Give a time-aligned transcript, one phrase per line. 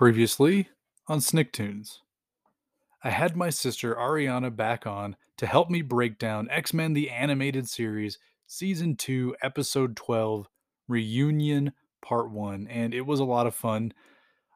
[0.00, 0.70] Previously
[1.08, 1.98] on Snicktoons.
[3.04, 7.10] I had my sister Ariana back on to help me break down X Men the
[7.10, 10.48] Animated Series, Season 2, Episode 12,
[10.88, 13.92] Reunion Part 1, and it was a lot of fun.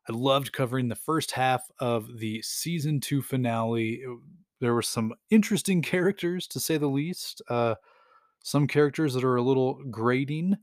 [0.08, 4.02] I loved covering the first half of the Season 2 finale.
[4.62, 7.42] There were some interesting characters, to say the least.
[7.50, 7.74] Uh,
[8.42, 10.56] some characters that are a little grating,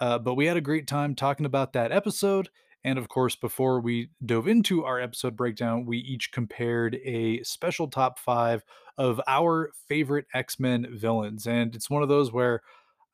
[0.00, 2.48] uh, but we had a great time talking about that episode.
[2.84, 7.88] And of course, before we dove into our episode breakdown, we each compared a special
[7.88, 8.62] top five
[8.98, 11.46] of our favorite X Men villains.
[11.46, 12.60] And it's one of those where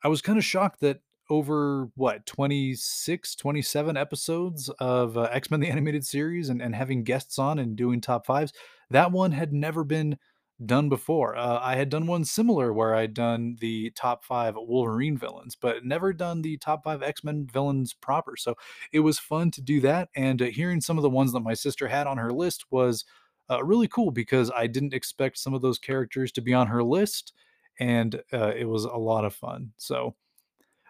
[0.03, 5.69] I was kind of shocked that over what 26 27 episodes of uh, x-men the
[5.69, 8.51] animated series and, and having guests on and doing top fives
[8.89, 10.17] that one had never been
[10.65, 15.17] done before uh, i had done one similar where i'd done the top five wolverine
[15.17, 18.55] villains but never done the top five x-men villains proper so
[18.91, 21.53] it was fun to do that and uh, hearing some of the ones that my
[21.53, 23.05] sister had on her list was
[23.49, 26.83] uh, really cool because i didn't expect some of those characters to be on her
[26.83, 27.33] list
[27.79, 30.15] and uh, it was a lot of fun so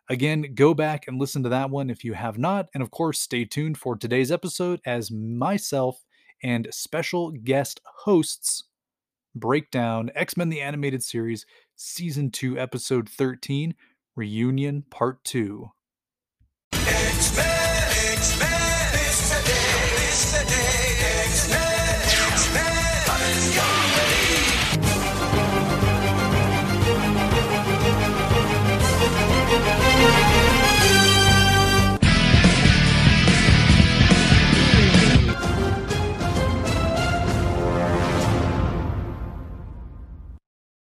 [0.09, 2.67] Again, go back and listen to that one if you have not.
[2.73, 6.03] And of course, stay tuned for today's episode as myself
[6.43, 8.65] and special guest hosts
[9.35, 13.75] break down X Men the Animated Series, Season 2, Episode 13,
[14.15, 15.69] Reunion Part 2.
[16.73, 17.60] X-Men, X-Men,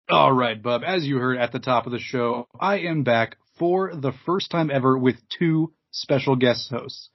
[0.08, 3.38] All right, Bub, as you heard at the top of the show, I am back
[3.58, 7.08] for the first time ever with two special guest hosts.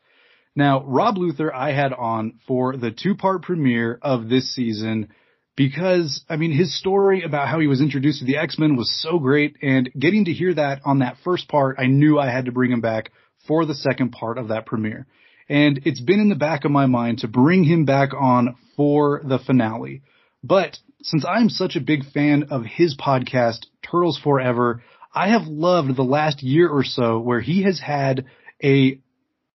[0.57, 5.07] Now, Rob Luther, I had on for the two part premiere of this season
[5.55, 9.19] because, I mean, his story about how he was introduced to the X-Men was so
[9.19, 12.51] great and getting to hear that on that first part, I knew I had to
[12.51, 13.11] bring him back
[13.47, 15.07] for the second part of that premiere.
[15.47, 19.21] And it's been in the back of my mind to bring him back on for
[19.23, 20.01] the finale.
[20.43, 25.95] But since I'm such a big fan of his podcast, Turtles Forever, I have loved
[25.95, 28.25] the last year or so where he has had
[28.63, 28.99] a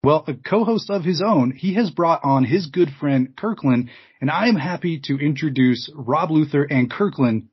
[0.03, 4.31] well, a co-host of his own, he has brought on his good friend Kirkland, and
[4.31, 7.49] I am happy to introduce Rob Luther and Kirkland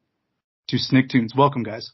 [0.69, 1.37] to Snicktoons.
[1.37, 1.91] Welcome, guys.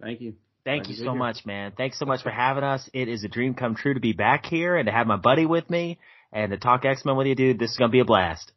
[0.00, 0.36] Thank you.
[0.64, 1.14] Thank Glad you so here.
[1.14, 1.72] much, man.
[1.76, 2.88] Thanks so much for having us.
[2.94, 5.44] It is a dream come true to be back here and to have my buddy
[5.44, 5.98] with me
[6.32, 7.58] and to talk X Men with you, dude.
[7.58, 8.50] This is gonna be a blast.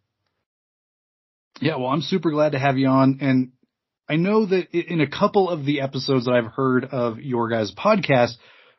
[1.61, 3.51] Yeah, well, I'm super glad to have you on, and
[4.09, 7.73] I know that in a couple of the episodes that I've heard of your guys'
[7.73, 8.33] podcast,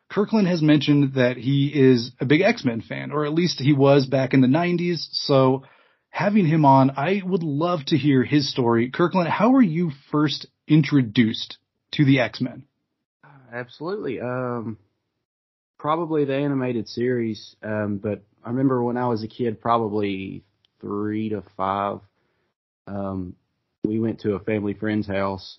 [0.09, 4.07] Kirkland has mentioned that he is a big X-Men fan, or at least he was
[4.07, 5.07] back in the 90s.
[5.11, 5.63] So
[6.09, 8.89] having him on, I would love to hear his story.
[8.89, 11.57] Kirkland, how were you first introduced
[11.91, 12.63] to the X-Men?
[13.53, 14.19] Absolutely.
[14.19, 14.77] Um,
[15.77, 17.55] probably the animated series.
[17.61, 20.43] Um, but I remember when I was a kid, probably
[20.81, 21.99] three to five.
[22.89, 23.35] Um,
[23.83, 25.57] we went to a family friend's house,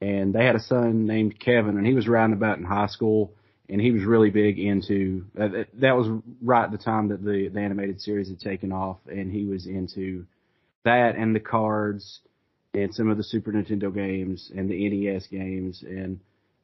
[0.00, 3.34] and they had a son named Kevin, and he was around about in high school,
[3.68, 5.26] and he was really big into.
[5.38, 8.72] Uh, that, that was right at the time that the the animated series had taken
[8.72, 10.26] off, and he was into
[10.84, 12.20] that and the cards
[12.74, 16.20] and some of the Super Nintendo games and the NES games and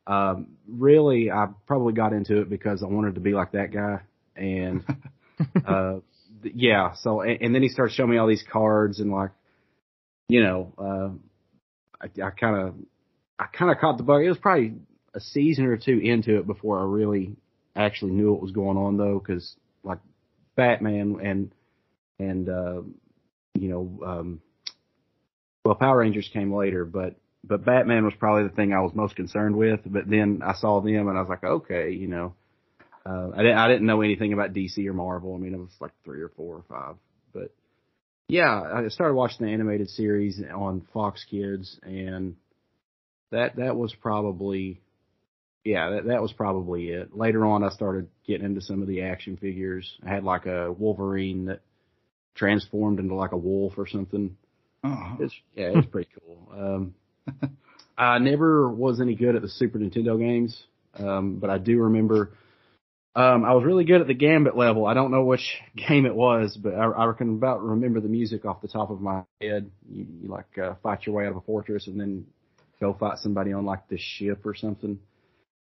[0.06, 4.00] um, really, I probably got into it because I wanted to be like that guy,
[4.36, 4.84] and
[5.66, 5.96] uh,
[6.42, 6.92] yeah.
[6.94, 9.30] So, and, and then he started showing me all these cards, and like,
[10.28, 12.74] you know, uh, I kind of,
[13.38, 14.22] I kind of caught the bug.
[14.22, 14.74] It was probably
[15.14, 17.36] a season or two into it before I really
[17.76, 19.98] actually knew what was going on, though, because like
[20.56, 21.52] Batman and
[22.18, 22.82] and uh,
[23.54, 24.40] you know, um,
[25.64, 29.16] well, Power Rangers came later, but but Batman was probably the thing I was most
[29.16, 29.80] concerned with.
[29.84, 32.34] But then I saw them and I was like, okay, you know,
[33.06, 35.34] uh, I didn't I didn't know anything about DC or Marvel.
[35.34, 36.96] I mean, it was like three or four or five.
[38.28, 42.36] Yeah, I started watching the animated series on Fox Kids, and
[43.30, 44.80] that that was probably
[45.62, 47.14] yeah that that was probably it.
[47.14, 49.98] Later on, I started getting into some of the action figures.
[50.06, 51.60] I had like a Wolverine that
[52.34, 54.36] transformed into like a wolf or something.
[54.82, 56.48] Oh, It's yeah, it's pretty cool.
[56.56, 56.94] Um,
[57.98, 60.62] I never was any good at the Super Nintendo games,
[60.94, 62.32] um, but I do remember
[63.16, 64.86] um, I was really good at the Gambit level.
[64.86, 68.44] I don't know which game it was, but I, I can about remember the music
[68.44, 69.70] off the top of my head.
[69.88, 72.26] You, you like uh, fight your way out of a fortress and then
[72.80, 74.98] go fight somebody on like this ship or something.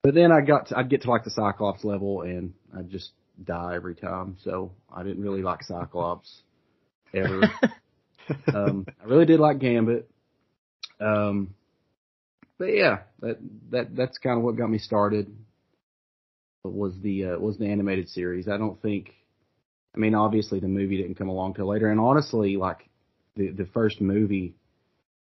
[0.03, 3.11] But then I got to, I'd get to like the Cyclops level and I'd just
[3.43, 4.37] die every time.
[4.43, 6.41] So I didn't really like Cyclops
[7.13, 7.43] ever.
[8.53, 10.09] um, I really did like Gambit.
[10.99, 11.55] Um,
[12.57, 13.37] but yeah, that
[13.71, 15.35] that that's kind of what got me started.
[16.63, 18.47] Was the uh, was the animated series?
[18.47, 19.13] I don't think.
[19.95, 22.87] I mean, obviously the movie didn't come along till later, and honestly, like
[23.35, 24.53] the the first movie,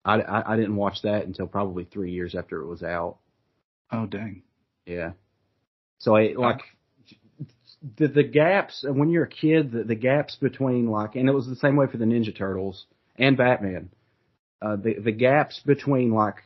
[0.04, 3.18] I, I, I didn't watch that until probably three years after it was out.
[3.92, 4.42] Oh dang.
[4.86, 5.12] Yeah.
[5.98, 6.62] So I like
[7.98, 11.46] the the gaps when you're a kid, the, the gaps between like, and it was
[11.46, 12.86] the same way for the Ninja Turtles
[13.16, 13.90] and Batman.
[14.62, 16.36] Uh, the the gaps between like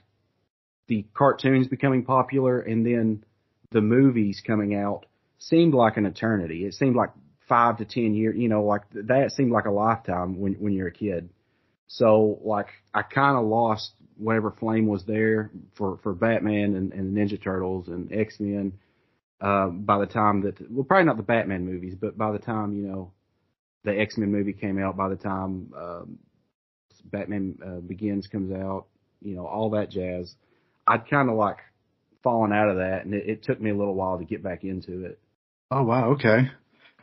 [0.89, 3.25] the cartoons becoming popular and then
[3.71, 5.07] the movies coming out
[5.39, 6.67] seemed like an eternity.
[6.67, 7.11] It seemed like
[7.49, 8.37] five to ten years.
[8.37, 11.31] You know, like that seemed like a lifetime when when you're a kid.
[11.87, 17.17] So like I kind of lost whatever flame was there for for Batman and, and
[17.17, 18.75] Ninja Turtles and X Men.
[19.41, 22.75] Uh, by the time that well, probably not the Batman movies, but by the time
[22.75, 23.13] you know
[23.85, 26.19] the X Men movie came out, by the time um,
[27.05, 28.87] Batman uh, Begins comes out,
[29.23, 30.35] you know all that jazz,
[30.87, 31.57] I'd kind of like
[32.23, 34.65] fallen out of that, and it, it took me a little while to get back
[34.65, 35.19] into it.
[35.71, 36.51] Oh wow, okay.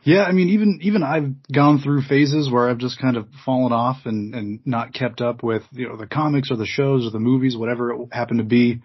[0.04, 3.72] Yeah, I mean even even I've gone through phases where I've just kind of fallen
[3.72, 7.10] off and and not kept up with you know the comics or the shows or
[7.10, 8.82] the movies, whatever it happened to be.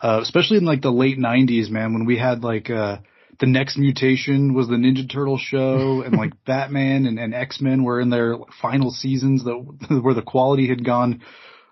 [0.00, 2.98] Uh, especially in like the late '90s, man, when we had like uh,
[3.40, 7.84] the next mutation was the Ninja Turtle show, and like Batman and, and X Men
[7.84, 11.22] were in their final seasons, that where the quality had gone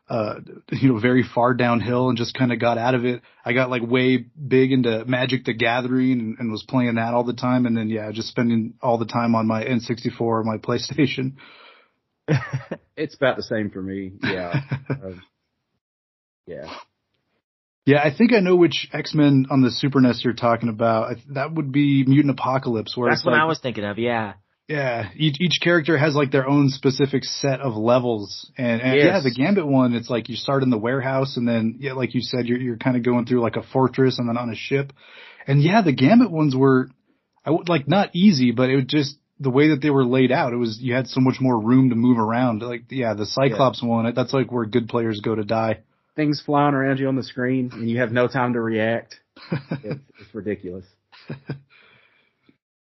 [0.08, 0.34] uh,
[0.70, 3.22] you know, very far downhill and just kind of got out of it.
[3.44, 7.24] I got like way big into Magic the Gathering and, and was playing that all
[7.24, 7.66] the time.
[7.66, 11.34] And then, yeah, just spending all the time on my N64 or my PlayStation.
[12.96, 14.12] It's about the same for me.
[14.22, 14.54] Yeah.
[14.88, 15.22] um,
[16.46, 16.74] yeah.
[17.84, 21.10] Yeah, I think I know which X-Men on the Super NES you're talking about.
[21.10, 23.98] I- That would be Mutant Apocalypse, where That's what like, I was thinking of.
[23.98, 24.34] Yeah.
[24.68, 29.04] Yeah, each each character has like their own specific set of levels, and, and Yes.
[29.06, 32.14] yeah, the Gambit one, it's like you start in the warehouse, and then yeah, like
[32.14, 34.56] you said, you're you're kind of going through like a fortress, and then on a
[34.56, 34.92] ship,
[35.46, 36.88] and yeah, the Gambit ones were,
[37.44, 40.32] I would like not easy, but it was just the way that they were laid
[40.32, 40.52] out.
[40.52, 42.60] It was you had so much more room to move around.
[42.60, 45.82] Like yeah, the Cyclops one, that's like where good players go to die.
[46.16, 49.20] Things flying around you on the screen and you have no time to react.
[49.84, 50.86] It's, it's ridiculous.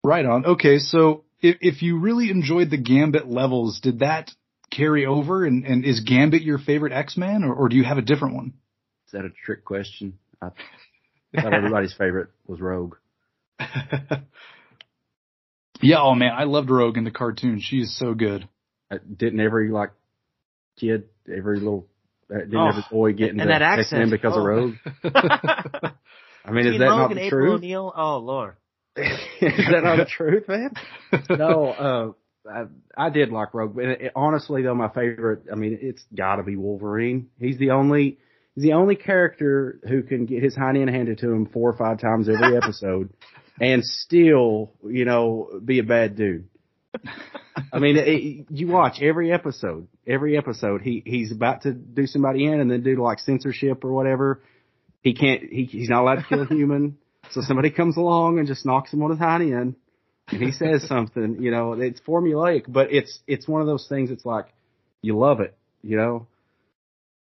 [0.02, 0.46] Right on.
[0.46, 4.30] Okay, so if if you really enjoyed the Gambit levels, did that
[4.70, 5.44] carry over?
[5.44, 8.34] And, and is Gambit your favorite X Man, or, or do you have a different
[8.34, 8.54] one?
[9.06, 10.18] Is that a trick question?
[10.42, 10.50] I
[11.34, 12.96] thought everybody's favorite was Rogue.
[15.82, 15.98] yeah.
[16.00, 17.60] Oh man, I loved Rogue in the cartoon.
[17.60, 18.48] She is so good.
[18.90, 19.90] Uh, Didn't every like
[20.78, 21.86] kid, every little,
[22.34, 24.10] uh, didn't Oh, every boy get into that X-Men accent.
[24.10, 24.40] because Oh.
[24.40, 24.74] of Rogue?
[26.44, 27.58] I mean, is that Logan, not the April truth?
[27.58, 27.92] O'Neil.
[27.96, 28.54] Oh Lord.
[28.96, 30.72] is that not the truth, man?
[31.30, 32.12] no, uh,
[32.50, 32.64] I,
[33.06, 36.42] I did like Rogue, but it, it- honestly though, my favorite, I mean, it's gotta
[36.42, 37.28] be Wolverine.
[37.38, 38.18] He's the only,
[38.54, 41.76] he's the only character who can get his hind end handed to him four or
[41.76, 43.10] five times every episode
[43.60, 46.48] and still, you know, be a bad dude.
[47.72, 52.44] I mean, it, you watch every episode, every episode, he, he's about to do somebody
[52.46, 54.42] in and then do like censorship or whatever.
[55.02, 56.98] He can't, he, he's not allowed to kill a human.
[57.30, 59.76] So somebody comes along and just knocks him on his hind end
[60.28, 64.10] and he says something, you know, it's formulaic, but it's, it's one of those things.
[64.10, 64.46] It's like,
[65.02, 66.26] you love it, you know?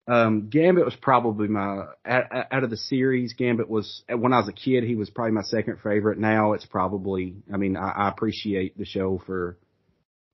[0.08, 4.50] Um, Gambit was probably my, out, out of the series, Gambit was, when I was
[4.50, 6.18] a kid, he was probably my second favorite.
[6.18, 9.58] Now it's probably, I mean, I, I appreciate the show for,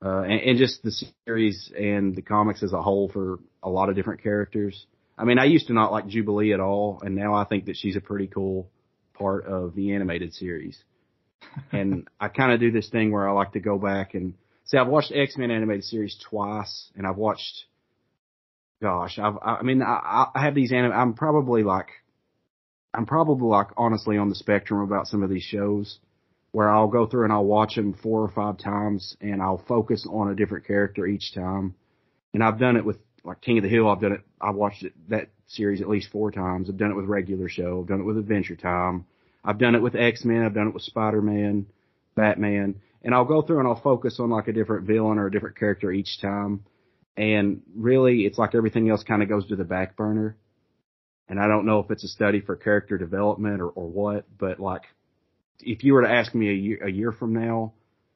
[0.03, 0.91] uh, and, and just the
[1.25, 4.85] series and the comics as a whole for a lot of different characters.
[5.17, 7.75] I mean, I used to not like Jubilee at all, and now I think that
[7.75, 8.69] she's a pretty cool
[9.17, 10.77] part of the animated series.
[11.71, 14.33] and I kind of do this thing where I like to go back and
[14.65, 14.77] see.
[14.77, 17.65] I've watched X Men animated series twice, and I've watched.
[18.81, 19.37] Gosh, I've.
[19.41, 20.71] I mean, I, I have these.
[20.71, 21.87] Anim- I'm probably like.
[22.93, 25.99] I'm probably like honestly on the spectrum about some of these shows,
[26.51, 30.07] where I'll go through and I'll watch them four or five times, and I'll focus
[30.09, 31.75] on a different character each time.
[32.33, 33.87] And I've done it with like King of the Hill.
[33.87, 34.21] I've done it.
[34.39, 36.69] I've watched it, that series at least four times.
[36.69, 37.79] I've done it with regular show.
[37.81, 39.05] I've done it with Adventure Time.
[39.43, 40.43] I've done it with X Men.
[40.43, 41.65] I've done it with Spider Man,
[42.15, 45.31] Batman, and I'll go through and I'll focus on like a different villain or a
[45.31, 46.65] different character each time.
[47.15, 50.35] And really, it's like everything else kind of goes to the back burner.
[51.29, 54.59] And I don't know if it's a study for character development or, or what, but
[54.59, 54.83] like,
[55.59, 57.73] if you were to ask me a year, a year from now,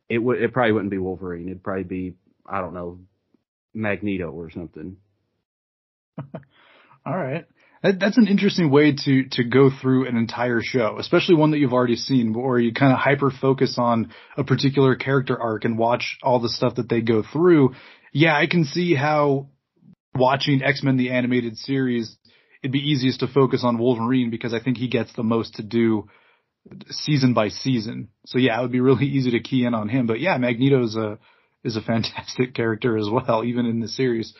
[0.07, 1.47] it would, it probably wouldn't be Wolverine.
[1.47, 2.13] It'd probably be,
[2.45, 2.99] I don't know,
[3.73, 4.97] Magneto or something.
[7.05, 7.45] All right.
[7.83, 11.57] That, that's an interesting way to to go through an entire show, especially one that
[11.57, 15.77] you've already seen, where you kind of hyper focus on a particular character arc and
[15.77, 17.73] watch all the stuff that they go through.
[18.13, 19.49] Yeah, I can see how
[20.13, 22.15] watching X Men the animated series,
[22.61, 25.63] it'd be easiest to focus on Wolverine because I think he gets the most to
[25.63, 26.07] do
[26.89, 28.09] season by season.
[28.27, 30.05] So yeah, it would be really easy to key in on him.
[30.05, 31.17] But yeah, Magneto is a
[31.63, 34.33] is a fantastic character as well, even in the series.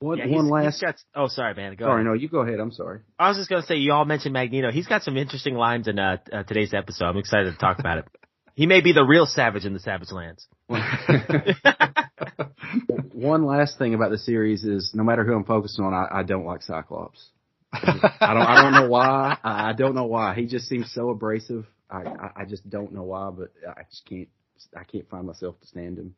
[0.00, 0.80] One, Yeah, one last.
[0.80, 1.74] got- oh, sorry, man.
[1.76, 2.06] Go Sorry, ahead.
[2.06, 2.58] no, you go ahead.
[2.58, 3.00] I'm sorry.
[3.18, 4.70] I was just gonna say, you all mentioned Magneto.
[4.72, 7.04] He's got some interesting lines in uh, uh, today's episode.
[7.04, 8.04] I'm excited to talk about it.
[8.56, 10.46] He may be the real Savage in the Savage Lands.
[13.14, 16.22] One last thing about the series is no matter who I'm focusing on, I, I
[16.24, 17.30] don't like Cyclops.
[17.72, 18.42] I don't.
[18.42, 19.38] I don't know why.
[19.42, 20.34] I I don't know why.
[20.34, 21.66] He just seems so abrasive.
[21.88, 24.28] I, I, I just don't know why, but I just can't.
[24.76, 26.14] I can't find myself to stand him.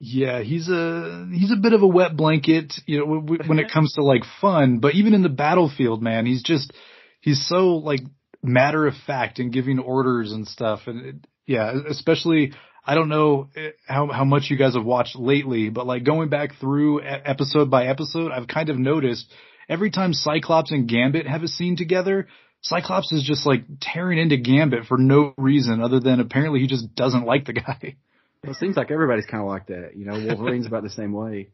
[0.00, 3.58] Yeah, he's a he's a bit of a wet blanket, you know, w- w- when
[3.58, 4.78] it comes to like fun.
[4.78, 6.72] But even in the battlefield, man, he's just
[7.20, 8.00] he's so like
[8.42, 10.80] matter of fact and giving orders and stuff.
[10.86, 11.14] And it,
[11.46, 12.52] yeah, especially
[12.84, 16.28] I don't know eh, how how much you guys have watched lately, but like going
[16.28, 19.32] back through episode by episode, I've kind of noticed
[19.68, 22.28] every time Cyclops and Gambit have a scene together.
[22.62, 26.94] Cyclops is just like tearing into Gambit for no reason other than apparently he just
[26.94, 27.96] doesn't like the guy.
[28.44, 29.96] Well, it seems like everybody's kind of like that.
[29.96, 31.48] You know, Wolverine's about the same way.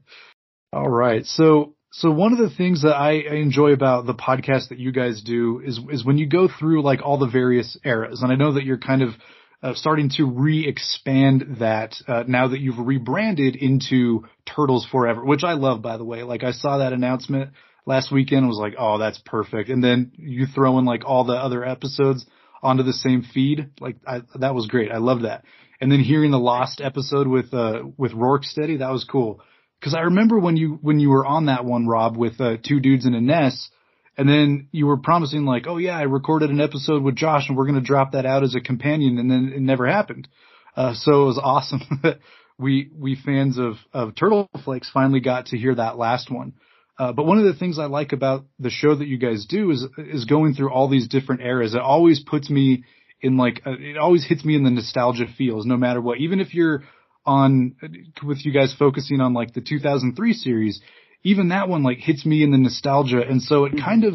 [0.72, 1.24] All right.
[1.24, 4.92] So, so one of the things that I I enjoy about the podcast that you
[4.92, 8.20] guys do is, is when you go through like all the various eras.
[8.20, 9.14] And I know that you're kind of
[9.62, 15.54] uh, starting to re-expand that, uh, now that you've rebranded into Turtles Forever, which I
[15.54, 16.22] love, by the way.
[16.22, 17.52] Like I saw that announcement
[17.86, 19.70] last weekend and was like, oh, that's perfect.
[19.70, 22.26] And then you throw in like all the other episodes
[22.62, 23.70] onto the same feed.
[23.80, 24.92] Like I, that was great.
[24.92, 25.44] I love that.
[25.80, 29.40] And then hearing the lost episode with, uh, with Rourke-Steady, that was cool.
[29.82, 32.80] Cause I remember when you, when you were on that one, Rob, with, uh, two
[32.80, 33.70] dudes in a nest,
[34.18, 37.56] and then you were promising like, oh yeah, I recorded an episode with Josh and
[37.56, 39.18] we're to drop that out as a companion.
[39.18, 40.28] And then it never happened.
[40.76, 42.18] Uh, so it was awesome that
[42.58, 46.52] we, we fans of, of Turtle Flakes finally got to hear that last one.
[46.98, 49.70] Uh, but one of the things I like about the show that you guys do
[49.70, 51.74] is, is going through all these different eras.
[51.74, 52.84] It always puts me
[53.20, 56.18] in like, uh, it always hits me in the nostalgia feels no matter what.
[56.18, 56.82] Even if you're
[57.24, 57.76] on,
[58.24, 60.80] with you guys focusing on like the 2003 series,
[61.22, 63.20] even that one like hits me in the nostalgia.
[63.20, 64.14] And so it kind of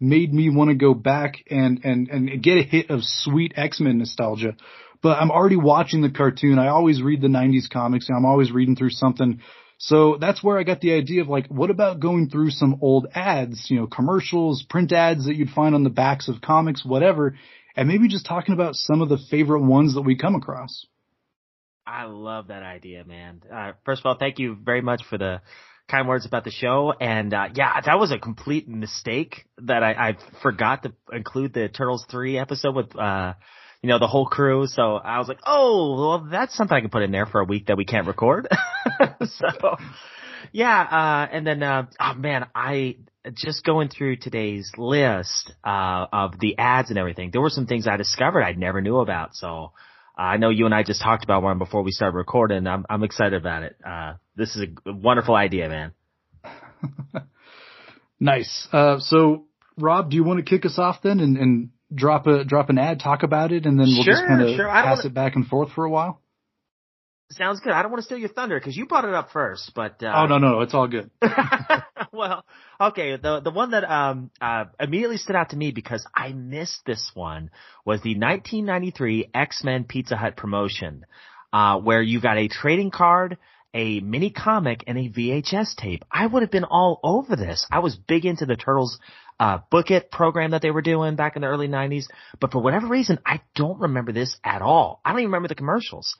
[0.00, 3.98] made me want to go back and, and, and get a hit of sweet X-Men
[3.98, 4.56] nostalgia.
[5.02, 6.58] But I'm already watching the cartoon.
[6.58, 9.40] I always read the 90s comics and I'm always reading through something.
[9.78, 13.08] So that's where I got the idea of like, what about going through some old
[13.14, 17.36] ads, you know, commercials, print ads that you'd find on the backs of comics, whatever,
[17.76, 20.86] and maybe just talking about some of the favorite ones that we come across.
[21.86, 23.42] I love that idea, man.
[23.52, 25.42] Uh, first of all, thank you very much for the
[25.88, 26.94] kind words about the show.
[26.98, 31.68] And uh, yeah, that was a complete mistake that I, I forgot to include the
[31.68, 33.34] Turtles three episode with uh,
[33.82, 34.66] you know the whole crew.
[34.66, 37.44] So I was like, oh, well, that's something I can put in there for a
[37.44, 38.48] week that we can't record.
[39.24, 39.76] so
[40.52, 42.96] yeah, uh, and then uh, oh man, I
[43.32, 47.30] just going through today's list uh, of the ads and everything.
[47.32, 49.34] There were some things I discovered I never knew about.
[49.34, 49.72] So.
[50.16, 52.68] I know you and I just talked about one before we started recording.
[52.68, 53.76] I'm I'm excited about it.
[53.84, 55.92] Uh, this is a wonderful idea, man.
[58.20, 58.68] Nice.
[58.72, 59.44] Uh, so
[59.78, 62.78] Rob, do you want to kick us off then and, and drop a drop an
[62.78, 64.66] ad, talk about it, and then we'll just kind of sure.
[64.66, 66.20] Pass wanna- it back and forth for a while?
[67.30, 67.72] Sounds good.
[67.72, 70.12] I don't want to steal your thunder because you brought it up first, but uh,
[70.14, 71.10] oh no, no, it's all good.
[72.16, 72.44] well,
[72.80, 73.16] okay.
[73.16, 77.10] The the one that um uh immediately stood out to me because I missed this
[77.14, 77.50] one
[77.84, 81.06] was the 1993 X Men Pizza Hut promotion,
[81.52, 83.38] uh, where you got a trading card,
[83.74, 86.04] a mini comic, and a VHS tape.
[86.10, 87.66] I would have been all over this.
[87.70, 88.98] I was big into the Turtles.
[89.40, 92.04] Uh, book it program that they were doing back in the early 90s,
[92.38, 95.00] but for whatever reason, I don't remember this at all.
[95.04, 96.16] I don't even remember the commercials.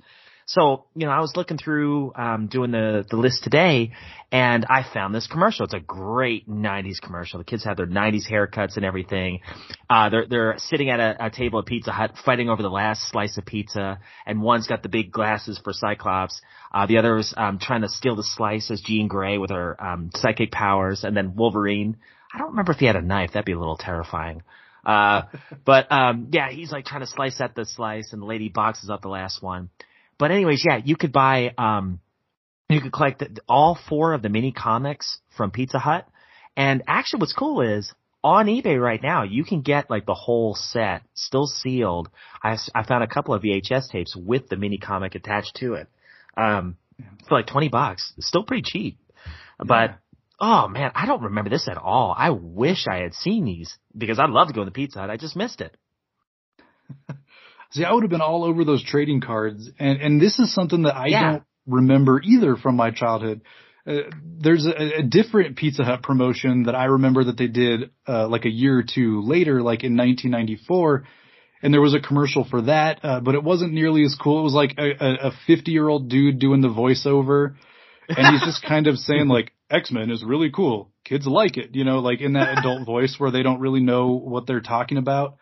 [0.47, 3.93] So, you know, I was looking through, um, doing the, the list today
[4.31, 5.65] and I found this commercial.
[5.65, 7.39] It's a great 90s commercial.
[7.39, 9.41] The kids have their 90s haircuts and everything.
[9.89, 13.09] Uh, they're, they're sitting at a, a table at Pizza Hut fighting over the last
[13.09, 16.43] slice of pizza and one's got the big glasses for Cyclops.
[16.73, 19.83] Uh, the other is, um, trying to steal the slice as Jean Grey with her,
[19.83, 21.97] um, psychic powers and then Wolverine.
[22.35, 23.33] I don't remember if he had a knife.
[23.33, 24.43] That'd be a little terrifying.
[24.85, 25.23] Uh,
[25.65, 28.91] but, um, yeah, he's like trying to slice at the slice and the lady boxes
[28.91, 29.71] up the last one.
[30.19, 32.01] But anyways, yeah, you could buy, um,
[32.69, 36.07] you could collect the, all four of the mini comics from Pizza Hut.
[36.57, 37.93] And actually what's cool is
[38.23, 42.09] on eBay right now, you can get like the whole set still sealed.
[42.43, 45.75] I, s- I found a couple of VHS tapes with the mini comic attached to
[45.75, 45.89] it.
[46.37, 46.77] Um,
[47.29, 48.13] for like 20 bucks.
[48.17, 48.99] It's still pretty cheap.
[49.59, 49.99] But,
[50.41, 52.15] Oh man, I don't remember this at all.
[52.17, 55.09] I wish I had seen these because I'd love to go to the Pizza Hut.
[55.11, 55.77] I just missed it.
[57.75, 60.83] See, I would have been all over those trading cards, and and this is something
[60.83, 61.21] that I Yeah.
[61.33, 63.43] don't remember either from my childhood.
[63.85, 68.29] Uh, there's a, a different Pizza Hut promotion that I remember that they did uh,
[68.29, 71.05] like a year or two later, like in 1994,
[71.63, 74.39] and there was a commercial for that, uh, but it wasn't nearly as cool.
[74.41, 77.57] It was like a, a 50 year old dude doing the voiceover,
[78.09, 81.75] and he's just kind of saying like X Men is really cool, kids like it,
[81.75, 84.97] you know, like in that adult voice where they don't really know what they're talking
[84.97, 85.39] about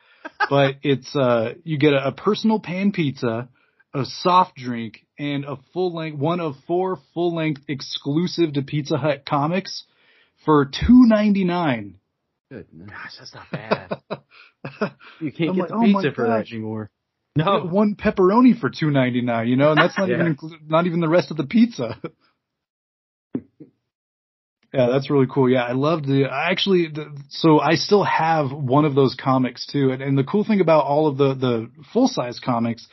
[0.51, 3.49] but it's uh you get a, a personal pan pizza,
[3.95, 8.97] a soft drink, and a full length one of four full length exclusive to Pizza
[8.97, 9.85] Hut comics
[10.45, 11.99] for two ninety nine.
[12.51, 12.91] Goodness.
[12.91, 13.99] Gosh, that's not bad.
[15.21, 16.53] You can't I'm get like, the oh my pizza for that gosh.
[16.53, 16.91] anymore.
[17.35, 17.65] No.
[17.65, 19.49] one pepperoni for two ninety nine.
[19.49, 20.17] You know, and that's not Yeah.
[20.21, 21.99] even inclu- not even the rest of the pizza.
[24.73, 25.51] Yeah, that's really cool.
[25.51, 26.25] Yeah, I loved the.
[26.25, 29.91] I actually, the, so I still have one of those comics too.
[29.91, 32.87] And, and the cool thing about all of the the full size comics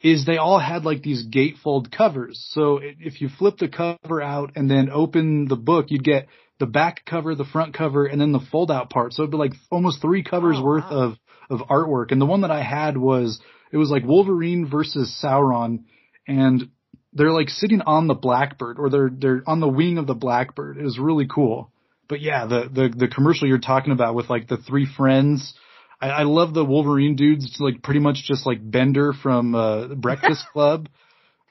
[0.00, 2.46] is they all had like these gatefold covers.
[2.52, 6.66] So if you flip the cover out and then open the book, you'd get the
[6.66, 9.12] back cover, the front cover, and then the fold out part.
[9.12, 11.12] So it'd be like almost three covers Oh, worth wow.
[11.50, 12.10] of of artwork.
[12.10, 13.38] And the one that I had was
[13.70, 15.80] it was like Wolverine versus Sauron,
[16.26, 16.70] and
[17.18, 20.78] they're like sitting on the Blackbird or they're they're on the wing of the Blackbird.
[20.78, 21.70] It was really cool.
[22.08, 25.54] But yeah, the the the commercial you're talking about with like the three friends.
[26.00, 27.44] I, I love the Wolverine dudes.
[27.44, 30.88] It's like pretty much just like Bender from uh, Breakfast Club.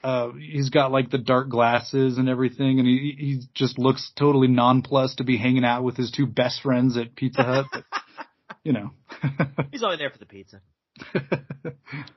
[0.04, 4.48] Uh, he's got like the dark glasses and everything, and he he just looks totally
[4.48, 7.66] nonplussed to be hanging out with his two best friends at Pizza Hut.
[7.72, 7.84] But,
[8.64, 8.92] you know.
[9.72, 10.62] He's only there for the pizza.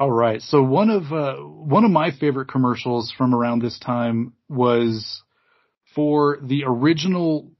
[0.00, 0.40] All right.
[0.40, 5.22] So one of uh, one of my favorite commercials from around this time was
[5.94, 7.52] for the original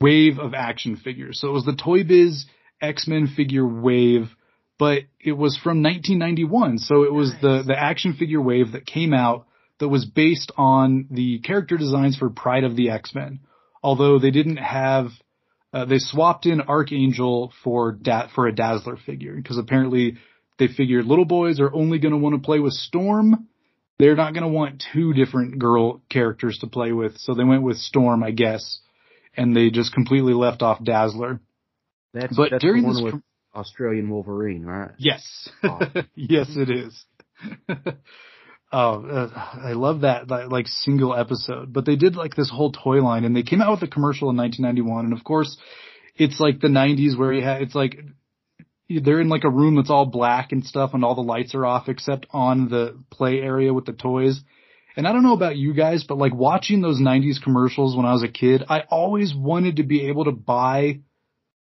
[0.00, 1.38] wave of action figures.
[1.38, 2.46] So it was the Toy Biz
[2.80, 4.30] X-Men figure wave,
[4.78, 6.78] but it was from 1991.
[6.78, 9.46] So it was the the action figure wave that came out
[9.80, 13.40] that was based on the character designs for Pride of the X-Men.
[13.82, 15.08] Although they didn't have
[15.74, 20.16] uh, they swapped in Archangel for da- for a Dazzler figure because apparently
[20.60, 23.48] they figured little boys are only going to want to play with Storm.
[23.98, 27.62] They're not going to want two different girl characters to play with, so they went
[27.62, 28.78] with Storm, I guess,
[29.36, 31.40] and they just completely left off Dazzler.
[32.14, 34.92] That's, But that's during this com- Australian Wolverine, right?
[34.98, 35.80] Yes, Oh.
[36.14, 37.04] yes, it is.
[38.72, 41.72] oh, uh, I love that, that like single episode.
[41.72, 44.30] But they did like this whole toy line, and they came out with a commercial
[44.30, 45.56] in 1991, and of course,
[46.16, 47.98] it's like the 90s where you have it's like
[48.98, 51.64] they're in like a room that's all black and stuff, and all the lights are
[51.64, 54.40] off except on the play area with the toys.
[54.96, 58.12] And I don't know about you guys, but like watching those 90s commercials when I
[58.12, 61.00] was a kid, I always wanted to be able to buy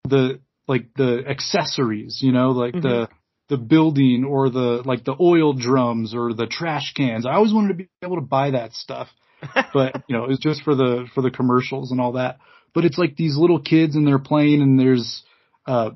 [0.09, 3.09] the like the accessories, you know, like the
[3.49, 7.27] the building or the like the oil drums or the trash cans.
[7.27, 9.09] I always wanted to be able to buy that stuff.
[9.73, 12.39] But, you know, it's just for the for the commercials and all that.
[12.75, 15.23] But it's like these little kids and they're playing and there's
[15.67, 15.91] uh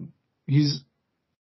[0.46, 0.82] he's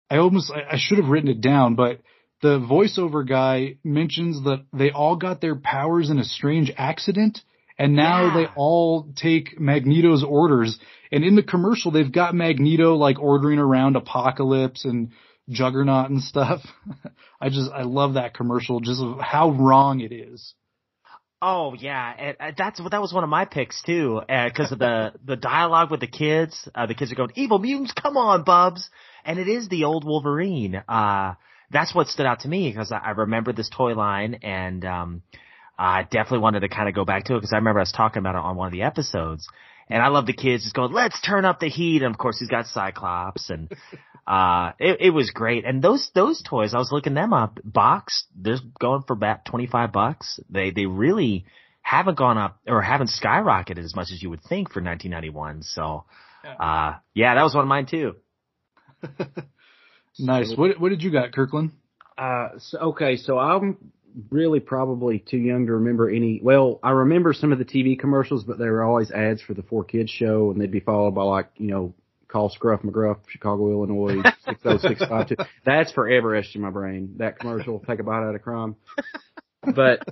[0.10, 2.00] I almost I, I should have written it down, but
[2.42, 7.42] the voiceover guy mentions that they all got their powers in a strange accident
[7.80, 8.34] and now Yeah.
[8.34, 10.80] they all take Magneto's orders.
[11.12, 15.12] And in the commercial, they've got Magneto like ordering around Apocalypse and
[15.50, 16.62] Juggernaut and stuff.
[17.42, 20.54] I just, I love that commercial, just how wrong it is.
[21.40, 25.14] Oh yeah, and, uh, that's that was one of my picks too, because of the
[25.24, 26.68] the dialogue with the kids.
[26.74, 28.90] Uh, the kids are going, "Evil mutants, come on, Bubs!"
[29.28, 30.82] And it is the old Wolverine.
[30.88, 31.34] Uh,
[31.70, 35.22] that's what stood out to me because I, I remember this toy line, and um,
[35.78, 38.20] I definitely wanted to kind of go back to it because I remember us talking
[38.20, 39.48] about it on one of the episodes.
[39.90, 42.40] And I love the kids just going, "Let's turn up the heat!" And of course,
[42.40, 43.70] he's got Cyclops, and
[44.28, 45.66] uh, it, it was great.
[45.66, 47.60] And those those toys, I was looking them up.
[47.64, 50.40] Box, they're going for about twenty five bucks.
[50.50, 51.46] They they really
[51.82, 55.64] haven't gone up or haven't skyrocketed as much as you would think for 1991.
[55.64, 56.04] So,
[56.44, 58.18] uh, yeah, that was one of mine too.
[60.20, 60.54] Nice.
[60.56, 61.72] What, what did you got, Kirkland?
[62.18, 63.92] Uh, so, okay, so I'm
[64.32, 66.40] really probably too young to remember any.
[66.42, 69.62] Well, I remember some of the TV commercials, but they were always ads for the
[69.62, 71.94] Four Kids show, and they'd be followed by like, you know,
[72.28, 75.36] call Scruff McGruff, Chicago, Illinois, six oh six five two.
[75.66, 77.16] That's forever etched in my brain.
[77.18, 78.76] That commercial, take a bite out of crime.
[79.62, 80.08] But,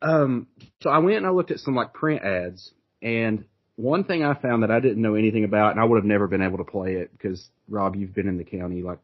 [0.00, 0.48] um,
[0.80, 3.44] so I went and I looked at some like print ads, and
[3.82, 6.28] one thing I found that I didn't know anything about, and I would have never
[6.28, 8.98] been able to play it because Rob, you've been in the county, like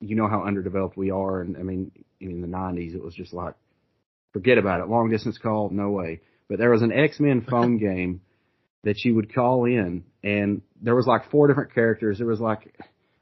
[0.00, 3.32] you know how underdeveloped we are, and I mean, in the '90s, it was just
[3.32, 3.54] like,
[4.32, 4.88] forget about it.
[4.88, 6.20] Long distance call, no way.
[6.48, 8.20] but there was an X Men phone game
[8.82, 12.18] that you would call in, and there was like four different characters.
[12.18, 12.74] There was like,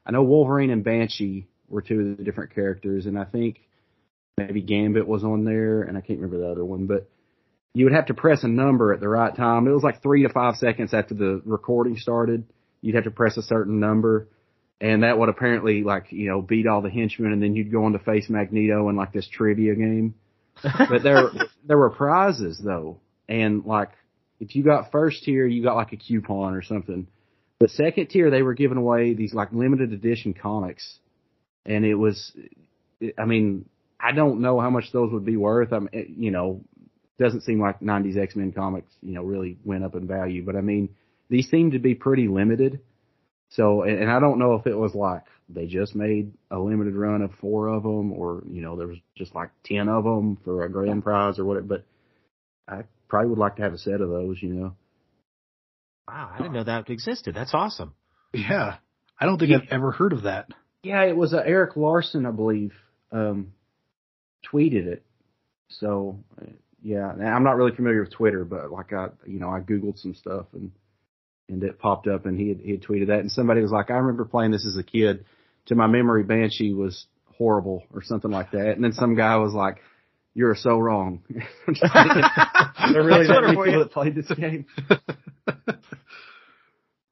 [0.07, 3.61] I know Wolverine and Banshee were two of the different characters, and I think
[4.37, 7.07] maybe Gambit was on there, and I can't remember the other one, but
[7.75, 9.67] you would have to press a number at the right time.
[9.67, 12.45] It was like three to five seconds after the recording started.
[12.81, 14.29] You'd have to press a certain number,
[14.79, 17.83] and that would apparently like you know beat all the henchmen, and then you'd go
[17.83, 20.15] on to face Magneto in like this trivia game.
[20.63, 21.29] But there
[21.65, 23.89] there were prizes though, and like
[24.39, 27.07] if you got first tier, you got like a coupon or something.
[27.59, 30.99] But second tier, they were giving away these like limited edition comics,
[31.65, 32.31] and it was,
[33.17, 33.65] I mean,
[33.99, 35.73] I don't know how much those would be worth.
[35.73, 36.61] I'm, eh, you know,
[37.19, 40.61] doesn't seem like 90s X-Men comics, you know, really went up in value, but I
[40.61, 40.89] mean,
[41.29, 42.81] these seem to be pretty limited.
[43.49, 46.95] So, and, and I don't know if it was like they just made a limited
[46.95, 50.37] run of four of them or, you know, there was just like 10 of them
[50.43, 51.85] for a grand prize or whatever, but
[52.67, 54.75] I probably would like to have a set of those, you know.
[56.07, 57.35] Wow, I didn't know that existed.
[57.35, 57.93] That's awesome.
[58.33, 58.77] Yeah.
[59.19, 60.49] I don't think I've ever heard of that.
[60.83, 62.73] Yeah, it was uh, Erik Larsen, I believe,
[63.11, 63.53] um,
[64.51, 65.03] tweeted it.
[65.69, 66.45] So, uh,
[66.85, 69.97] yeah, and I'm not really familiar with Twitter, but like I, you know, I googled
[69.97, 70.71] some stuff and
[71.49, 73.89] and it popped up, and he had, he had tweeted that, and somebody was like,
[73.89, 75.25] I remember playing this as a kid.
[75.67, 79.51] To my memory, Banshee was horrible or something like that, and then some guy was
[79.51, 79.77] like,
[80.35, 81.23] "You're so wrong."
[81.67, 82.21] I'm just thinking,
[82.93, 84.67] there really that people that played this game.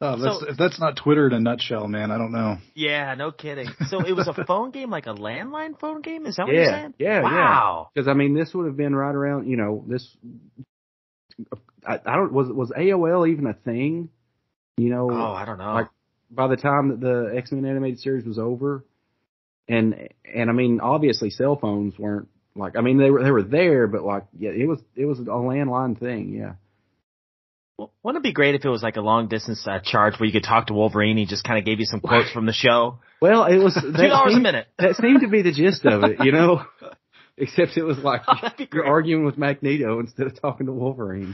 [0.04, 2.58] Oh, that's, So- if that's not Twitter in a nutshell, man, I don't know.
[2.76, 3.68] Yeah, no kidding.
[3.90, 6.26] So it was a phone game, like a landline phone game.
[6.26, 6.94] Is that what you're saying?
[7.00, 7.24] yeah, yeah.
[7.24, 7.90] Wow.
[7.94, 10.08] Because I mean, this would have been right around, you know, this.
[11.86, 14.10] I, I don't was was AOL even a thing?
[14.78, 15.74] You know, Oh, I don't know.
[15.74, 15.90] like
[16.32, 18.84] by the time that the X Men animated series was over,
[19.68, 23.44] and and I mean, obviously cell phones weren't like I mean they were they were
[23.44, 26.54] there, but like yeah, it was it was a landline thing, yeah.
[27.78, 30.28] Well, Wouldn't it be great if it was like a long distance uh, charge where
[30.28, 31.18] you could talk to Wolverine?
[31.18, 33.00] He just kind of gave you some quotes from the show.
[33.22, 34.68] Well, it was Two dollars a minute.
[34.78, 36.64] That seemed to be the gist of it, you know.
[37.38, 41.34] Except it was like Oh, you're arguing with Magneto instead of talking to Wolverine.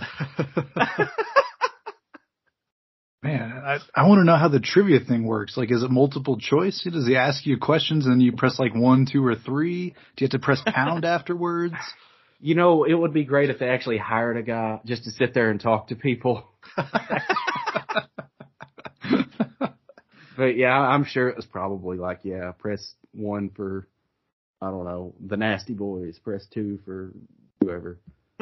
[3.21, 5.57] Man, I, I want to know how the trivia thing works.
[5.57, 6.87] Like, is it multiple choice?
[6.89, 9.89] Does he ask you questions and then you press like one, two, or three?
[9.89, 11.73] Do you have to press pound afterwards?
[12.39, 15.33] You know, it would be great if they actually hired a guy just to sit
[15.33, 16.45] there and talk to people.
[20.39, 23.89] But yeah, I'm sure it was probably like, yeah, press one for,
[24.61, 26.17] I don't know, the Nasty Boys.
[26.23, 27.11] Press two for
[27.59, 27.99] whoever.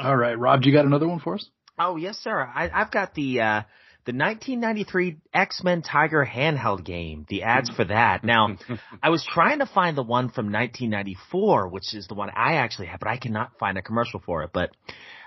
[0.00, 1.48] All right, Rob, do you got another one for us?
[1.78, 2.40] Oh yes, sir.
[2.42, 3.62] I, I've got the uh,
[4.06, 7.26] the 1993 X Men Tiger handheld game.
[7.28, 8.22] The ads for that.
[8.22, 8.56] Now,
[9.02, 12.86] I was trying to find the one from 1994, which is the one I actually
[12.86, 14.50] have, but I cannot find a commercial for it.
[14.52, 14.70] But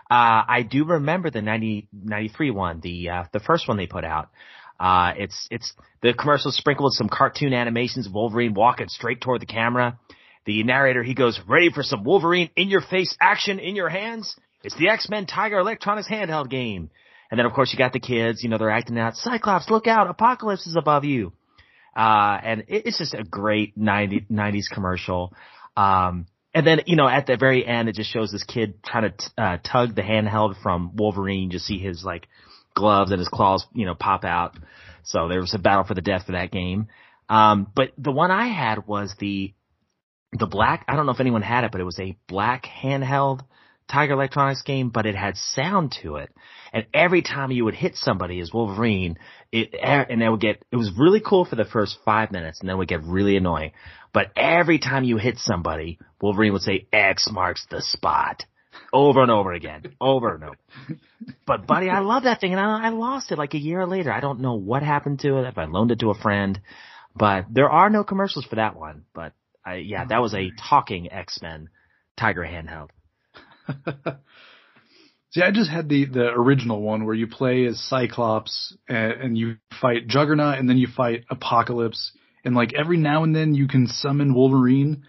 [0.09, 4.05] uh, I do remember the 90, 93 one, the uh, the first one they put
[4.05, 4.29] out.
[4.79, 9.41] Uh, it's it's the commercial sprinkled with some cartoon animations of Wolverine walking straight toward
[9.41, 9.99] the camera.
[10.45, 14.37] The narrator he goes, "Ready for some Wolverine in your face action in your hands?
[14.63, 16.91] It's the X Men Tiger Electronics handheld game."
[17.31, 19.87] And then of course you got the kids, you know, they're acting out, Cyclops, look
[19.87, 21.31] out, Apocalypse is above you.
[21.95, 25.33] Uh, and it, it's just a great 90, 90s commercial.
[25.75, 29.03] Um, and then, you know, at the very end, it just shows this kid trying
[29.03, 31.51] to t- uh, tug the handheld from Wolverine.
[31.51, 32.27] You see his like
[32.75, 34.57] gloves and his claws, you know, pop out.
[35.03, 36.87] So there was a battle for the death for that game.
[37.27, 39.53] Um, but the one I had was the,
[40.33, 43.41] the black, I don't know if anyone had it, but it was a black handheld
[43.89, 46.31] Tiger Electronics game, but it had sound to it.
[46.71, 49.17] And every time you would hit somebody as Wolverine,
[49.51, 52.69] it, and it would get, it was really cool for the first five minutes and
[52.69, 53.71] then it would get really annoying.
[54.13, 58.45] But every time you hit somebody, Wolverine would say X marks the spot.
[58.93, 59.83] Over and over again.
[59.99, 60.57] Over and over.
[61.45, 64.11] But buddy, I love that thing and I, I lost it like a year later.
[64.11, 66.59] I don't know what happened to it, if I loaned it to a friend,
[67.15, 69.05] but there are no commercials for that one.
[69.13, 69.33] But
[69.65, 71.69] I, yeah, that was a talking X-Men
[72.17, 72.89] Tiger handheld.
[75.31, 79.37] See, I just had the the original one where you play as Cyclops and, and
[79.37, 82.11] you fight Juggernaut and then you fight Apocalypse
[82.43, 85.03] and like every now and then you can summon Wolverine,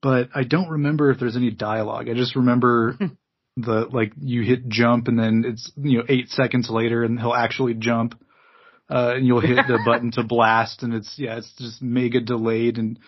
[0.00, 2.08] but I don't remember if there's any dialogue.
[2.08, 2.96] I just remember
[3.58, 7.34] the like you hit jump and then it's you know eight seconds later and he'll
[7.34, 8.18] actually jump,
[8.88, 12.78] uh, and you'll hit the button to blast and it's yeah it's just mega delayed
[12.78, 12.98] and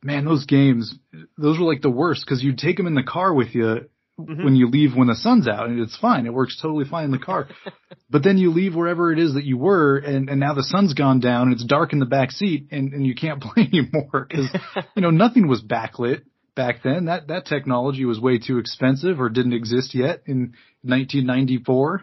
[0.00, 0.94] man those games
[1.36, 3.88] those were like the worst because you take them in the car with you
[4.18, 6.26] when you leave when the sun's out and it's fine.
[6.26, 7.48] It works totally fine in the car.
[8.10, 10.92] but then you leave wherever it is that you were and, and now the sun's
[10.94, 14.26] gone down and it's dark in the back seat and, and you can't play anymore
[14.28, 14.48] because,
[14.96, 16.22] you know, nothing was backlit.
[16.56, 17.04] back then.
[17.04, 22.02] That that technology was way too expensive or didn't exist yet in 1994.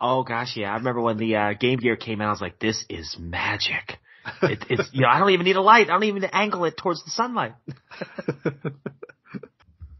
[0.00, 0.72] Oh gosh, yeah.
[0.72, 2.28] I remember when the uh, Game Gear came out.
[2.28, 3.98] I was like, "This is magic."
[4.42, 5.88] It, it's you know, I don't even need a light.
[5.88, 7.52] I don't even need to angle it towards the sunlight.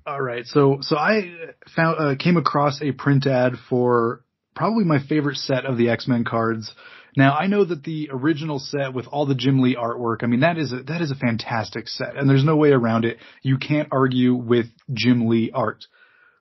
[0.07, 1.33] All right, so so I
[1.75, 6.07] found uh, came across a print ad for probably my favorite set of the X
[6.07, 6.71] Men cards.
[7.17, 10.41] Now I know that the original set with all the Jim Lee artwork, I mean
[10.41, 13.17] that is a that is a fantastic set, and there's no way around it.
[13.43, 15.85] You can't argue with Jim Lee art,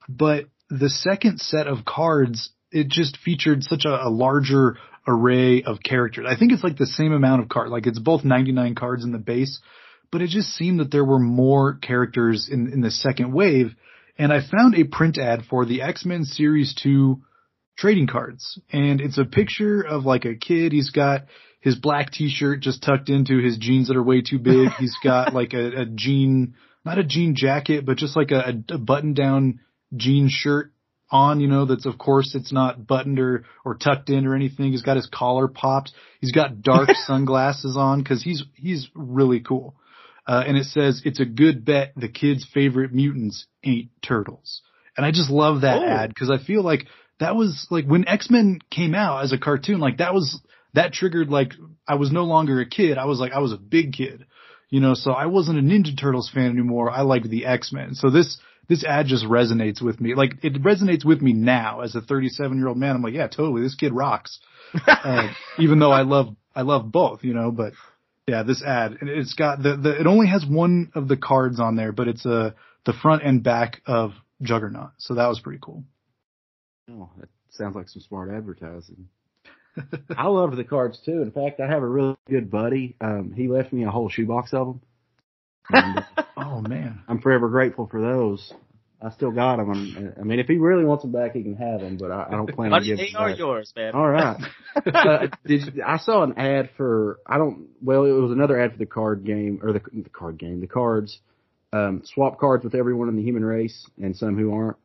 [0.08, 5.80] but the second set of cards it just featured such a, a larger array of
[5.84, 6.28] characters.
[6.30, 9.12] I think it's like the same amount of cards, like it's both 99 cards in
[9.12, 9.60] the base,
[10.12, 13.76] but it just seemed that there were more characters in, in the second wave.
[14.18, 17.22] And I found a print ad for the X-Men Series 2
[17.78, 18.60] trading cards.
[18.72, 20.72] And it's a picture of like a kid.
[20.72, 21.26] He's got
[21.60, 24.70] his black t-shirt just tucked into his jeans that are way too big.
[24.80, 28.78] He's got like a, a jean, not a jean jacket, but just like a, a
[28.78, 29.60] button down
[29.96, 30.72] jean shirt
[31.12, 34.72] on, you know, that's of course it's not buttoned or, or tucked in or anything.
[34.72, 35.92] He's got his collar popped.
[36.22, 39.76] He's got dark sunglasses on cause he's, he's really cool.
[40.28, 44.62] Uh, and it says it's a good bet the kids' favorite mutants ain't turtles.
[44.98, 45.86] And I just love that Oh.
[45.86, 46.88] ad because I feel like
[47.20, 50.42] that was like when X-Men came out as a cartoon, like that was,
[50.74, 51.54] that triggered like
[51.88, 52.98] I was no longer a kid.
[52.98, 54.26] I was like, I was a big kid,
[54.70, 56.90] you know, so I wasn't a Ninja Turtles fan anymore.
[56.90, 57.94] I liked the X-Men.
[57.96, 60.16] So this, this ad just resonates with me.
[60.16, 62.96] Like it resonates with me now as a 37 year old man.
[62.96, 63.62] I'm like, yeah, totally.
[63.62, 64.40] This kid rocks.
[64.88, 67.74] uh, even though I love, I love both, you know, but
[68.28, 71.60] yeah, this ad, and it's got the, the, it only has one of the cards
[71.60, 72.52] on there, but it's uh
[72.86, 74.12] the front and back of
[74.42, 74.92] Juggernaut.
[74.98, 75.84] So that was pretty cool.
[76.90, 79.10] Oh, that sounds like some smart advertising.
[80.18, 81.22] I love the cards too.
[81.22, 82.96] In fact, I have a really good buddy.
[83.02, 84.82] Um, he left me a whole shoebox of them.
[85.74, 87.02] And, uh, Oh man.
[87.08, 88.54] I'm forever grateful for those.
[89.06, 89.70] I still got them.
[89.70, 91.98] I'm, I mean, if he really wants them back, he can have them.
[91.98, 93.38] But I, I don't plan on Buddy, giving they them are back.
[93.40, 93.94] yours, man.
[93.94, 94.38] All right.
[94.86, 98.72] uh, did you, I saw an ad for I don't well it was another ad
[98.72, 101.20] for the card game or the, the card game the cards
[101.74, 104.78] um, swap cards with everyone in the human race and some who aren't.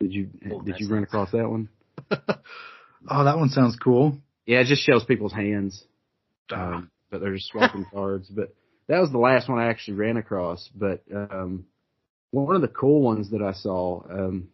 [0.00, 1.68] Did you Oh, did you run sounds- across that one?
[3.06, 4.16] Oh, that one sounds cool.
[4.46, 5.84] Yeah, it just shows people's hands,
[6.50, 8.28] um, but they're just swapping cards.
[8.28, 8.54] But
[8.88, 10.68] that was the last one I actually ran across.
[10.74, 11.66] But um,
[12.42, 14.48] one of the cool ones that I saw, um,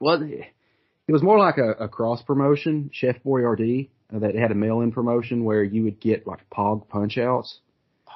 [0.00, 4.54] well, it was more like a, a cross promotion, Chef Boyardee, uh, that had a
[4.54, 7.58] mail-in promotion where you would get like Pog punch outs.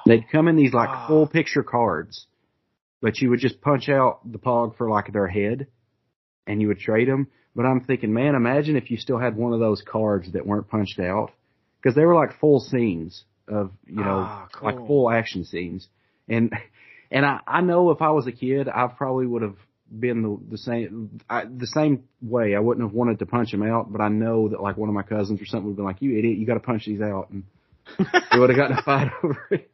[0.05, 1.07] They'd come in these like Ah.
[1.07, 2.27] full picture cards,
[3.01, 5.67] but you would just punch out the Pog for like their head,
[6.47, 7.27] and you would trade them.
[7.55, 10.67] But I'm thinking, man, imagine if you still had one of those cards that weren't
[10.69, 11.31] punched out,
[11.81, 14.65] because they were like full scenes of you know Ah, cool.
[14.71, 15.87] like full action scenes,
[16.27, 16.53] and
[17.11, 19.57] and I I know if I was a kid, I probably would have
[19.97, 22.55] been the the same I, the same way.
[22.55, 24.95] I wouldn't have wanted to punch them out, but I know that like one of
[24.95, 27.01] my cousins or something would have been like, "You idiot, you got to punch these
[27.01, 27.43] out," and
[28.33, 29.71] we would have gotten a fight over it.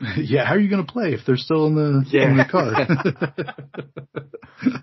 [0.16, 2.30] yeah, how are you going to play if they're still in the yeah.
[2.30, 2.88] in the card?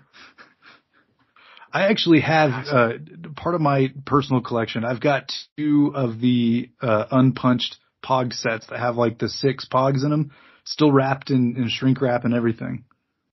[1.72, 2.92] I actually have uh,
[3.36, 4.84] part of my personal collection.
[4.84, 10.02] I've got two of the uh, unpunched Pog sets that have like the six Pogs
[10.02, 10.32] in them,
[10.68, 12.84] still wrapped in, in shrink wrap and everything.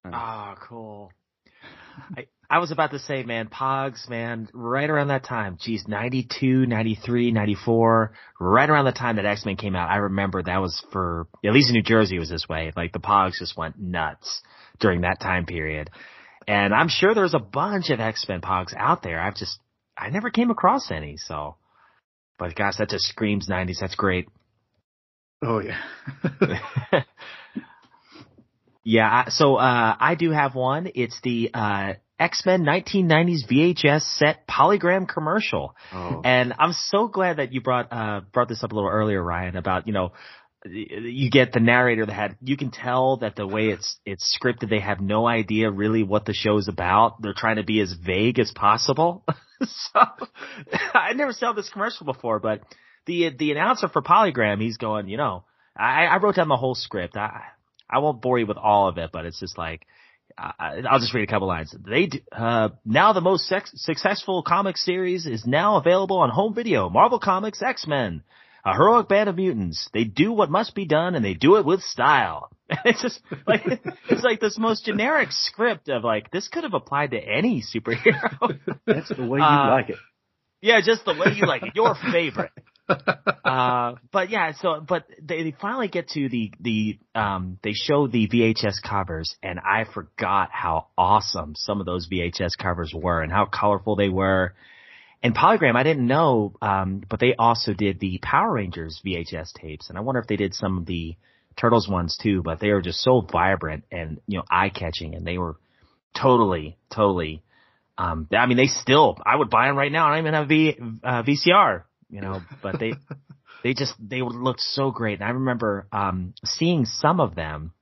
[0.06, 1.12] Ah, cool.
[2.16, 6.66] I, I was about to say, man, Pogs, man, right around that time, geez, 92,
[6.66, 11.28] 93, 94, right around the time that X-Men came out, I remember that was for,
[11.44, 14.42] at least in New Jersey it was this way, like the Pogs just went nuts
[14.80, 15.90] during that time period.
[16.48, 19.20] And I'm sure there's a bunch of X-Men Pogs out there.
[19.20, 19.60] I've just,
[19.98, 21.56] I never came across any, so.
[22.38, 23.80] But gosh, that just screams 90s.
[23.80, 24.28] That's great.
[25.46, 27.04] Oh yeah.
[28.86, 30.88] Yeah, so uh I do have one.
[30.94, 35.76] It's the uh X-Men 1990s VHS set polygram commercial.
[35.92, 39.22] Oh, And I'm so glad that you brought uh brought this up a little earlier
[39.22, 40.14] Ryan about, you know,
[40.64, 44.70] you get the narrator that had you can tell that the way it's it's scripted
[44.70, 47.24] they have no idea really what the show's about.
[47.24, 49.24] They're trying to be as vague as possible.
[49.64, 50.00] so
[50.94, 52.62] I never saw this commercial before, but
[53.06, 55.44] the the announcer for Polygram, he's going, you know,
[55.76, 57.18] I, I wrote down the whole script.
[57.18, 57.44] I
[57.90, 59.86] I won't bore you with all of it, but it's just like
[60.38, 61.76] I, I'll just read a couple lines.
[61.78, 66.54] They do, uh now the most sex, successful comic series is now available on home
[66.54, 66.90] video.
[66.90, 68.24] Marvel Comics X Men,
[68.66, 69.88] a heroic band of mutants.
[69.94, 72.50] They do what must be done, and they do it with style.
[72.86, 73.62] it's just like
[74.10, 78.60] it's like this most generic script of like this could have applied to any superhero.
[78.86, 79.98] that's the way you uh, like it.
[80.62, 81.76] yeah, just the way you like it.
[81.76, 82.52] Your favorite.
[83.46, 88.08] uh, but yeah, so but they, they finally get to the the um they show
[88.08, 93.32] the VHS covers, and I forgot how awesome some of those VHS covers were and
[93.32, 94.54] how colorful they were.
[95.24, 99.90] And Polygram, I didn't know, um, but they also did the Power Rangers VHS tapes,
[99.90, 101.16] and I wonder if they did some of the
[101.58, 102.44] Turtles ones too.
[102.44, 105.56] But they were just so vibrant and you know eye catching, and they were
[106.16, 107.42] totally, totally.
[107.98, 110.08] Um, I mean, they still, I would buy them right now.
[110.08, 112.94] I don't even have v, uh, VCR, you know, but they,
[113.64, 115.20] they just, they looked so great.
[115.20, 117.74] And I remember, um, seeing some of them,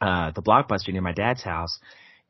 [0.00, 1.78] uh, the blockbuster near my dad's house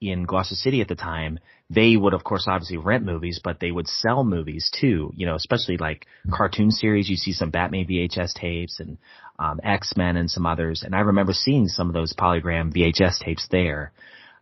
[0.00, 1.38] in Gloucester City at the time.
[1.70, 5.34] They would, of course, obviously rent movies, but they would sell movies too, you know,
[5.34, 7.08] especially like cartoon series.
[7.08, 8.98] You see some Batman VHS tapes and,
[9.38, 10.82] um, X-Men and some others.
[10.84, 13.92] And I remember seeing some of those polygram VHS tapes there.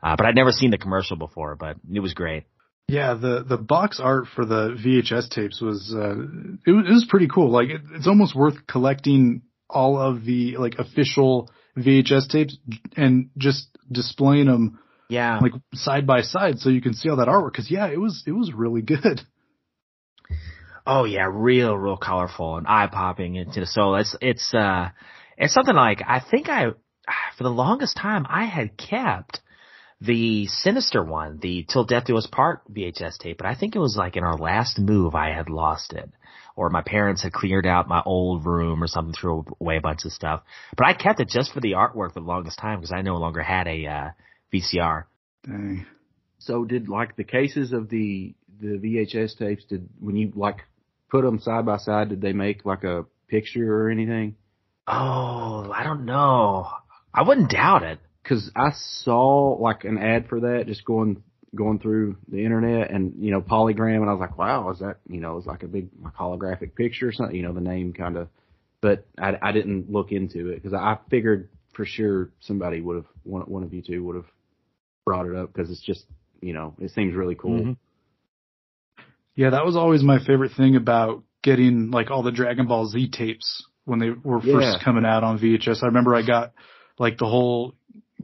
[0.02, 2.44] Uh, but I'd never seen the commercial before, but it was great.
[2.88, 6.10] Yeah, the the box art for the VHS tapes was uh,
[6.66, 7.50] it, was, it was pretty cool.
[7.50, 12.56] Like it, it's almost worth collecting all of the like official VHS tapes
[12.96, 15.38] and just displaying them Yeah.
[15.40, 17.52] like side by side so you can see all that artwork.
[17.52, 19.22] Because yeah, it was it was really good.
[20.86, 23.94] Oh yeah, real, real colorful and eye popping into the soul.
[23.96, 24.88] It's, it's, uh,
[25.36, 26.70] it's something like, I think I,
[27.38, 29.40] for the longest time, I had kept
[30.04, 33.78] the sinister one, the Till Death Do Us Part VHS tape, but I think it
[33.78, 36.10] was like in our last move I had lost it.
[36.56, 40.04] Or my parents had cleared out my old room or something, threw away a bunch
[40.04, 40.42] of stuff.
[40.76, 43.16] But I kept it just for the artwork for the longest time because I no
[43.16, 44.08] longer had a, uh,
[44.52, 45.04] VCR.
[45.46, 45.86] Dang.
[46.38, 49.64] So did like the cases of the the VHS tapes?
[49.64, 50.58] Did when you like
[51.10, 54.36] put them side by side, did they make like a picture or anything?
[54.86, 56.68] Oh, I don't know.
[57.14, 58.00] I wouldn't doubt it.
[58.22, 58.70] Because I
[59.02, 61.22] saw like an ad for that just going
[61.54, 64.98] going through the internet and you know polygram and I was like, wow, is that
[65.08, 67.36] you know it's like a big like, holographic picture or something?
[67.36, 68.28] You know the name kind of,
[68.80, 73.06] but I I didn't look into it because I figured for sure somebody would have
[73.24, 74.26] one one of you two would have
[75.04, 76.04] brought it up because it's just
[76.40, 77.60] you know it seems really cool.
[77.60, 77.76] Mhm.
[79.34, 83.10] Yeah, that was always my favorite thing about getting like all the Dragon Ball Z
[83.10, 84.52] tapes when they were Yeah.
[84.52, 85.82] first coming out on VHS.
[85.82, 86.52] I remember I got
[86.98, 87.74] like the whole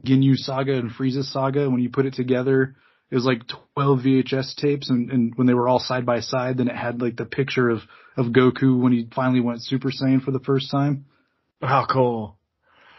[0.05, 2.75] Ginyu saga and Frieza saga when you put it together.
[3.11, 3.41] It was like
[3.73, 7.01] 12 VHS tapes and, and when they were all side by side, then it had
[7.01, 7.79] like the picture of,
[8.15, 11.05] of Goku when he finally went Super Saiyan for the first time.
[11.61, 12.37] Oh, cool.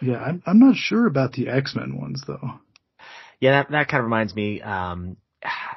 [0.03, 2.61] Yeah, I'm, I'm not sure about the X-Men ones though.
[3.39, 4.61] Yeah, that, that kind of reminds me.
[4.61, 5.17] Um,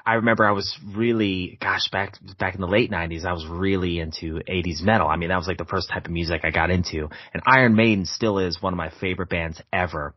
[0.06, 4.00] I remember I was really, gosh, back back in the late '90s, I was really
[4.00, 5.08] into '80s metal.
[5.08, 7.76] I mean, that was like the first type of music I got into, and Iron
[7.76, 10.14] Maiden still is one of my favorite bands ever.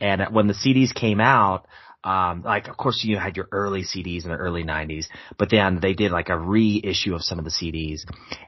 [0.00, 1.66] And when the CDs came out,
[2.04, 5.06] um, like of course you had your early CDs in the early '90s,
[5.38, 8.02] but then they did like a reissue of some of the CDs,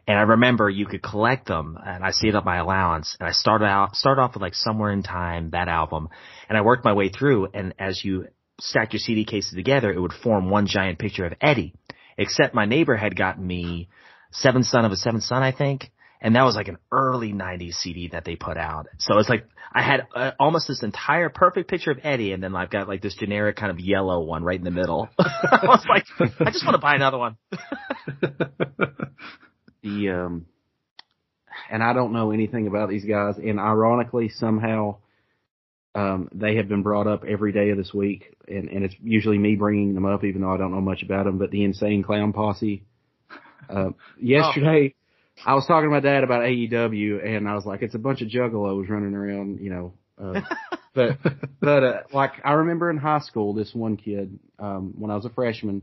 [0.07, 3.33] and I remember you could collect them, and I saved up my allowance, and I
[3.33, 6.09] started out started off with like somewhere in time that album,
[6.49, 8.29] and I worked my way through, and as you
[8.61, 11.75] stacked your CD cases together, it would form one giant picture of Eddie.
[12.17, 13.89] Except my neighbor had gotten me
[14.33, 15.91] Seventh Son of a Seventh Son, I think.
[16.21, 18.89] And that was like an early 90s CD that they put out.
[18.99, 22.57] So it's like, I had uh, almost this entire perfect picture of Eddie and then
[22.57, 25.09] I've got like this generic kind of yellow one right in the middle.
[25.19, 26.05] I was like,
[26.41, 27.37] I just want to buy another one.
[29.83, 30.47] the um
[31.71, 34.97] and I don't know anything about these guys and ironically somehow
[35.95, 39.39] um they have been brought up every day of this week and and it's usually
[39.39, 42.03] me bringing them up even though I don't know much about them but the insane
[42.03, 42.83] clown posse
[43.69, 44.95] uh, yesterday
[45.45, 48.23] I was talking to my dad about AEW and I was like it's a bunch
[48.23, 50.41] of juggalos running around you know uh,
[50.95, 51.19] but
[51.61, 55.25] but uh, like I remember in high school this one kid um when I was
[55.25, 55.83] a freshman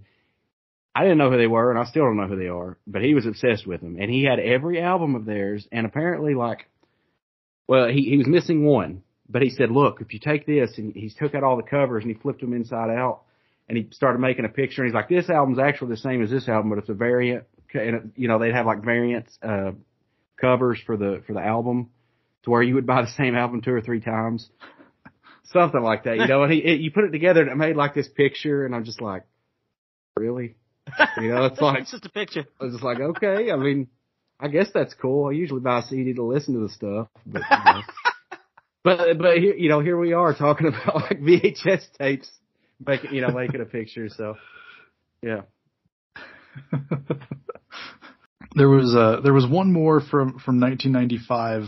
[0.96, 3.02] I didn't know who they were, and I still don't know who they are, but
[3.02, 6.70] he was obsessed with them, and he had every album of theirs, and apparently, like,
[7.68, 10.96] well, he he was missing one, but he said, look, if you take this, and
[10.96, 13.24] he took out all the covers and he flipped them inside out,
[13.68, 16.30] and he started making a picture, and he's like, this album's actually the same as
[16.30, 17.44] this album, but it's a variant,
[17.76, 19.72] and you know they'd have like variants uh
[20.40, 21.90] covers for the for the album,
[22.44, 24.50] to where you would buy the same album two or three times,
[25.46, 27.76] something like that, you know, and he it, you put it together, and it made
[27.76, 29.24] like this picture, and I'm just like,
[30.16, 30.56] really.
[31.18, 32.46] You know, it's like it's just a picture.
[32.60, 33.88] I was just like, okay, I mean,
[34.40, 35.30] I guess that's cool.
[35.30, 37.82] I usually buy a CD to listen to the stuff, but you know.
[38.84, 42.30] but but here, you know, here we are talking about like VHS tapes,
[42.86, 44.10] making you know making a picture.
[44.10, 44.36] So
[45.22, 45.42] yeah,
[48.56, 51.64] there was uh there was one more from from 1995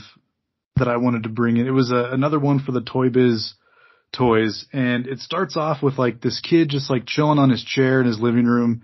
[0.77, 1.67] that I wanted to bring in.
[1.67, 3.53] It was uh, another one for the Toy Biz
[4.15, 7.99] toys, and it starts off with like this kid just like chilling on his chair
[7.99, 8.83] in his living room,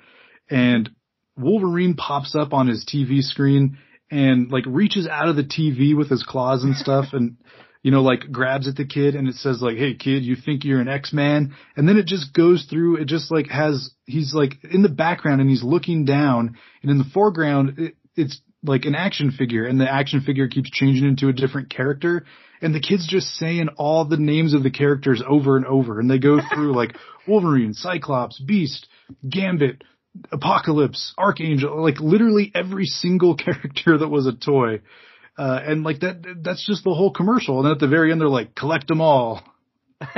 [0.49, 0.89] and
[1.37, 3.77] Wolverine pops up on his TV screen,
[4.11, 7.37] and like reaches out of the TV with his claws and stuff and
[7.83, 10.63] you know like grabs at the kid and it says like hey kid you think
[10.63, 14.53] you're an X-Man and then it just goes through it just like has he's like
[14.71, 18.95] in the background and he's looking down and in the foreground it, it's like an
[18.95, 22.25] action figure and the action figure keeps changing into a different character
[22.61, 26.09] and the kid's just saying all the names of the characters over and over and
[26.09, 26.95] they go through like
[27.27, 28.87] Wolverine, Cyclops, Beast,
[29.27, 29.83] Gambit,
[30.31, 34.81] Apocalypse, Archangel, like literally every single character that was a toy.
[35.37, 37.57] Uh, and like that, that's just the whole commercial.
[37.57, 39.41] And then at the very end, they're like, collect them all.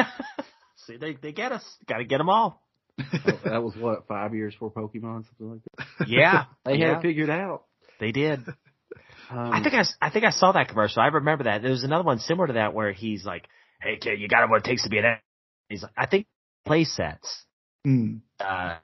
[0.88, 1.64] See, they they get us.
[1.88, 2.62] Got to get them all.
[3.00, 5.60] Oh, that was what five years for Pokemon, something like
[6.00, 6.08] that.
[6.08, 7.64] Yeah, They had it figured out.
[8.00, 8.40] they did.
[9.30, 11.02] Um, I think I, s- I think I saw that commercial.
[11.02, 11.62] I remember that.
[11.64, 13.48] There was another one similar to that where he's like,
[13.82, 15.18] "Hey kid, you got what it takes to be an."
[15.68, 16.28] He's like, I think
[16.66, 17.44] play sets.
[17.84, 18.18] Hmm.
[18.40, 18.76] Uh,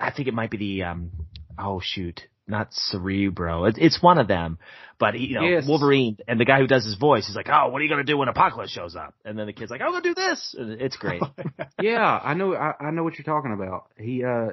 [0.00, 1.10] I think it might be the um.
[1.58, 3.64] Oh shoot, not Cerebro.
[3.64, 4.58] It, it's one of them.
[4.98, 5.64] But he, you know, Yes.
[5.66, 8.04] Wolverine and the guy who does his voice, he's like, "Oh, what are you gonna
[8.04, 10.80] do when Apocalypse shows up?" And then the kid's like, "I'm gonna do this." And
[10.80, 11.22] it's great.
[11.80, 12.54] yeah, I know.
[12.54, 13.86] I, I know what you're talking about.
[13.98, 14.48] He, uh,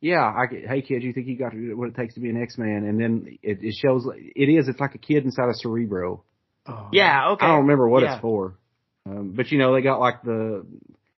[0.00, 0.20] yeah.
[0.22, 2.84] I, hey kid, you think you got what it takes to be an X-Man?
[2.84, 4.06] And then it, it shows.
[4.14, 4.68] It is.
[4.68, 6.22] It's like a kid inside a Cerebro.
[6.66, 6.88] Oh.
[6.92, 7.30] yeah.
[7.30, 7.44] Okay.
[7.44, 8.14] I don't remember what Yeah.
[8.14, 8.56] it's for.
[9.06, 10.64] Um, but you know, they got like the.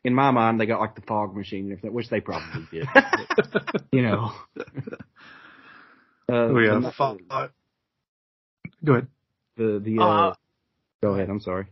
[0.06, 2.88] In my mind, they got like the fog machine, and everything, which they probably did.
[2.94, 4.32] But, you know.
[6.30, 6.80] Uh, Oh yeah.
[6.80, 7.48] the, Fo- uh,
[8.84, 9.08] Go ahead.
[9.58, 10.34] the the uh, Uh,
[11.02, 11.30] go ahead.
[11.30, 11.68] I'm sorry.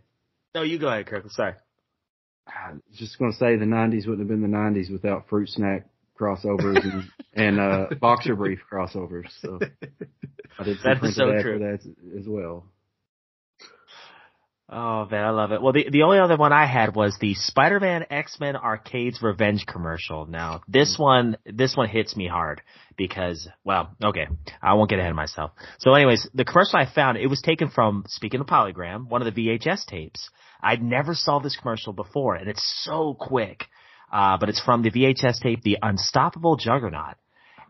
[0.56, 1.30] no, you go ahead, Kirk.
[1.32, 1.54] Sorry.
[2.48, 5.48] I was just going to say the '90s wouldn't have been the '90s without fruit
[5.50, 5.88] snack
[6.20, 9.28] crossovers and, and uh, boxer brief crossovers.
[9.42, 9.60] So
[10.60, 11.54] I did some That is so true.
[11.54, 12.66] for that as well.
[14.74, 15.62] Oh man, I love it.
[15.62, 20.26] Well, the the only other one I had was the Spider-Man X-Men Arcades Revenge commercial.
[20.28, 22.62] Now, this one this one hits me hard
[22.96, 24.28] because well, okay,
[24.62, 25.52] I won't get ahead of myself.
[25.80, 29.34] So, anyways, the commercial I found it was taken from speaking of Polygram, one of
[29.34, 30.30] the VHS tapes.
[30.64, 33.66] I'd never saw this commercial before, and it's so quick.
[34.12, 37.16] Uh, but it's from the VHS tape, The Unstoppable Juggernaut.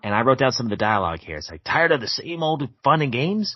[0.04, 1.38] And I wrote down some of the dialogue here.
[1.38, 3.56] It's like, tired of the same old fun and games?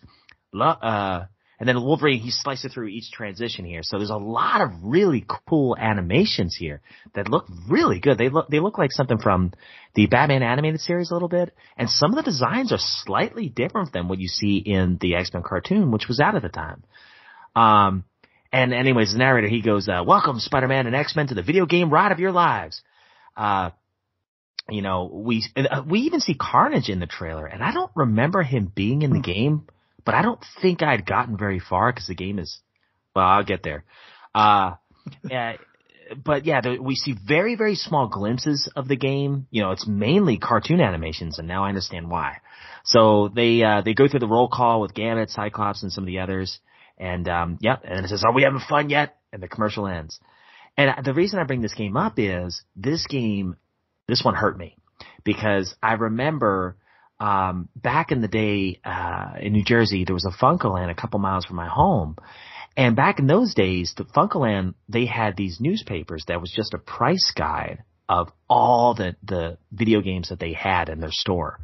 [0.54, 1.26] Lo- uh,
[1.60, 3.82] and then Wolverine, he slices through each transition here.
[3.82, 6.82] So there's a lot of really cool animations here
[7.14, 8.18] that look really good.
[8.18, 9.54] They look, they look like something from
[9.94, 11.56] the Batman animated series a little bit.
[11.78, 15.44] And some of the designs are slightly different than what you see in the X-Men
[15.44, 16.84] cartoon, which was out at the time.
[17.56, 18.04] Um,
[18.52, 21.90] and anyways, the narrator, he goes, uh, welcome Spider-Man and X-Men to the video game
[21.90, 22.82] ride of your lives.
[23.38, 23.70] Uh,
[24.70, 28.44] you know, we, uh, we even see Carnage in the trailer and I don't remember
[28.44, 29.68] him being in the game,
[30.06, 32.60] but I don't think I'd gotten very far because the game is,
[33.16, 33.84] well, I'll get there.
[34.34, 34.76] Uh,
[35.34, 35.54] uh,
[36.24, 39.48] but yeah, the, we see very, very small glimpses of the game.
[39.50, 42.38] You know, it's mainly cartoon animations and now I understand why.
[42.84, 46.08] So they, uh, they go through the roll call with Gambit, Cyclops, and some of
[46.08, 46.60] the others.
[46.98, 49.18] And, um, yeah, and it says, are we having fun yet?
[49.34, 50.20] And the commercial ends.
[50.78, 53.56] And the reason I bring this game up is this game,
[54.08, 54.78] this one hurt me
[55.24, 56.78] because I remember,
[57.20, 61.20] um, back in the day, uh, in New Jersey, there was a FuncoLand a couple
[61.20, 62.18] miles from my home.
[62.78, 66.78] And back in those days, the FuncoLand, they had these newspapers that was just a
[66.78, 71.60] price guide of all the, the video games that they had in their store.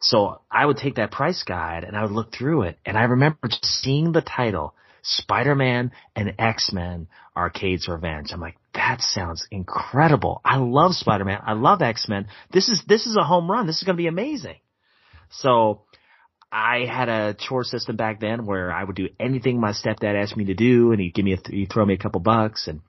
[0.00, 3.04] So I would take that price guide and I would look through it and I
[3.04, 8.30] remember just seeing the title, Spider-Man and X-Men Arcades Revenge.
[8.32, 10.40] I'm like, that sounds incredible.
[10.44, 11.40] I love Spider-Man.
[11.44, 12.28] I love X-Men.
[12.52, 13.66] This is, this is a home run.
[13.66, 14.56] This is going to be amazing.
[15.30, 15.82] So
[16.50, 20.36] I had a chore system back then where I would do anything my stepdad asked
[20.36, 22.80] me to do and he'd give me a, he'd throw me a couple bucks and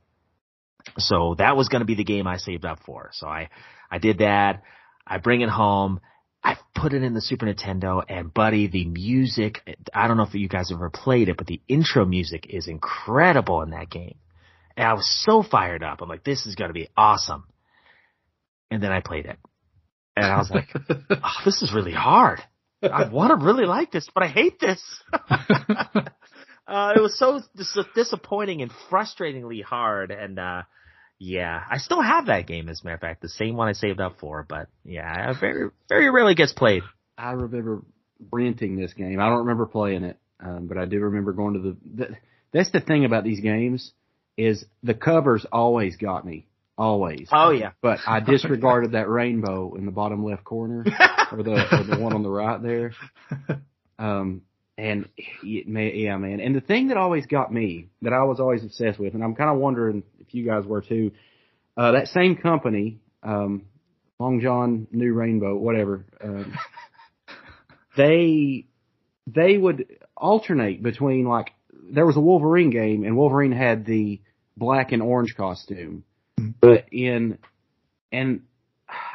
[0.98, 3.10] so that was going to be the game I saved up for.
[3.14, 3.50] So I,
[3.92, 4.64] I did that.
[5.06, 6.00] I bring it home.
[6.44, 9.62] I put it in the Super Nintendo and buddy, the music,
[9.94, 13.62] I don't know if you guys ever played it, but the intro music is incredible
[13.64, 14.16] in that game.
[14.78, 16.02] And I was so fired up.
[16.02, 17.46] I'm like, this is going to be awesome.
[18.70, 19.38] And then I played it.
[20.18, 22.40] And I was like, oh, this is really hard.
[22.82, 24.82] I want to really like this, but I hate this.
[25.14, 30.12] uh, it was so dis- disappointing and frustratingly hard.
[30.12, 30.64] And, uh,
[31.20, 33.74] yeah, I still have that game as a matter of fact, the same one I
[33.74, 36.84] saved up for, but yeah, it very, very rarely gets played.
[37.18, 37.84] I remember
[38.32, 39.20] renting this game.
[39.20, 42.18] I don't remember playing it, um, but I do remember going to the, the.
[42.54, 43.92] That's the thing about these games
[44.38, 46.47] is the covers always got me,
[46.78, 47.28] always.
[47.32, 47.72] Oh yeah.
[47.82, 50.86] But I disregarded that rainbow in the bottom left corner,
[51.32, 52.94] or the or the one on the right there.
[54.00, 54.44] Um,
[54.78, 55.10] and
[55.44, 56.40] it may, yeah, man.
[56.40, 59.34] And the thing that always got me, that I was always obsessed with, and I'm
[59.34, 61.12] kind of wondering if you guys were too,
[61.76, 63.64] uh, that same company, um,
[64.20, 66.56] Long John New Rainbow, whatever, um,
[67.98, 68.68] they
[69.26, 71.52] they would alternate between like
[71.92, 74.22] there was a Wolverine game and Wolverine had the
[74.56, 76.04] black and orange costume.
[76.38, 77.38] But in
[78.12, 78.42] and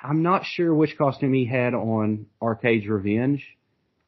[0.03, 3.45] I'm not sure which costume he had on Arcade's Revenge.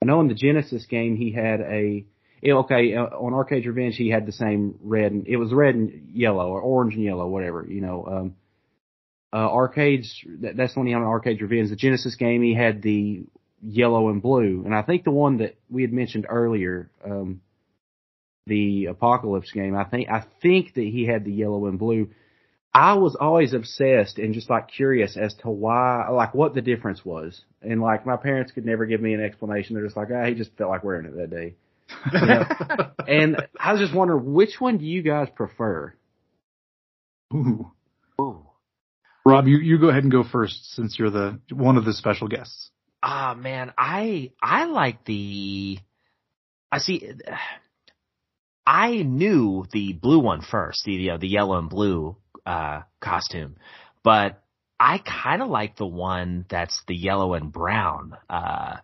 [0.03, 2.05] I know in the Genesis game he had a
[2.43, 5.75] eh, okay uh, on Arcade's Revenge he had the same red and it was red
[5.75, 8.07] and yellow or orange and yellow whatever you know.
[8.07, 8.37] Um,
[9.33, 11.71] uh, Arcade's that, that's the one he had on Arcade's Revenge.
[11.71, 13.25] The Genesis game he had the
[13.63, 17.41] yellow and blue, and I think the one that we had mentioned earlier, um,
[18.47, 22.11] the Apocalypse game, I think I think that he had the yellow and blue.
[22.75, 27.05] I was always obsessed and just like curious as to why, like what the difference
[27.05, 29.75] was, and like my parents could never give me an explanation.
[29.75, 31.55] They're just like, ah, he just felt like wearing it that day.
[32.13, 32.45] You know?
[33.09, 35.95] and I was just wondering, which one do you guys prefer?
[37.33, 37.71] Ooh.
[38.21, 38.47] Ooh.
[39.25, 42.27] Rob, you, you go ahead and go first since you're the one of the special
[42.27, 42.71] guests.
[43.03, 45.79] Ah man, I I like the.
[46.73, 47.09] I see.
[48.67, 52.17] I knew the blue one first, the you know, the yellow and blue
[52.47, 53.57] uh costume,
[54.03, 54.43] but
[54.79, 58.77] I kind of like the one that's the yellow and brown uh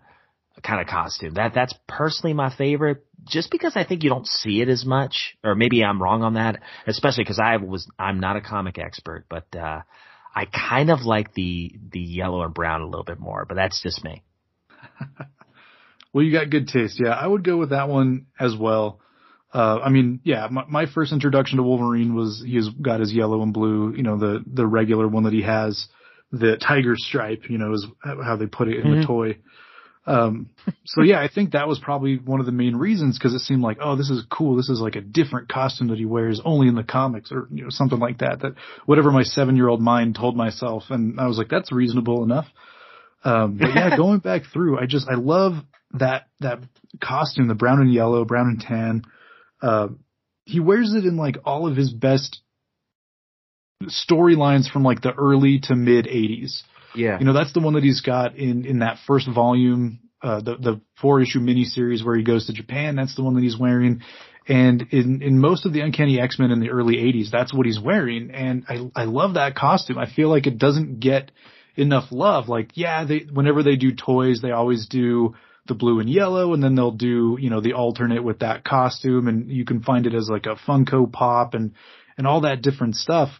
[0.62, 1.34] kind of costume.
[1.34, 5.36] That that's personally my favorite, just because I think you don't see it as much,
[5.44, 6.60] or maybe I'm wrong on that.
[6.86, 9.82] Especially because I was I'm not a comic expert, but uh
[10.34, 13.82] I kind of like the the yellow and brown a little bit more, but that's
[13.82, 14.22] just me.
[16.12, 17.00] Well, you got good taste.
[17.00, 19.00] Yeah, I would go with that one as well.
[19.52, 23.42] Uh, I mean, yeah, my, my first introduction to Wolverine was he's got his yellow
[23.42, 25.88] and blue, you know, the, the regular one that he has,
[26.30, 29.06] the tiger stripe, you know, is how they put it in the Mhm.
[29.06, 29.36] toy.
[30.06, 30.48] Um,
[30.86, 33.62] so yeah, I think that was probably one of the main reasons because it seemed
[33.62, 34.56] like, oh, this is cool.
[34.56, 37.64] This is like a different costume that he wears only in the comics or, you
[37.64, 38.40] know, something like that.
[38.40, 38.54] That
[38.86, 40.84] whatever my seven year old mind told myself.
[40.90, 42.46] And I was like, that's reasonable enough.
[43.24, 45.54] Um, but yeah, going back through, I just, I love
[45.94, 46.60] that, that
[47.02, 49.02] costume, the brown and yellow, brown and tan.
[49.62, 49.88] Uh,
[50.44, 52.40] he wears it in like all of his best
[53.84, 56.62] storylines from like the early to mid 80s.
[56.94, 60.40] Yeah, You know, that's the one that he's got in, in that first volume, uh,
[60.40, 62.96] the, the four issue miniseries where he goes to Japan.
[62.96, 64.02] That's the one that he's wearing.
[64.48, 67.78] And in, in most of the Uncanny X-Men in the early 80s, that's what he's
[67.78, 68.32] wearing.
[68.32, 69.98] And I, I love that costume.
[69.98, 71.30] I feel like it doesn't get
[71.76, 72.48] enough love.
[72.48, 75.36] Like, yeah, they, whenever they do toys, they always do
[75.70, 79.26] the blue and yellow and then they'll do, you know, the alternate with that costume
[79.28, 81.72] and you can find it as like a Funko Pop and,
[82.18, 83.30] and all that different stuff.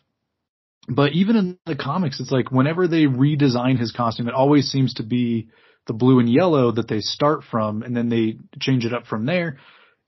[0.89, 4.95] But even in the comics, it's like whenever they redesign his costume, it always seems
[4.95, 5.49] to be
[5.87, 9.27] the blue and yellow that they start from and then they change it up from
[9.27, 9.59] there.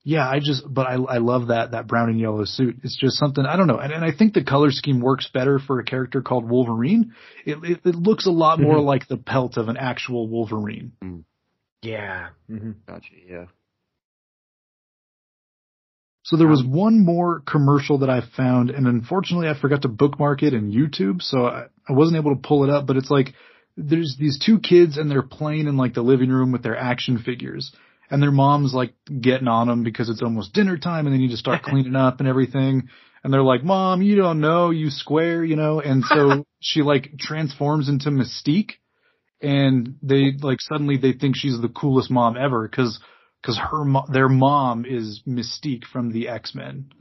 [0.05, 2.79] Yeah, I just, but I, I love that, that brown and yellow suit.
[2.83, 3.77] It's just something, I don't know.
[3.77, 7.13] And, and I think the color scheme works better for a character called Wolverine.
[7.45, 8.85] It, it, it looks a lot more Mhm.
[8.85, 10.91] like the pelt of an actual Wolverine.
[11.83, 12.29] Yeah.
[12.47, 13.13] hmm gotcha.
[13.27, 13.45] Yeah.
[16.23, 20.41] So there was one more commercial that I found, and unfortunately I forgot to bookmark
[20.41, 22.87] it in YouTube, so I, I wasn't able to pull it up.
[22.87, 23.33] But it's like
[23.75, 27.17] there's these two kids, and they're playing in like the living room with their action
[27.17, 27.73] figures,
[28.09, 31.31] and their mom's like getting on them because it's almost dinner time, and they need
[31.31, 32.87] to start cleaning up and everything.
[33.21, 37.17] And they're like, "Mom, you don't know, you square, you know." And so she like
[37.19, 38.71] transforms into Mystique,
[39.43, 42.99] and they like suddenly they think she's the coolest mom ever because
[43.41, 46.91] because her mo- their mom is Mystique from the X Men.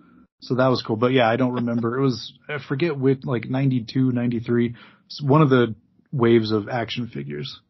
[0.40, 0.96] So that was cool.
[0.96, 1.96] But yeah, I don't remember.
[1.98, 4.74] It was I forget which like 92, 93.
[5.06, 5.76] It's one of the
[6.10, 7.60] waves of action figures.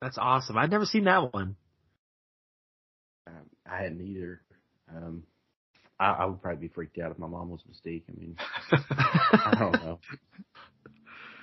[0.00, 0.56] That's awesome.
[0.56, 1.56] I've never seen that one.
[3.26, 4.40] Um, I hadn't either.
[4.94, 5.24] Um,
[5.98, 8.04] I, I would probably be freaked out if my mom was Mystique.
[8.08, 8.36] I mean,
[8.72, 9.98] I don't know.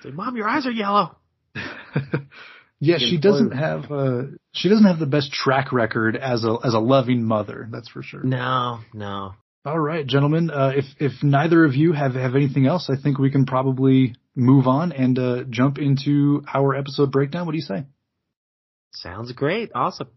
[0.02, 1.16] Say, Mom, your eyes are yellow.
[2.80, 4.22] yeah, she doesn't have uh
[4.52, 8.02] she doesn't have the best track record as a as a loving mother, that's for
[8.02, 8.22] sure.
[8.22, 9.34] No, no.
[9.64, 10.50] All right, gentlemen.
[10.50, 14.14] Uh, if if neither of you have have anything else, I think we can probably
[14.34, 17.44] move on and uh, jump into our episode breakdown.
[17.46, 17.84] What do you say?
[18.92, 19.70] Sounds great.
[19.74, 20.08] Awesome.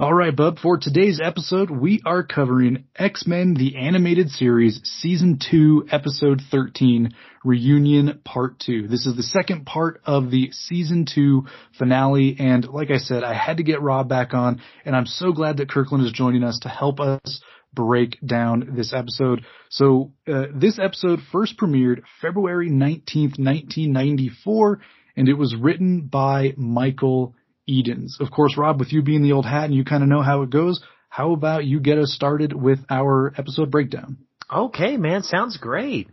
[0.00, 0.60] All right, bub.
[0.60, 7.10] For today's episode, we are covering X-Men: The Animated Series, Season 2, Episode 13,
[7.44, 8.86] Reunion Part 2.
[8.86, 11.46] This is the second part of the Season 2
[11.76, 15.32] finale, and like I said, I had to get Rob back on, and I'm so
[15.32, 17.42] glad that Kirkland is joining us to help us
[17.74, 19.44] break down this episode.
[19.68, 24.80] So, uh, this episode first premiered February 19th, 1994,
[25.16, 27.34] and it was written by Michael
[27.68, 28.18] Edens.
[28.20, 30.42] Of course, Rob, with you being the old hat and you kind of know how
[30.42, 34.18] it goes, how about you get us started with our episode breakdown?
[34.50, 36.08] Okay, man, sounds great.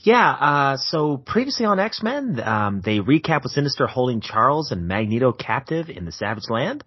[0.00, 5.32] Yeah, uh, so previously on X-Men, um, they recap with Sinister holding Charles and Magneto
[5.32, 6.84] captive in the Savage Land.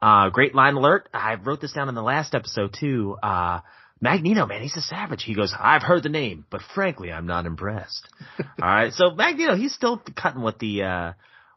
[0.00, 1.08] Uh, great line alert.
[1.12, 3.16] I wrote this down in the last episode too.
[3.20, 3.60] Uh,
[4.00, 5.24] Magneto, man, he's a savage.
[5.24, 8.06] He goes, I've heard the name, but frankly, I'm not impressed.
[8.38, 8.92] All right.
[8.92, 11.12] So Magneto, he's still cutting with the, uh,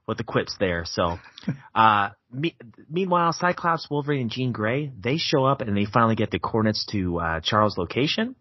[0.09, 0.83] with the quips there.
[0.85, 1.19] So,
[1.73, 2.57] uh, me-
[2.89, 6.85] meanwhile, Cyclops, Wolverine, and Jean Grey, they show up and they finally get the coordinates
[6.87, 8.35] to, uh, Charles' location.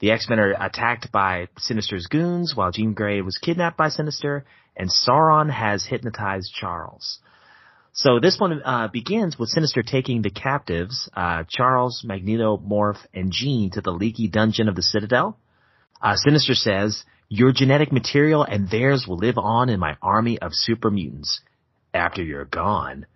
[0.00, 4.44] The X-Men are attacked by Sinister's goons while Jean Grey was kidnapped by Sinister
[4.76, 7.20] and Sauron has hypnotized Charles.
[7.94, 13.32] So this one uh, begins with Sinister taking the captives, uh, Charles, Magneto, Morph, and
[13.32, 15.38] Jean to the leaky dungeon of the Citadel.
[16.02, 17.04] Uh, Sinister says,
[17.34, 21.40] your genetic material and theirs will live on in my army of super mutants
[21.92, 23.06] after you're gone.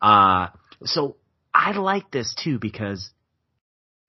[0.00, 0.46] Uh,
[0.84, 1.16] so
[1.52, 3.10] I like this too because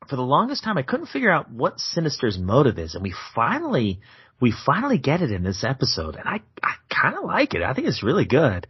[0.08, 4.02] for the longest time I couldn't figure out what Sinister's motive is and we finally,
[4.40, 7.64] we finally get it in this episode and I, I kind of like it.
[7.64, 8.68] I think it's really good.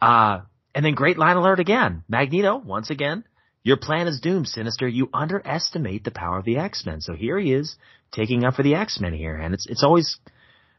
[0.00, 0.40] Uh,
[0.74, 2.02] and then great line alert again.
[2.08, 3.24] Magneto, once again,
[3.62, 4.88] your plan is doomed, Sinister.
[4.88, 7.02] You underestimate the power of the X-Men.
[7.02, 7.76] So here he is
[8.14, 9.36] taking up for the X-Men here.
[9.36, 10.18] And it's, it's always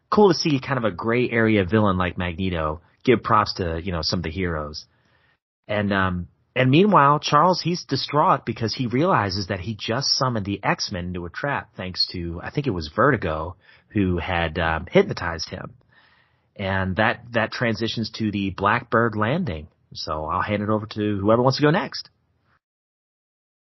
[0.09, 3.91] cool to see kind of a gray area villain like Magneto give props to, you
[3.91, 4.85] know, some of the heroes.
[5.67, 10.63] And, um, and meanwhile, Charles, he's distraught because he realizes that he just summoned the
[10.63, 13.57] X-Men into a trap thanks to, I think it was Vertigo
[13.89, 15.73] who had, um, hypnotized him.
[16.55, 19.67] And that, that transitions to the Blackbird landing.
[19.93, 22.09] So I'll hand it over to whoever wants to go next.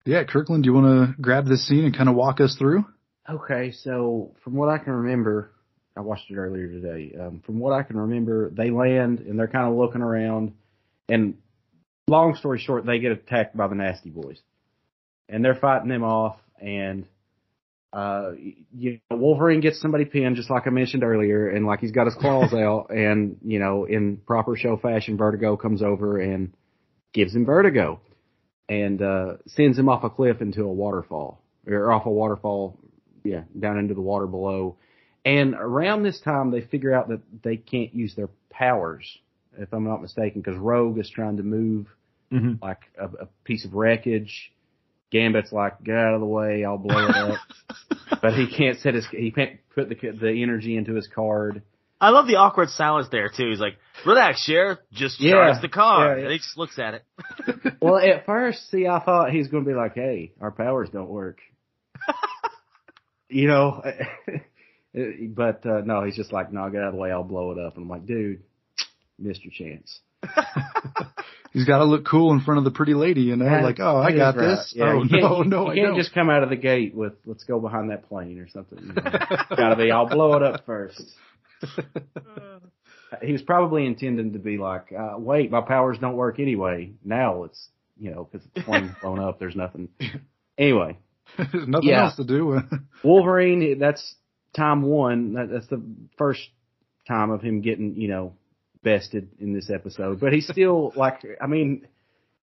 [0.06, 2.86] Yeah, Kirkland, do you want to grab this scene and kind of walk us through?
[3.30, 5.52] Okay, so from what I can remember,
[5.96, 7.16] I watched it earlier today.
[7.20, 10.54] Um, from what I can remember, they land and they're kind of looking around,
[11.08, 11.36] and
[12.08, 14.40] long story short, they get attacked by the Nasty Boys,
[15.28, 16.38] and they're fighting them off.
[16.60, 17.06] And
[17.94, 18.32] uh,
[18.76, 22.06] you know, Wolverine gets somebody pinned, just like I mentioned earlier, and like he's got
[22.06, 26.52] his claws out, and you know, in proper show fashion, Vertigo comes over and
[27.14, 28.00] gives him vertigo,
[28.68, 32.80] and uh, sends him off a cliff into a waterfall, or off a waterfall,
[33.24, 34.76] yeah, down into the water below.
[35.26, 39.06] And around this time, they figure out that they can't use their powers,
[39.58, 41.88] if I'm not mistaken, because Rogue is trying to move
[42.32, 42.64] Mm-hmm.
[42.64, 44.52] like a, a piece of wreckage.
[45.12, 47.40] Gambit's like, get out of the way, I'll blow it up.
[48.22, 51.64] but he can't set his, he can't put the the energy into his card.
[52.00, 53.50] I love the awkward silence there too.
[53.50, 55.32] He's like, relax, Sheriff, just Yeah.
[55.32, 56.10] charge the car.
[56.10, 56.22] Yeah, yeah.
[56.26, 57.04] And he just looks at it.
[57.82, 61.10] Well, at first, see, I thought he's going to be like, hey, our powers don't
[61.10, 61.40] work.
[63.30, 63.84] you know,
[65.36, 67.58] but uh, no, he's just like, no, get out of the way, I'll blow it
[67.60, 67.76] up.
[67.76, 68.42] And I'm like, dude,
[69.18, 70.00] missed your chance.
[71.52, 73.80] He's got to look cool in front of the pretty lady, you know, Yeah, like,
[73.80, 74.50] oh, I got right.
[74.50, 74.74] this.
[74.76, 75.98] Yeah, oh, no, no, you I can't don't.
[75.98, 78.78] just come out of the gate with "Let's go behind that plane" or something.
[78.80, 79.02] You know?
[79.56, 81.02] Got to be, I'll blow it up first.
[83.24, 87.46] he was probably intending to be like, uh, "Wait, my powers don't work anyway." Now
[87.46, 87.68] it's
[88.00, 89.40] you know because the plane's blown up.
[89.40, 89.90] There's nothing.
[90.58, 90.98] Anyway,
[91.38, 92.06] There's nothing Yeah.
[92.06, 92.60] else to do.
[93.04, 93.78] Wolverine.
[93.80, 94.16] That's
[94.56, 95.34] time one.
[95.34, 95.82] That's the
[96.18, 96.42] first
[97.08, 98.34] time of him getting you know
[98.84, 100.20] bested in this episode.
[100.20, 101.88] But he's still like, I mean,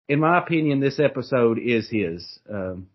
[0.07, 2.39] in my opinion, this episode is his.
[2.49, 2.87] Um,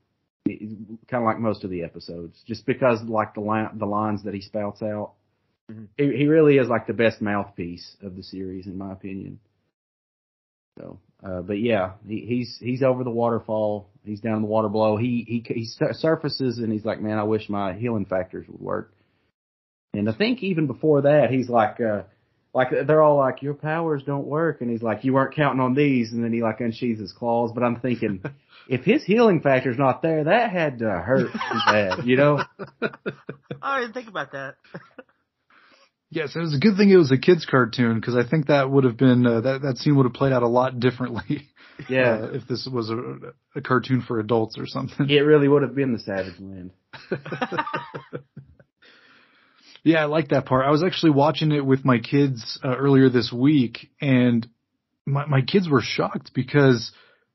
[0.47, 4.35] kind of like most of the episodes, just because like the line, the lines that
[4.35, 5.12] he spouts out.
[5.72, 5.89] Mhm.
[5.97, 9.41] He, he really is like the best mouthpiece of the series, in my opinion.
[10.78, 13.88] So, uh, but yeah, he, he's he's over the waterfall.
[14.04, 14.96] He's down in the water below.
[14.96, 18.60] He he he sur- surfaces and he's like, man, I wish my healing factors would
[18.60, 18.92] work.
[19.94, 22.02] And I think even before that, he's like, uh,
[22.52, 25.74] like they're all like, your powers don't work, and he's like, you weren't counting on
[25.74, 27.52] these, and then he like unsheathes his claws.
[27.54, 28.22] But I'm thinking,
[28.68, 32.42] if his healing factor's not there, that had to hurt too bad, you know?
[33.62, 34.56] I didn't think about that.
[36.14, 38.70] yes, it was a good thing it was a kids cartoon because I think that
[38.70, 41.48] would have been uh, that that scene would have played out a lot differently.
[41.88, 45.10] Yeah, uh, if this was a, a cartoon for adults or something.
[45.10, 46.70] it really would have been the Savage Land.
[49.84, 50.64] Yeah, I like that part.
[50.64, 54.48] I was actually watching it with my kids uh, earlier this week, and
[55.04, 56.90] my my kids were shocked because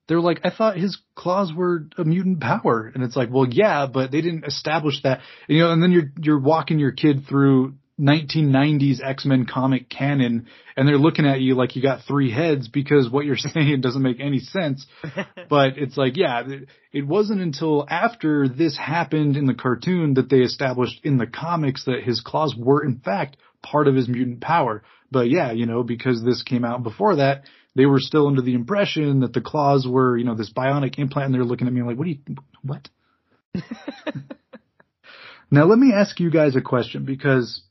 [0.08, 3.86] they're like, "I thought his claws were a mutant power," and it's like, "Well, yeah,
[3.86, 7.76] but they didn't establish that." You know, and then you're you're walking your kid through
[8.00, 13.10] 1990s X-Men comic canon, and they're looking at you like you got three heads because
[13.10, 14.86] what you're saying doesn't make any sense.
[15.50, 20.30] But it's like, yeah, it- it wasn't until after this happened in the cartoon that
[20.30, 24.42] they established in the comics that his claws were in fact part of his mutant
[24.42, 24.82] power.
[25.12, 27.44] But yeah, you know, because this came out before that,
[27.76, 31.28] they were still under the impression that the claws were, you know, this bionic implant
[31.28, 32.20] and they're looking at me like, what do you,
[32.64, 32.90] what?
[35.52, 37.64] Now let me ask you guys a question because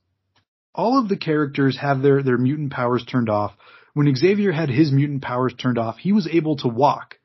[0.75, 3.53] all of the characters have their, their mutant powers turned off.
[3.95, 7.17] When Xavier had his mutant powers turned off, he was able to walk.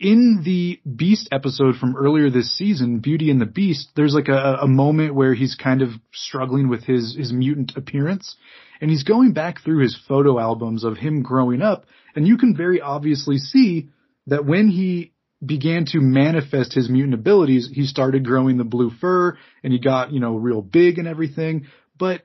[0.00, 4.58] In the Beast episode from earlier this season, Beauty and the Beast, there's like a,
[4.62, 8.34] a moment where he's kind of struggling with his, his mutant appearance
[8.80, 12.56] and he's going back through his photo albums of him growing up and you can
[12.56, 13.90] very obviously see
[14.26, 15.12] that when he
[15.44, 20.12] began to manifest his mutant abilities, he started growing the blue fur and he got,
[20.12, 21.66] you know, real big and everything.
[21.98, 22.22] But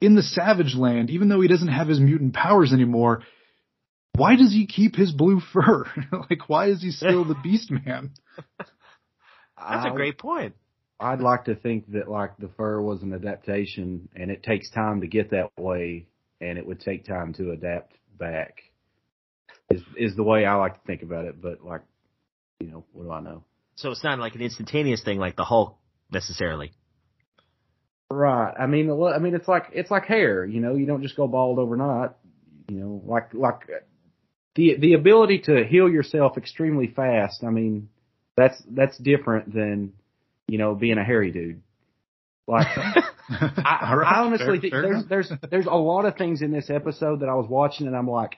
[0.00, 3.22] in the Savage Land, even though he doesn't have his mutant powers anymore,
[4.14, 5.84] why does he keep his blue fur?
[6.12, 8.10] like, why is he still the Beast Man?
[9.58, 10.54] That's a great point.
[10.98, 15.02] I'd like to think that like the fur was an adaptation, and it takes time
[15.02, 16.06] to get that way,
[16.40, 18.62] and it would take time to adapt back.
[19.68, 21.82] Is is the way I like to think about it, but like,
[22.60, 23.44] you know, what do I know?
[23.74, 25.76] So it's not like an instantaneous thing like the Hulk
[26.10, 26.72] necessarily.
[28.10, 28.54] Right.
[28.58, 30.44] I mean, I mean, it's like it's like hair.
[30.44, 32.10] You know, you don't just go bald overnight.
[32.68, 33.60] You know, like like
[34.54, 37.42] the the ability to heal yourself extremely fast.
[37.44, 37.88] I mean,
[38.36, 39.92] that's that's different than
[40.46, 41.62] you know being a hairy dude.
[42.46, 45.08] Like, I, right, I honestly fair- think fair there's enough.
[45.08, 48.08] there's there's a lot of things in this episode that I was watching and I'm
[48.08, 48.36] like,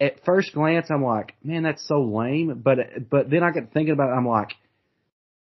[0.00, 2.60] at first glance I'm like, man, that's so lame.
[2.64, 4.50] But but then I get thinking about it, I'm like,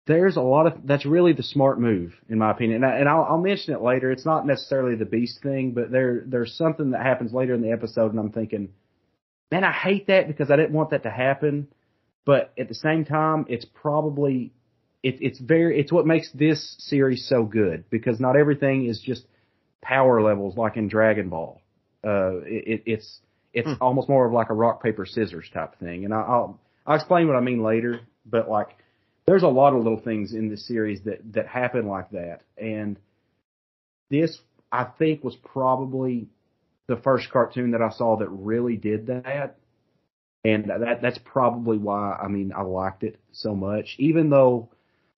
[0.07, 2.84] there's a lot of that's really the smart move in my opinion.
[2.84, 4.11] And, I, and I'll, I'll mention it later.
[4.11, 7.72] It's not necessarily the beast thing, but there there's something that happens later in the
[7.72, 8.68] episode, and I'm thinking,
[9.50, 11.68] man, I hate that because I didn't want that to happen.
[12.26, 14.52] But at the same time, it's probably
[15.02, 19.24] it, it's very it's what makes this series so good because not everything is just
[19.82, 21.61] power levels like in Dragon Ball.
[22.02, 23.20] Uh, it, it, it's
[23.55, 23.74] it's Hmm.
[23.80, 27.26] almost more of like a rock paper scissors type thing, and I, I'll I'll explain
[27.26, 28.00] what I mean later.
[28.26, 28.68] But like,
[29.27, 32.99] there's a lot of little things in this series that that happen like that, and
[34.11, 34.39] this
[34.70, 36.29] I think was probably
[36.87, 39.57] the first cartoon that I saw that really did that.
[40.45, 44.68] And that that's probably why I mean I liked it so much, even though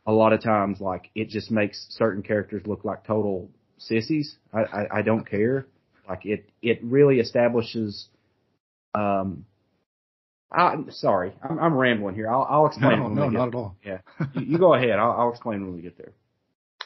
[0.07, 4.37] a lot of times like it just makes certain characters look like total sissies.
[4.53, 5.67] I, I, I don't care.
[6.09, 8.09] Like it it really establishes.
[8.95, 9.45] Um,
[10.51, 12.31] I'm sorry, I'm, I'm rambling here.
[12.31, 12.99] I'll, I'll explain.
[12.99, 13.77] No, when no, we get, not at all.
[13.85, 13.99] Yeah,
[14.35, 14.99] you, you go ahead.
[14.99, 16.13] I'll, I'll explain when we get there.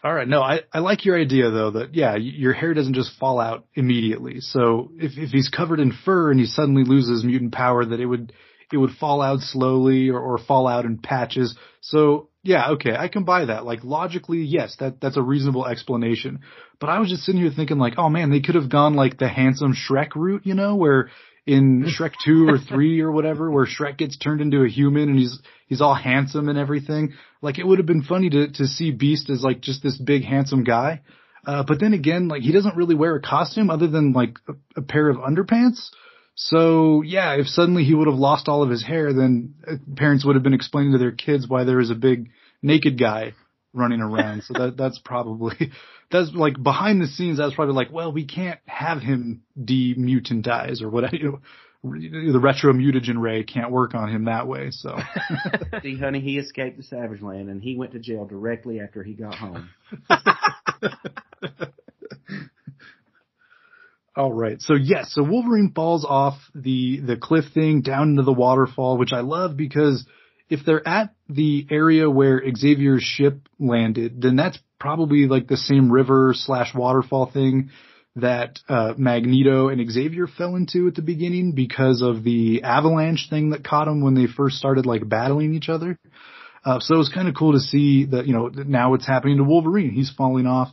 [0.02, 0.26] All right.
[0.26, 3.66] No, I, I like your idea though that yeah, your hair doesn't just fall out
[3.74, 4.40] immediately.
[4.40, 8.06] So if if he's covered in fur and he suddenly loses mutant power, that it
[8.06, 8.32] would
[8.72, 11.54] it would fall out slowly or, or fall out in patches.
[11.82, 13.66] So yeah, okay, I can buy that.
[13.66, 16.40] Like logically, yes, that that's a reasonable explanation.
[16.78, 19.18] But I was just sitting here thinking like, oh man, they could have gone like
[19.18, 21.10] the handsome Shrek route, you know, where
[21.50, 25.18] in Shrek 2 or 3 or whatever, where Shrek gets turned into a human and
[25.18, 25.36] he's,
[25.66, 27.14] he's all handsome and everything.
[27.42, 30.24] Like it would have been funny to, to see Beast as like just this big
[30.24, 31.00] handsome guy.
[31.44, 34.52] Uh, but then again, like he doesn't really wear a costume other than like a,
[34.76, 35.88] a pair of underpants.
[36.36, 40.24] So yeah, if suddenly he would have lost all of his hair, then uh, parents
[40.24, 42.30] would have been explaining to their kids why there is a big
[42.62, 43.34] naked guy
[43.72, 44.42] running around.
[44.42, 45.72] so that that's probably
[46.10, 47.38] that's like behind the scenes.
[47.38, 51.16] That's probably like, well, we can't have him demutantized or whatever.
[51.82, 54.70] You know, the retro mutagen ray can't work on him that way.
[54.70, 54.98] So
[55.82, 59.14] See, honey, he escaped the Savage Land and he went to jail directly after he
[59.14, 59.70] got home.
[64.14, 64.60] All right.
[64.60, 69.14] So yes, so Wolverine falls off the the cliff thing down into the waterfall, which
[69.14, 70.04] I love because
[70.50, 75.90] if they're at the area where Xavier's ship landed, then that's probably like the same
[75.90, 77.70] river slash waterfall thing
[78.16, 83.50] that uh, Magneto and Xavier fell into at the beginning because of the avalanche thing
[83.50, 85.96] that caught them when they first started like battling each other.
[86.64, 89.36] Uh, so it was kind of cool to see that, you know, now it's happening
[89.36, 89.92] to Wolverine.
[89.92, 90.68] He's falling off.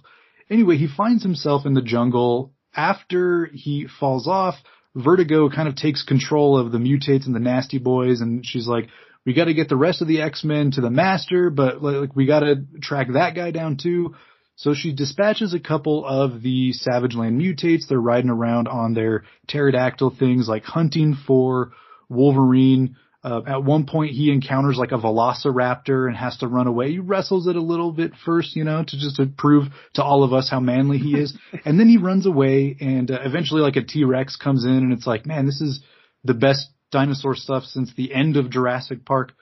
[0.50, 4.56] Anyway, he finds himself in the jungle after he falls off.
[4.96, 8.90] Vertigo kind of takes control of the mutates and the nasty boys and she's like,
[9.28, 12.26] we got to get the rest of the X-Men to the master, but like we
[12.26, 14.16] got to track that guy down too.
[14.56, 17.90] So she dispatches a couple of the Savage Land mutates.
[17.90, 21.74] They're riding around on their pterodactyl things, like hunting for
[22.08, 22.96] Wolverine.
[23.22, 26.92] Uh, at one point, he encounters like a velociraptor and has to run away.
[26.92, 29.66] He wrestles it a little bit first, you know, to just to prove
[29.96, 31.38] to all of us how manly he is.
[31.66, 34.94] and then he runs away, and uh, eventually, like a T Rex comes in, and
[34.94, 35.82] it's like, man, this is
[36.24, 39.34] the best dinosaur stuff since the end of Jurassic Park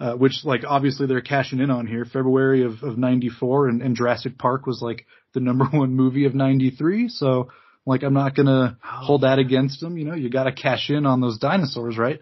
[0.00, 2.06] uh, which like obviously they're cashing in on here.
[2.06, 6.34] February of, of 94 and, and Jurassic Park was like the number one movie of
[6.34, 7.08] 93.
[7.08, 7.50] So
[7.84, 9.98] like I'm not gonna hold that against them.
[9.98, 12.20] You know, you gotta cash in on those dinosaurs, right?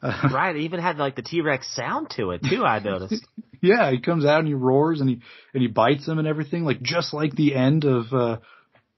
[0.00, 0.54] Uh, right.
[0.54, 2.64] It even had like the T Rex sound to it too.
[2.64, 3.26] I noticed.
[3.60, 5.20] Yeah, he comes out and he roars and he
[5.52, 8.36] and he bites them and everything, like just like the end of uh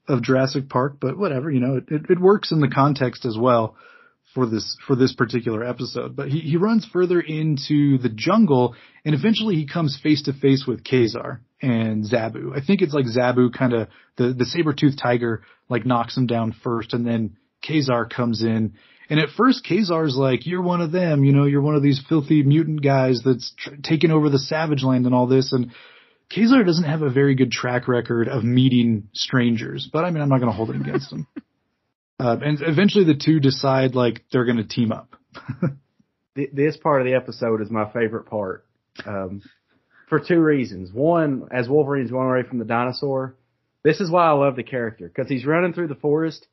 [0.07, 0.97] of Jurassic Park.
[1.01, 3.75] But whatever, you know, it it, it works in the context as well
[4.33, 6.15] for this for this particular episode.
[6.15, 8.75] But he he runs further into the jungle
[9.05, 12.55] and eventually he comes face to face with Ka-Zar and Zabu.
[12.55, 16.27] I think it's like Zabu kind of the the saber tooth tiger like knocks him
[16.27, 18.73] down first and then Ka-Zar comes in.
[19.09, 21.43] And at first, Ka-Zar's like, "You're one of them, you know.
[21.43, 25.13] You're one of these filthy mutant guys that's tr- taking over the Savage Land and
[25.13, 25.71] all this." And
[26.33, 30.29] Ka-Zar doesn't have a very good track record of meeting strangers, but I mean, I'm
[30.29, 31.27] not going to hold it against him.
[32.21, 35.15] Uh, and eventually, the two decide like they're going to team up.
[36.33, 38.65] This part of the episode is my favorite part,
[39.05, 39.41] um,
[40.07, 40.89] for two reasons.
[40.93, 43.35] One, as Wolverine's going away from the dinosaur,
[43.83, 46.47] this is why I love the character because he's running through the forest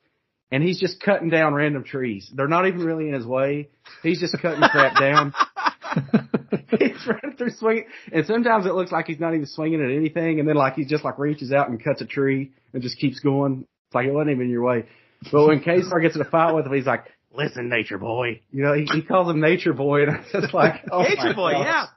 [0.50, 2.28] and he's just cutting down random trees.
[2.34, 3.68] They're not even really in his way.
[4.02, 5.32] He's just cutting crap down.
[6.78, 10.40] he's running through swinging, and sometimes it looks like he's not even swinging at anything,
[10.40, 13.20] and then like he just like reaches out and cuts a tree and just keeps
[13.20, 13.66] going.
[13.86, 14.86] It's like it wasn't even in your way.
[15.32, 18.62] But when Ka-Zar gets in a fight with him, he's like, "Listen, Nature Boy," you
[18.62, 21.34] know, he, he calls him Nature Boy, and I'm just like, oh, oh my Nature
[21.34, 21.88] Boy, gosh.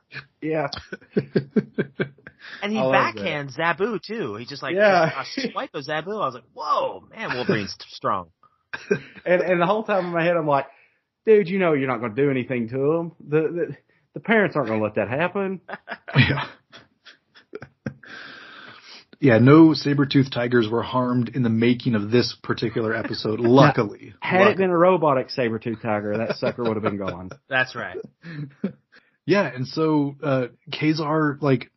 [0.42, 0.68] yeah.
[1.16, 2.06] yeah.
[2.64, 4.36] And he I love backhands Zabu too.
[4.36, 5.22] He just like Yeah.
[5.22, 6.08] a swipe of Zabu.
[6.22, 8.30] I was like, whoa, man, Wolverine's strong.
[9.26, 10.66] And and the whole time in my head, I'm like,
[11.26, 13.12] dude, you know, you're not going to do anything to him.
[13.28, 13.78] The the,
[14.16, 15.62] the parents aren't going to let that happen.
[16.16, 16.48] yeah.
[19.22, 24.16] Yeah, no saber-toothed tigers were harmed in the making of this particular episode, luckily.
[24.20, 27.30] Had it been a robotic saber tooth tiger, that sucker would have been gone.
[27.50, 27.98] That's right.
[29.24, 31.72] Yeah, and so uh Ka-Zar like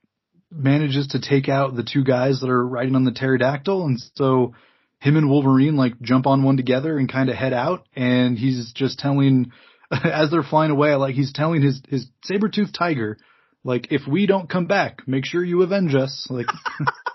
[0.51, 4.55] manages to take out the two guys that are riding on the pterodactyl, and so
[4.99, 8.73] him and Wolverine like jump on one together and kind of head out, and he's
[8.73, 9.53] just telling
[9.91, 13.19] as they're flying away, like he's telling his his saber tooth tiger,
[13.65, 16.29] like if we don't come back, make sure you avenge us.
[16.31, 16.47] Like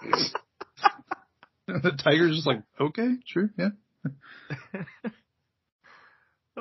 [1.68, 3.70] the tiger's just like, okay, sure, yeah.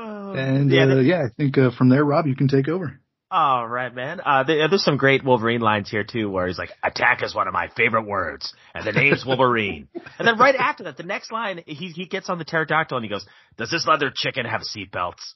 [0.01, 3.01] And yeah, uh, yeah, I think uh, from there, Rob, you can take over.
[3.31, 4.21] All right, man.
[4.25, 7.47] Uh, there, there's some great Wolverine lines here too, where he's like, "Attack is one
[7.49, 9.89] of my favorite words," and the name's Wolverine.
[10.19, 13.05] and then right after that, the next line, he he gets on the pterodactyl and
[13.05, 13.27] he goes,
[13.57, 15.35] "Does this leather chicken have seatbelts?"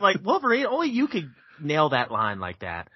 [0.00, 1.30] like Wolverine, only you could
[1.60, 2.88] nail that line like that.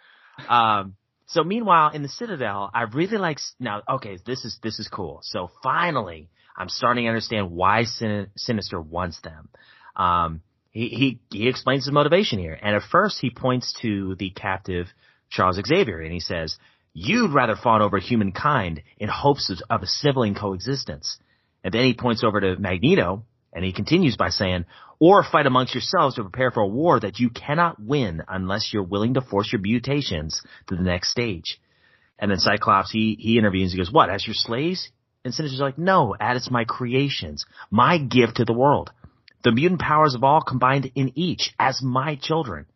[0.49, 0.95] Um,
[1.27, 3.83] so meanwhile, in the Citadel, I really like now.
[3.89, 5.21] Okay, this is this is cool.
[5.23, 9.49] So finally, I'm starting to understand why Sin- Sinister wants them.
[9.95, 14.31] Um, he, he he explains his motivation here, and at first he points to the
[14.31, 14.87] captive
[15.31, 16.57] Charles Xavier, and he says,
[16.95, 21.19] "You'd rather fawn over humankind in hopes of, of a sibling coexistence."
[21.63, 23.25] And then he points over to Magneto,
[23.59, 24.65] and he continues by saying,
[25.01, 28.83] "Or fight amongst yourselves to prepare for a war that you cannot win unless you're
[28.95, 31.61] willing to force your mutations to the next stage."
[32.19, 33.73] And then Cyclops, he he intervenes.
[33.73, 34.11] He goes, "What?
[34.11, 34.91] As your slaves?"
[35.25, 38.93] And Sinister's like, "No, as my creations, my gift to the world."
[39.45, 42.67] the mutant powers of all combined in each as my children,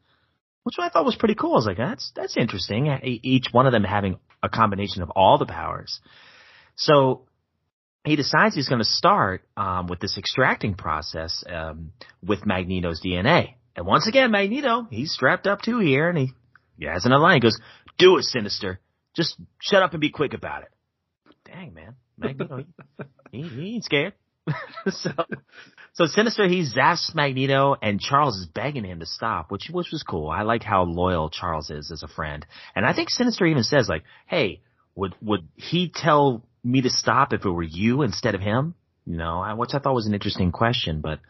[0.63, 1.53] which I thought was pretty cool.
[1.53, 2.87] I was like, that's that's interesting.
[3.03, 6.01] Each one of them having a combination of all the powers.
[6.77, 7.23] So
[8.05, 11.93] he decides he's going to start um, with this extracting process um,
[12.27, 13.55] with Magneto's DNA.
[13.77, 16.33] And once again, Magneto, he's strapped up too here, and he,
[16.79, 17.37] he has another line.
[17.37, 17.59] He goes,
[17.99, 18.81] "Do it, Sinister.
[19.15, 20.69] Just shut up and be quick about it."
[21.45, 22.65] Dang man, Magneto,
[23.31, 24.15] he, he, ain't scared.
[24.89, 25.11] so,
[25.95, 30.03] so Sinister, he zaps Magneto, and Charles is begging him to stop, which which was
[30.03, 30.29] cool.
[30.29, 32.45] I like how loyal Charles is as a friend,
[32.75, 34.61] and I think Sinister even says like, "Hey,
[34.95, 38.75] would would he tell me to stop if it were you instead of him?"
[39.07, 41.01] You know, which I thought was an interesting question.
[41.01, 41.21] But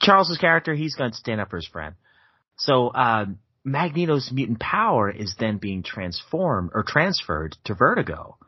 [0.00, 1.94] Charles's character, he's going to stand up for his friend.
[2.56, 8.38] So um, Magneto's mutant power is then being transformed or transferred to Vertigo,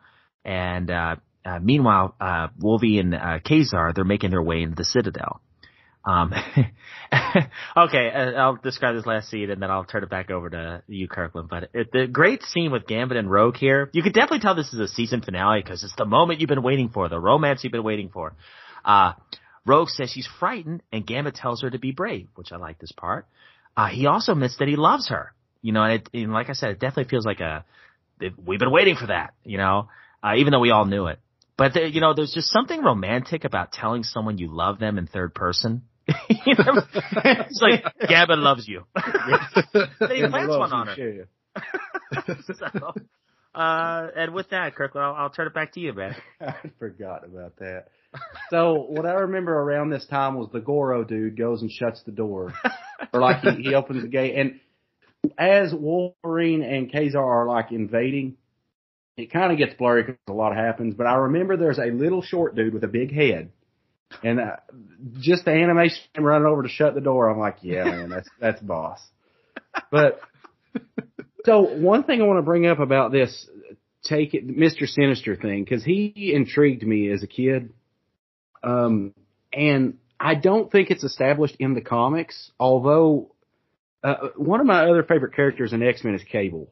[0.44, 4.84] and uh, uh, meanwhile, uh, Wolvie and uh, Ka-Zar they're making their way into the
[4.84, 5.40] Citadel.
[6.08, 6.32] Um,
[7.76, 10.82] okay, uh, I'll describe this last scene and then I'll turn it back over to
[10.88, 11.50] you, Kirkland.
[11.50, 14.72] But it, the great scene with Gambit and Rogue here, you can definitely tell this
[14.72, 17.72] is a season finale because it's the moment you've been waiting for, the romance you've
[17.72, 18.34] been waiting for.
[18.86, 19.12] Uh,
[19.66, 22.92] Rogue says she's frightened and Gambit tells her to be brave, which I like this
[22.92, 23.26] part.
[23.76, 25.34] Uh, he also admits that he loves her.
[25.60, 27.66] You know, and, it, and like I said, it definitely feels like a,
[28.18, 29.88] it, we've been waiting for that, you know,
[30.22, 31.18] uh, even though we all knew it.
[31.58, 35.34] But you know, there's just something romantic about telling someone you love them in third
[35.34, 35.82] person.
[36.46, 36.82] you know?
[37.24, 38.84] It's like Gambit loves you.
[38.94, 41.28] He plants one on her.
[42.56, 42.94] so,
[43.54, 46.14] uh, and with that, Kirkland, I'll, I'll turn it back to you, man.
[46.40, 47.86] I forgot about that.
[48.50, 52.12] So what I remember around this time was the Goro dude goes and shuts the
[52.12, 52.54] door,
[53.12, 54.34] or like he, he opens the gate.
[54.36, 54.60] And
[55.36, 58.36] as Wolverine and Ka-Zar are like invading,
[59.16, 60.94] it kind of gets blurry because a lot happens.
[60.94, 63.50] But I remember there's a little short dude with a big head,
[64.22, 64.56] and uh,
[65.20, 67.28] just the animation running over to shut the door.
[67.28, 69.00] I'm like, yeah, man, that's that's boss.
[69.90, 70.20] But
[71.44, 73.48] so one thing I want to bring up about this
[74.04, 74.86] take it Mr.
[74.86, 77.72] Sinister thing because he intrigued me as a kid.
[78.62, 79.14] Um,
[79.52, 83.32] and I don't think it's established in the comics, although
[84.02, 86.68] uh, one of my other favorite characters in X Men is Cable,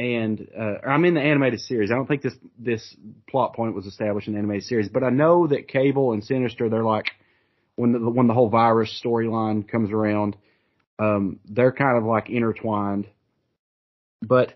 [0.00, 1.90] and uh, I'm in the animated series.
[1.90, 2.96] I don't think this this
[3.28, 6.70] plot point was established in the animated series, but I know that Cable and Sinister
[6.70, 7.06] they're like
[7.76, 10.36] when the when the whole virus storyline comes around,
[10.98, 13.08] um, they're kind of like intertwined.
[14.22, 14.54] But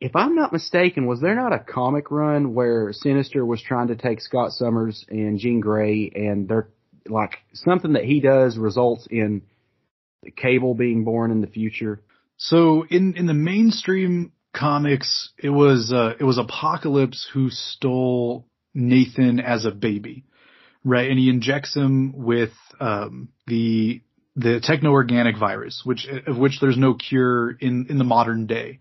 [0.00, 3.96] if I'm not mistaken, was there not a comic run where Sinister was trying to
[3.96, 6.70] take Scott Summers and Jean Grey, and they're
[7.08, 9.42] like something that he does results in
[10.36, 12.02] Cable being born in the future?
[12.36, 19.40] So in in the mainstream comics, it was uh, it was Apocalypse who stole Nathan
[19.40, 20.24] as a baby,
[20.84, 21.10] right?
[21.10, 24.02] And he injects him with um, the
[24.36, 28.80] the techno organic virus, which of which there's no cure in in the modern day.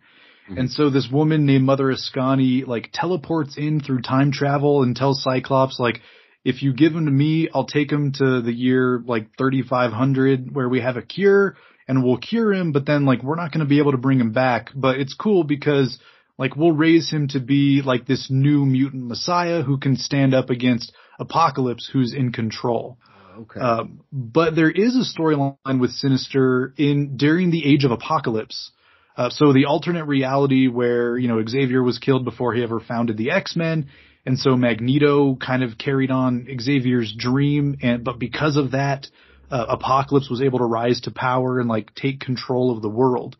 [0.58, 5.24] And so this woman named Mother Askani like teleports in through time travel and tells
[5.24, 6.02] Cyclops like,
[6.44, 10.68] if you give him to me, I'll take him to the year like 3500 where
[10.68, 11.56] we have a cure
[11.92, 14.18] and we'll cure him, but then like we're not going to be able to bring
[14.18, 14.70] him back.
[14.74, 16.00] But it's cool because
[16.38, 20.50] like we'll raise him to be like this new mutant messiah who can stand up
[20.50, 22.98] against Apocalypse who's in control.
[23.40, 23.60] Okay.
[23.60, 28.72] Um, but there is a storyline with Sinister in during the Age of Apocalypse.
[29.18, 33.18] Uh, so the alternate reality where you know Xavier was killed before he ever founded
[33.18, 33.90] the X Men,
[34.26, 39.08] and so Magneto kind of carried on Xavier's dream, and but because of that,
[39.52, 43.38] uh, Apocalypse was able to rise to power and like take control of the world.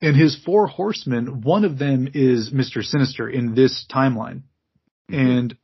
[0.00, 4.42] And his four horsemen, one of them is Mister Sinister in this timeline,
[5.08, 5.56] and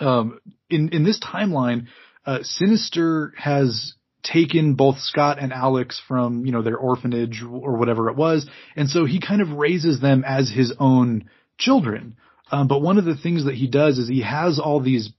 [0.00, 0.38] um,
[0.68, 1.86] in in this timeline,
[2.26, 8.10] uh, Sinister has taken both Scott and Alex from you know their orphanage or whatever
[8.10, 8.46] it was,
[8.76, 12.16] and so he kind of raises them as his own children.
[12.50, 15.10] Um, but one of the things that he does is he has all these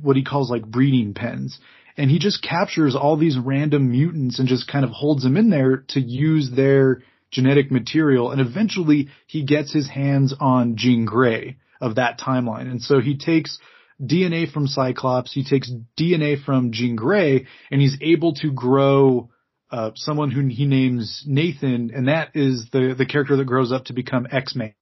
[0.00, 1.58] what he calls like breeding pens,
[1.96, 5.50] and he just captures all these random mutants and just kind of holds them in
[5.50, 11.56] there to use their genetic material, and eventually he gets his hands on Jean Grey
[11.80, 13.58] of that timeline, and so he takes
[14.00, 19.30] DNA from Cyclops, he takes DNA from Jean Grey, and he's able to grow
[19.70, 23.86] uh, someone who he names Nathan, and that is the the character that grows up
[23.86, 24.74] to become X Man.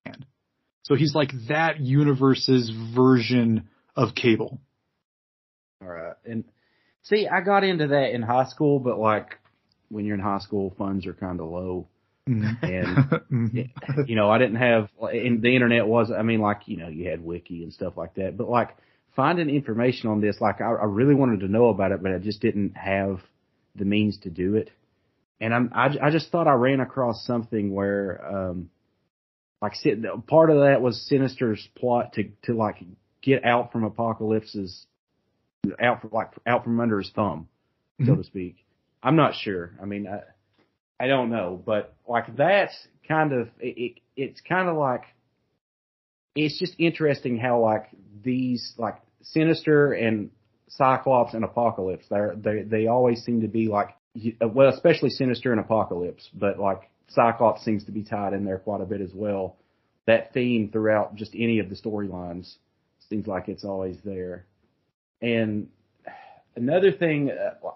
[0.83, 4.61] So he's like that universe's version of Cable.
[5.81, 6.15] All right.
[6.25, 6.45] And
[7.03, 9.39] see, I got into that in high school, but like
[9.89, 11.89] when you're in high school, funds are kind of low.
[12.27, 12.53] And,
[13.31, 13.71] Mhm.
[14.07, 17.09] you know, I didn't have, and the internet was, I mean, like, you know, you
[17.11, 18.77] had wiki and stuff like that, but like
[19.17, 22.19] finding information on this, like I, I really wanted to know about it, but I
[22.19, 23.21] just didn't have
[23.75, 24.71] the means to do it.
[25.41, 28.71] And I'm, I, I just thought I ran across something where, um,
[29.61, 29.75] like
[30.27, 32.77] part of that was Sinister's plot to, to like
[33.23, 34.87] get out from Apocalypse's,
[35.81, 37.49] out from like out from under his thumb,
[38.05, 38.17] so Mhm.
[38.19, 38.57] to speak.
[39.03, 39.73] I'm not sure.
[39.81, 40.23] I mean, I,
[41.01, 43.77] I don't know, but like that's kind of it.
[43.79, 45.05] it it's kind of like
[46.35, 47.87] it's just interesting how like
[48.23, 50.31] these like Sinister and
[50.69, 53.91] Cyclops and Apocalypse they're they they always seem to be like
[54.41, 58.81] well especially Sinister and Apocalypse, but like Cyclops seems to be tied in there quite
[58.81, 59.57] a bit as well.
[60.07, 62.57] That theme throughout just any of the storylines
[63.09, 64.47] seems like it's always there.
[65.23, 65.69] And
[66.57, 67.71] another thing, uh,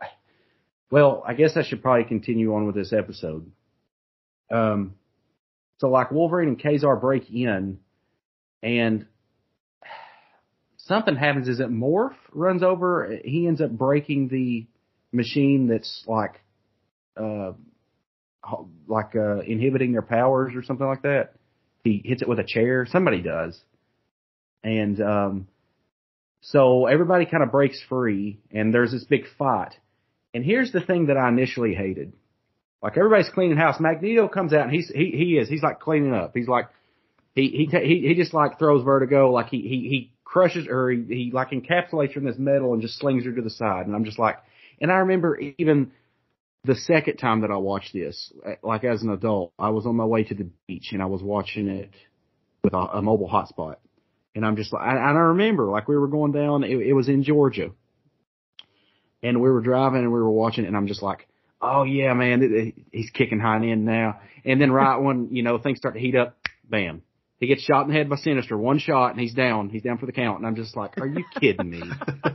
[0.90, 3.50] well, I guess I should probably continue on with this episode.
[4.52, 4.94] Um,
[5.78, 7.78] so like Wolverine and Ka-Zar break in,
[8.62, 9.06] and
[10.78, 11.48] something happens.
[11.48, 13.16] Is it Morph runs over?
[13.24, 14.66] He ends up breaking the
[15.12, 16.40] machine that's like,
[17.16, 17.52] uh,
[18.88, 21.34] like uh, inhibiting their powers or something like that.
[21.84, 22.86] He hits it with a chair.
[22.90, 23.60] Somebody does,
[24.64, 25.48] and um,
[26.52, 29.74] so everybody kind of breaks free, and there's this big fight.
[30.32, 32.12] And here's the thing that I initially hated.
[32.80, 33.80] Like everybody's cleaning house.
[33.80, 36.32] Magneto comes out and he's he he is he's like cleaning up.
[36.34, 36.66] He's like
[37.34, 40.90] he he he he just like throws Vertigo like he he he crushes her.
[40.90, 43.86] He he like encapsulates her in this metal and just slings her to the side.
[43.86, 44.36] And I'm just like,
[44.80, 45.90] and I remember even
[46.64, 49.96] the second time that I watched this, eh, like as an adult, I was on
[49.96, 51.90] my way to the beach and I was watching it
[52.62, 53.76] with a, a mobile hotspot.
[54.36, 57.08] And I'm just like, and I remember like we were going down, it, it was
[57.08, 57.70] in Georgia
[59.22, 61.26] and we were driving and we were watching and I'm just like,
[61.62, 64.20] oh yeah, man, he's kicking hind end now.
[64.44, 66.36] And then right when you know things start to heat up,
[66.68, 67.02] bam,
[67.40, 68.58] he gets shot in the head by Sinister.
[68.58, 69.70] One shot and he's down.
[69.70, 70.38] He's down for the count.
[70.38, 71.82] And I'm just like, are you kidding me?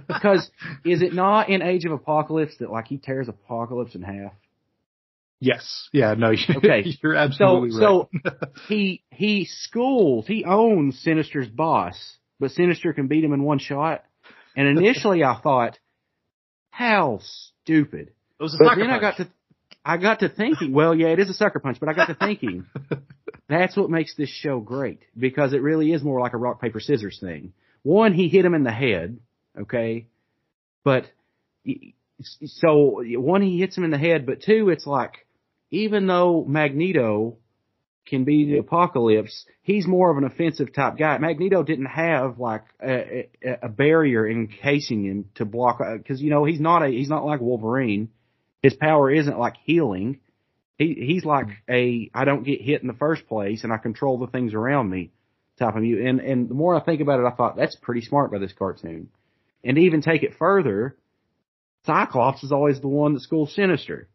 [0.07, 0.51] Because
[0.85, 4.33] is it not in Age of Apocalypse that like he tears Apocalypse in half?
[5.41, 5.89] Yes.
[5.91, 6.13] Yeah.
[6.13, 6.29] No.
[6.29, 6.83] You, Okay.
[7.03, 8.33] You're So absolutely so right.
[8.69, 11.97] he he schools he owns Sinister's boss,
[12.39, 14.05] but Sinister can beat him in one shot.
[14.55, 15.79] And initially I thought,
[16.69, 17.19] how
[17.63, 18.11] stupid.
[18.39, 19.27] It was a But sucker then I got to
[19.83, 22.15] I got to thinking, well, yeah, it is a sucker punch, but I got to
[22.15, 22.65] thinking
[23.49, 26.79] that's what makes this show great because it really is more like a rock paper
[26.79, 27.53] scissors thing.
[27.81, 29.17] One, he hit him in the head,
[29.59, 30.05] okay,
[30.83, 31.05] but
[32.21, 35.25] so one, he hits him in the head, but two, it's like
[35.71, 37.37] even though Magneto
[38.05, 41.17] can be the apocalypse, he's more of an offensive type guy.
[41.17, 43.29] Magneto didn't have like a,
[43.61, 47.25] a, barrier encasing him to block uh, because you know he's not a he's not
[47.25, 48.09] like Wolverine.
[48.61, 50.19] His power isn't like healing.
[50.77, 54.17] He he's like a I don't get hit in the first place and I control
[54.17, 55.11] the things around me
[55.57, 56.05] type of you.
[56.05, 58.53] And and the more I think about it, I thought that's pretty smart by this
[58.53, 59.09] cartoon.
[59.63, 60.97] And to even take it further,
[61.85, 64.07] Cyclops is always the one that schools Sinister.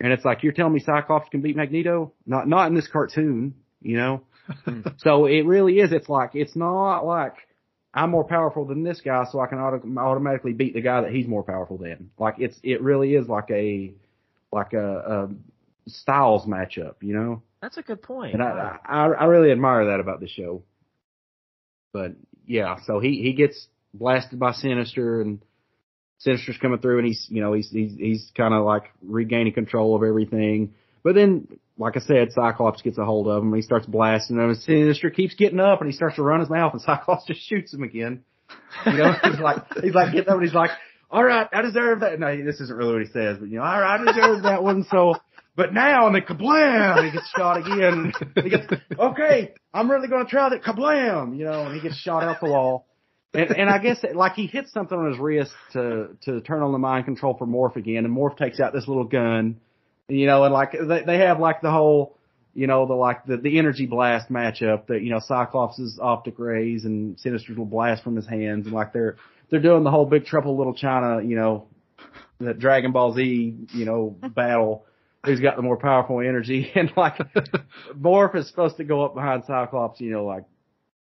[0.00, 2.12] And it's like you're telling me Cyclops can beat Magneto?
[2.26, 4.22] Not not in this cartoon, you know.
[4.64, 4.80] Hmm.
[4.98, 5.92] so it really is.
[5.92, 7.34] It's like it's not like
[7.92, 11.10] I'm more powerful than this guy, so I can auto- automatically beat the guy that
[11.10, 12.10] he's more powerful than.
[12.18, 13.92] Like it's it really is like a
[14.52, 15.28] like a, a
[15.90, 17.42] styles matchup, you know.
[17.60, 18.32] That's a good point.
[18.32, 20.62] And I, I I really admire that about the show.
[21.92, 22.12] But
[22.46, 25.44] yeah, so he he gets blasted by Sinister and
[26.20, 29.96] Sinister's coming through and he's you know he's he's he's kind of like regaining control
[29.96, 30.74] of everything.
[31.02, 31.48] But then,
[31.78, 34.50] like I said, Cyclops gets a hold of him and he starts blasting him.
[34.50, 37.40] And Sinister keeps getting up and he starts to run his mouth and Cyclops just
[37.40, 38.22] shoots him again.
[38.84, 40.70] You know, he's like he's like getting up and he's like,
[41.10, 43.64] "All right, I deserve that." No, this isn't really what he says, but you know,
[43.64, 45.14] "All right, I deserve that one." So,
[45.56, 48.12] but now and then kablam, he gets shot again.
[48.34, 48.66] He gets
[48.98, 49.54] okay.
[49.72, 52.50] I'm really going to try that kablam, you know, and he gets shot out the
[52.50, 52.86] wall.
[53.32, 56.72] And, and I guess like he hits something on his wrist to to turn on
[56.72, 59.60] the mind control for Morph again, and Morph takes out this little gun,
[60.08, 62.16] you know, and like they they have like the whole,
[62.54, 66.84] you know, the like the the energy blast matchup that you know Cyclops's optic rays
[66.84, 69.16] and Sinister's will blast from his hands, and like they're
[69.48, 71.68] they're doing the whole Big Trouble Little China, you know,
[72.40, 74.86] that Dragon Ball Z, you know, battle.
[75.24, 76.72] Who's got the more powerful energy?
[76.74, 77.18] And like
[77.94, 80.44] Morph is supposed to go up behind Cyclops, you know, like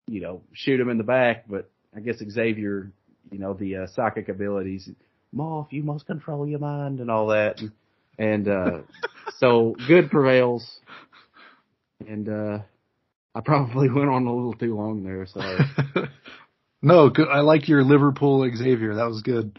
[0.07, 2.91] you know, shoot him in the back, but I guess Xavier,
[3.31, 4.89] you know, the uh, psychic abilities,
[5.35, 7.59] Morph, you must control your mind and all that.
[7.59, 7.71] And,
[8.17, 8.79] and uh,
[9.39, 10.79] so good prevails.
[12.07, 12.59] And uh,
[13.35, 15.59] I probably went on a little too long there, sorry.
[16.81, 17.27] no, good.
[17.27, 18.95] I like your Liverpool Xavier.
[18.95, 19.57] That was good.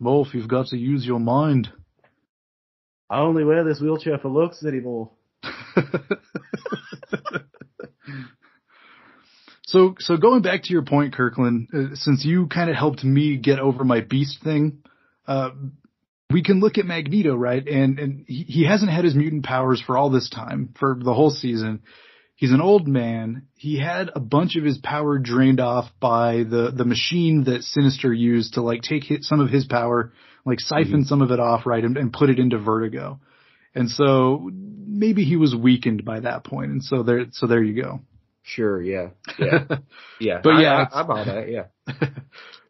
[0.00, 1.70] Wolf, you've got to use your mind.
[3.08, 5.10] I only wear this wheelchair for looks anymore.
[9.74, 13.36] So, so going back to your point, Kirkland, uh, since you kind of helped me
[13.36, 14.84] get over my beast thing,
[15.26, 15.50] uh,
[16.30, 17.66] we can look at Magneto, right?
[17.66, 21.12] And, and he, he hasn't had his mutant powers for all this time, for the
[21.12, 21.82] whole season.
[22.36, 23.48] He's an old man.
[23.56, 28.12] He had a bunch of his power drained off by the, the machine that Sinister
[28.12, 30.12] used to like take hit some of his power,
[30.46, 31.82] like siphon some of it off, right?
[31.82, 33.18] And, and put it into Vertigo.
[33.74, 36.70] And so maybe he was weakened by that point.
[36.70, 38.00] And so there, so there you go.
[38.44, 39.08] Sure, yeah.
[39.38, 39.64] Yeah.
[40.20, 40.40] Yeah.
[40.44, 41.64] But I- yeah, I, I buy that, yeah.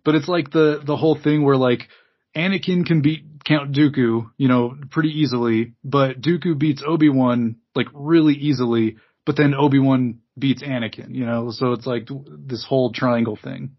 [0.05, 1.89] but it's like the the whole thing where like
[2.35, 8.35] Anakin can beat Count Dooku, you know, pretty easily, but Dooku beats Obi-Wan like really
[8.35, 8.97] easily,
[9.27, 13.77] but then Obi-Wan beats Anakin, you know, so it's like this whole triangle thing.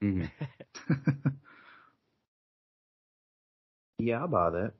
[0.00, 0.24] hmm
[3.98, 4.72] yeah, I buy that.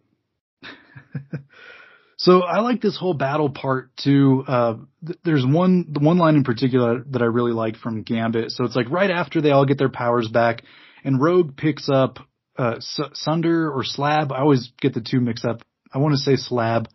[2.25, 4.45] So I like this whole battle part too.
[4.49, 4.77] Uh,
[5.07, 8.51] th- there's one, the one line in particular that I really like from Gambit.
[8.51, 10.63] So it's like right after they all get their powers back
[11.05, 12.21] and Rogue picks up,
[12.59, 14.33] uh, S- Sunder or Slab.
[14.33, 15.61] I always get the two mixed up.
[15.93, 16.89] I want to say Slab.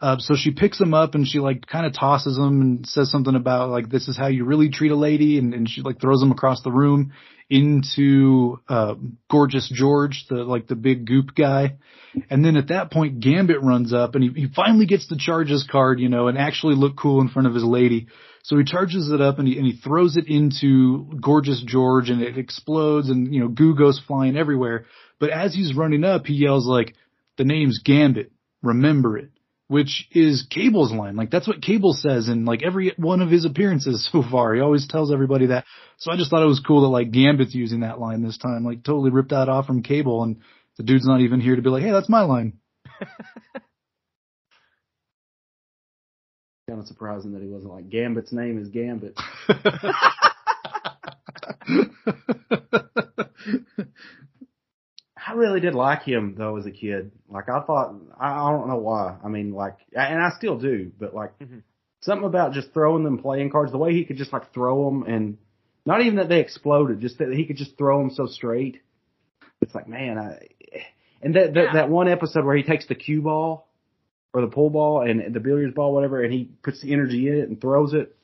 [0.00, 3.10] Uh, so she picks him up and she like kind of tosses him and says
[3.10, 5.36] something about like, this is how you really treat a lady.
[5.36, 7.12] And, and she like throws him across the room
[7.50, 8.94] into, uh,
[9.30, 11.76] gorgeous George, the, like the big goop guy.
[12.30, 15.68] And then at that point, Gambit runs up and he, he finally gets the charges
[15.70, 18.06] card, you know, and actually look cool in front of his lady.
[18.42, 22.22] So he charges it up and he, and he throws it into gorgeous George and
[22.22, 24.86] it explodes and, you know, goo goes flying everywhere.
[25.18, 26.94] But as he's running up, he yells like,
[27.36, 28.32] the name's Gambit.
[28.62, 29.30] Remember it.
[29.70, 31.14] Which is Cable's line.
[31.14, 34.52] Like that's what Cable says in like every one of his appearances so far.
[34.52, 35.64] He always tells everybody that.
[35.98, 38.64] So I just thought it was cool that like Gambit's using that line this time.
[38.64, 40.40] Like totally ripped that off from Cable and
[40.76, 42.54] The dude's not even here to be like, hey, that's my line.
[46.68, 49.16] Kind of surprising that he wasn't like Gambit's name is Gambit.
[55.30, 57.12] I really did like him though as a kid.
[57.28, 59.16] Like I thought, I, I don't know why.
[59.24, 61.62] I mean, like, and I still do, but like Mhm.
[62.00, 65.04] something about just throwing them playing cards, the way he could just like throw them
[65.04, 65.38] and
[65.86, 68.80] not even that they exploded, just that he could just throw them so straight.
[69.60, 70.48] It's like, man, I,
[71.22, 71.72] and that, that, Yeah.
[71.74, 73.68] that one episode where he takes the cue ball
[74.32, 77.34] or the pool ball and the billiards ball, whatever, and he puts the energy in
[77.34, 78.16] it and throws it.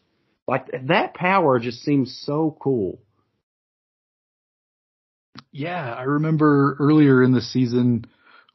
[0.46, 3.00] Like that power just seems so cool.
[5.56, 8.04] Yeah, I remember earlier in the season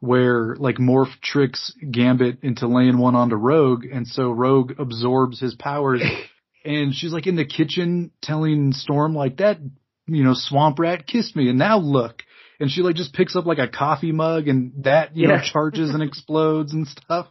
[0.02, 5.56] where like Morph tricks Gambit into laying one onto Rogue, and so Rogue absorbs his
[5.56, 6.04] powers,
[6.66, 9.58] and she's like in the kitchen telling Storm like that,
[10.06, 12.22] you know, swamp rat kissed me, and now look,
[12.60, 15.90] and she like just picks up like a coffee mug, and that you know charges
[15.90, 17.26] and explodes and stuff.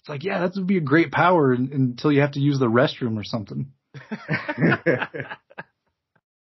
[0.00, 2.58] It's like, yeah, that would be a great power un- until you have to use
[2.58, 3.72] the restroom or something.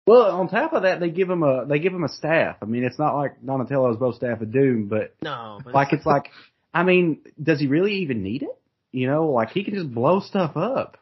[0.07, 2.55] well, on top of that, they give him a they give him a staff.
[2.61, 6.05] I mean, it's not like Donatello's bow staff of doom, but No, but like it's
[6.05, 6.29] like,
[6.73, 8.57] I mean, does he really even need it?
[8.93, 10.97] You know, like he can just blow stuff up.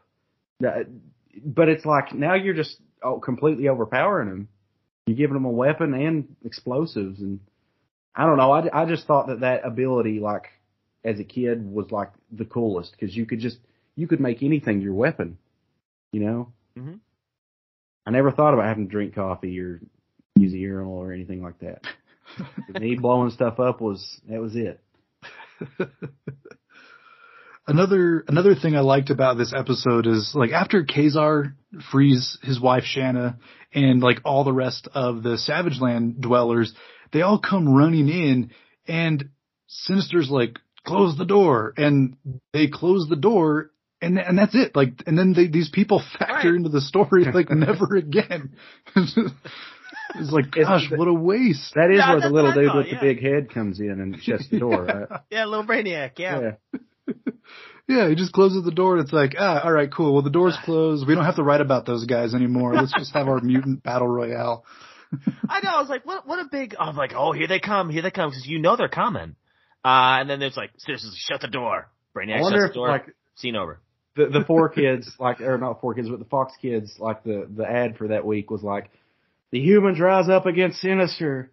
[0.60, 4.48] But it's like now you're just oh, completely overpowering him.
[5.06, 7.40] You're giving him a weapon and explosives, and
[8.16, 8.52] I don't know.
[8.52, 10.48] I, I just thought that that ability, like
[11.04, 13.58] as a kid, was like the coolest because you could just
[13.96, 15.38] you could make anything your weapon.
[16.12, 16.54] You know.
[16.76, 17.00] Mhm.
[18.06, 19.82] I never thought about having to drink coffee or
[20.36, 21.82] use a urinal or anything like that.
[22.80, 24.80] Me, blowing stuff up was that was it.
[27.68, 31.56] Another another thing I liked about this episode is like after Ka-Zar
[31.92, 33.40] frees his wife Shanna
[33.74, 36.76] and like all the rest of the Savage Land dwellers,
[37.12, 38.52] they all come running in
[38.88, 39.30] and
[39.66, 42.18] Sinister's like close the door and
[42.54, 44.76] they close the door and and that's it.
[44.76, 46.56] Like and then they, these people factor Right.
[46.56, 48.56] into the story like never again.
[48.96, 51.74] it's like It's- gosh, what a waste.
[51.76, 53.00] That is Yeah, where the little dude thought, with yeah.
[53.00, 54.84] the big head comes in and shuts the door.
[54.86, 55.20] Right?
[55.30, 56.12] yeah, little brainiac.
[56.18, 56.52] Yeah.
[57.88, 60.14] Yeah, he just closes the door and it's like, ah, all right, cool.
[60.14, 61.08] Well, the door's closed.
[61.08, 62.74] We don't have to write about those guys anymore.
[62.74, 64.66] Let's just have our mutant battle royale.
[65.48, 65.70] I know.
[65.70, 66.28] I was like, what?
[66.28, 66.76] What a big.
[66.80, 69.36] I was like, oh, here they come, here they come, because you know they're coming.
[69.86, 71.88] Uh, and then there's like, seriously, shut the door.
[72.16, 72.88] Brainiac I wonder shuts the door.
[72.88, 73.06] like
[73.36, 73.80] Scene over.
[74.16, 77.48] The the four kids, like or not four kids, but the Fox kids, like the
[77.50, 78.90] the ad for that week was like,
[79.52, 81.52] the humans rise up against Sinister.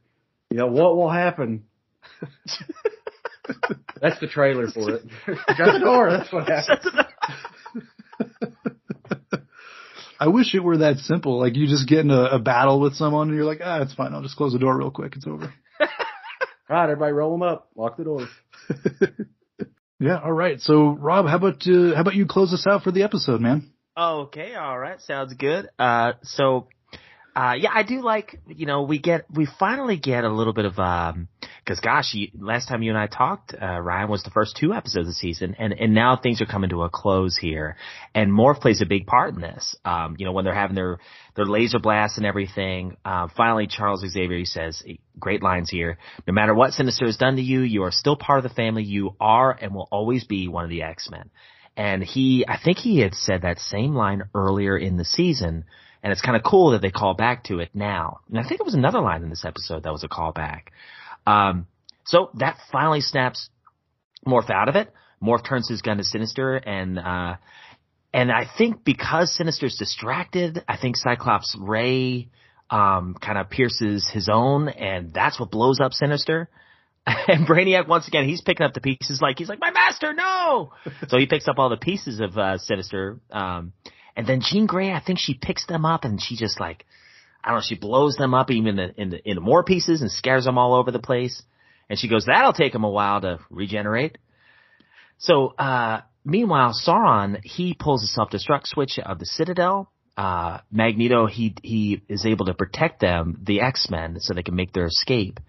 [0.50, 1.64] You know what will happen?
[4.00, 5.02] That's the trailer for it.
[5.26, 6.10] Shut the door.
[6.10, 6.80] That's what happened.
[6.82, 7.06] Shut the door.
[10.22, 11.40] I wish it were that simple.
[11.40, 13.94] Like you just get in a, a battle with someone and you're like, ah, it's
[13.94, 14.14] fine.
[14.14, 15.14] I'll just close the door real quick.
[15.16, 15.52] It's over.
[15.80, 15.88] All
[16.68, 17.68] right, everybody, roll them up.
[17.74, 18.28] Lock the doors.
[20.02, 20.18] Yeah.
[20.18, 20.60] All right.
[20.60, 23.70] So Rob, how about, uh, how about you close us out for the episode, man?
[23.96, 25.68] Okay, all right, sounds good.
[25.78, 26.66] Uh, so,
[27.34, 30.66] uh, yeah, I do like, you know, we get, we finally get a little bit
[30.66, 31.28] of, um,
[31.66, 34.74] cause gosh, you, last time you and I talked, uh, Ryan was the first two
[34.74, 37.76] episodes of the season and, and now things are coming to a close here
[38.14, 39.74] and Morph plays a big part in this.
[39.84, 40.98] Um, you know, when they're having their,
[41.34, 44.82] their laser blasts and everything, uh, finally Charles Xavier says,
[45.18, 45.96] great lines here,
[46.26, 48.82] no matter what Sinister has done to you, you are still part of the family.
[48.82, 51.30] You are and will always be one of the X-Men.
[51.76, 55.64] And he, I think he had said that same line earlier in the season.
[56.02, 58.20] And it's kind of cool that they call back to it now.
[58.28, 60.62] And I think it was another line in this episode that was a callback.
[61.26, 61.66] Um,
[62.04, 63.48] so that finally snaps
[64.26, 64.92] Morph out of it.
[65.22, 67.36] Morph turns his gun to Sinister and, uh,
[68.14, 72.28] and I think because Sinister's distracted, I think Cyclops Ray,
[72.68, 76.48] um, kind of pierces his own and that's what blows up Sinister.
[77.04, 80.72] And Brainiac, once again, he's picking up the pieces like, he's like, my master, no!
[81.08, 83.18] so he picks up all the pieces of, uh, Sinister.
[83.30, 83.72] Um,
[84.16, 86.84] and then Jean Grey, I think she picks them up and she just like,
[87.42, 90.00] I don't know, she blows them up even in the, in the, into more pieces
[90.00, 91.42] and scares them all over the place.
[91.88, 94.18] And she goes, that'll take them a while to regenerate.
[95.18, 99.90] So, uh, meanwhile, Sauron, he pulls a self-destruct switch of the Citadel.
[100.16, 104.72] Uh, Magneto, he, he is able to protect them, the X-Men, so they can make
[104.72, 105.40] their escape.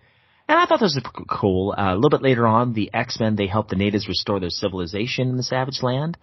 [0.48, 1.74] And I thought this was cool.
[1.78, 5.30] Uh, a little bit later on, the X-Men, they help the natives restore their civilization
[5.30, 6.18] in the Savage Land.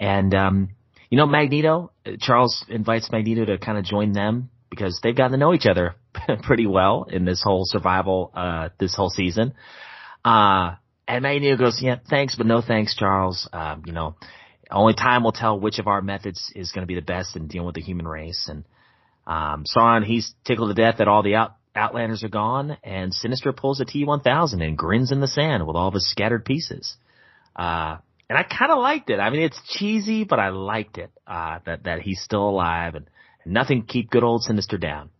[0.00, 0.68] And, um,
[1.12, 5.32] you know, Magneto, uh, Charles invites Magneto to kind of join them because they've gotten
[5.32, 5.94] to know each other
[6.42, 9.52] pretty well in this whole survival, uh, this whole season.
[10.24, 10.76] Uh,
[11.06, 13.46] and Magneto goes, yeah, thanks, but no thanks, Charles.
[13.52, 14.16] Um, you know,
[14.70, 17.46] only time will tell which of our methods is going to be the best in
[17.46, 18.48] dealing with the human race.
[18.48, 18.64] And,
[19.26, 23.52] um, Sauron, he's tickled to death that all the out, Outlanders are gone, and Sinister
[23.52, 26.96] pulls a T1000 and grins in the sand with all of his scattered pieces.
[27.54, 27.98] Uh,
[28.32, 29.20] and I kind of liked it.
[29.20, 31.10] I mean, it's cheesy, but I liked it.
[31.26, 33.06] Uh, that that he's still alive and,
[33.44, 35.10] and nothing keep good old Sinister down.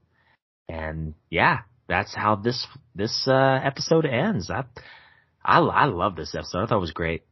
[0.66, 1.58] And yeah,
[1.88, 4.50] that's how this this uh, episode ends.
[4.50, 4.64] I,
[5.44, 6.62] I I love this episode.
[6.62, 7.22] I thought it was great.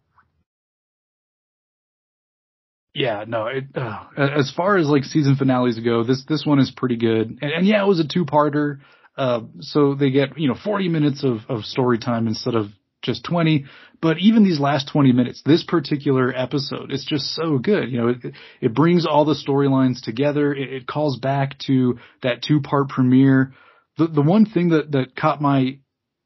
[2.92, 3.46] Yeah, no.
[3.46, 7.38] It, uh, as far as like season finales go, this this one is pretty good.
[7.40, 8.80] And, and yeah, it was a two parter.
[9.16, 12.66] Uh, so they get you know 40 minutes of of story time instead of
[13.02, 13.64] just 20.
[14.00, 17.90] But even these last 20 minutes, this particular episode, it's just so good.
[17.90, 20.54] You know, it, it brings all the storylines together.
[20.54, 23.52] It, it calls back to that two part premiere.
[23.98, 25.78] The the one thing that that caught my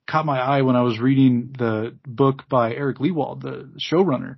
[0.08, 4.36] caught my eye when I was reading the book by Eric Lewald, the showrunner,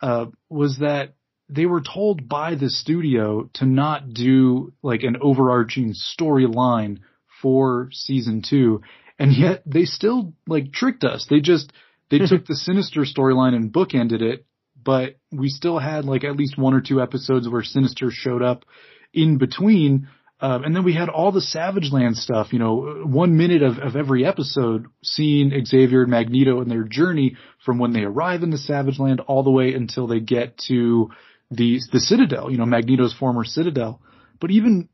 [0.00, 1.14] uh, was that
[1.48, 7.00] they were told by the studio to not do like an overarching storyline
[7.42, 8.80] for season two.
[9.18, 11.26] And yet they still like tricked us.
[11.28, 11.72] They just,
[12.10, 14.46] they took the Sinister storyline and bookended it,
[14.82, 18.64] but we still had like at least one or two episodes where Sinister showed up
[19.12, 20.08] in between.
[20.40, 23.78] Um, and then we had all the Savage Land stuff, you know, one minute of,
[23.78, 28.50] of every episode seeing Xavier and Magneto and their journey from when they arrive in
[28.50, 31.10] the Savage Land all the way until they get to
[31.50, 34.02] the the Citadel, you know, Magneto's former Citadel.
[34.40, 34.88] But even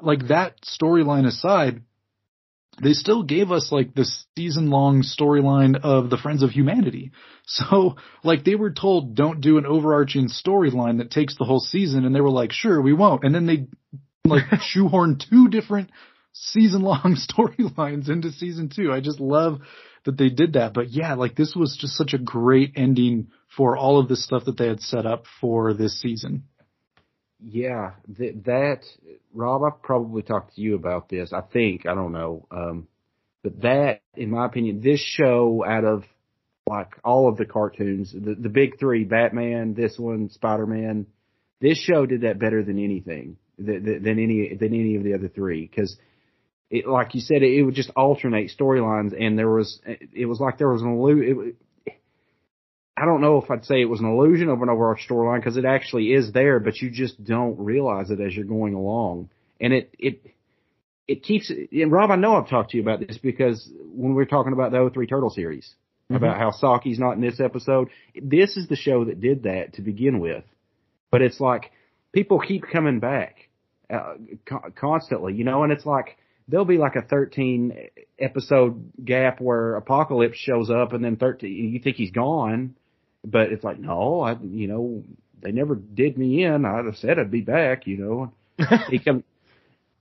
[0.00, 1.82] like that storyline aside,
[2.82, 7.12] they still gave us like the season long storyline of the Friends of Humanity.
[7.44, 12.04] So like they were told don't do an overarching storyline that takes the whole season
[12.04, 13.24] and they were like, sure, we won't.
[13.24, 13.66] And then they
[14.24, 15.90] like shoehorn two different
[16.32, 18.92] season long storylines into season two.
[18.92, 19.58] I just love
[20.04, 20.72] that they did that.
[20.72, 24.44] But yeah, like this was just such a great ending for all of the stuff
[24.44, 26.44] that they had set up for this season.
[27.44, 28.84] Yeah, th- that
[29.34, 31.32] Rob, I've probably talked to you about this.
[31.32, 32.88] I think I don't know, um,
[33.42, 36.04] but that, in my opinion, this show out of
[36.68, 41.06] like all of the cartoons, the the big three, Batman, this one, Spider Man,
[41.60, 45.28] this show did that better than anything than, than any than any of the other
[45.28, 45.96] three because.
[46.74, 50.40] It, like you said, it, it would just alternate storylines, and there was, it was
[50.40, 51.54] like there was an illusion.
[52.96, 55.56] I don't know if I'd say it was an illusion of an overarching storyline because
[55.56, 59.30] it actually is there, but you just don't realize it as you're going along.
[59.60, 60.26] And it, it,
[61.08, 64.22] it keeps, and Rob, I know I've talked to you about this because when we
[64.22, 65.74] are talking about the 03 Turtle series,
[66.04, 66.16] mm-hmm.
[66.16, 67.88] about how Saki's not in this episode,
[68.20, 70.44] this is the show that did that to begin with.
[71.10, 71.72] But it's like,
[72.12, 73.48] people keep coming back,
[73.88, 74.14] uh,
[74.44, 77.88] co- constantly, you know, and it's like, there'll be like a 13
[78.18, 82.74] episode gap where Apocalypse shows up and then 13, you think he's gone
[83.24, 85.02] but it's like, no, I, you know,
[85.40, 86.64] they never did me in.
[86.64, 88.32] I'd have said I'd be back, you know.
[88.90, 89.24] he come,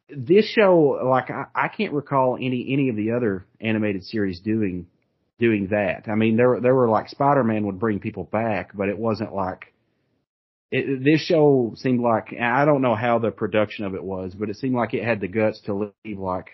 [0.09, 4.87] this show, like, I, I can't recall any, any of the other animated series doing,
[5.39, 6.07] doing that.
[6.07, 9.73] I mean, there, there were like Spider-Man would bring people back, but it wasn't like,
[10.71, 14.49] it, this show seemed like, I don't know how the production of it was, but
[14.49, 16.49] it seemed like it had the guts to leave like,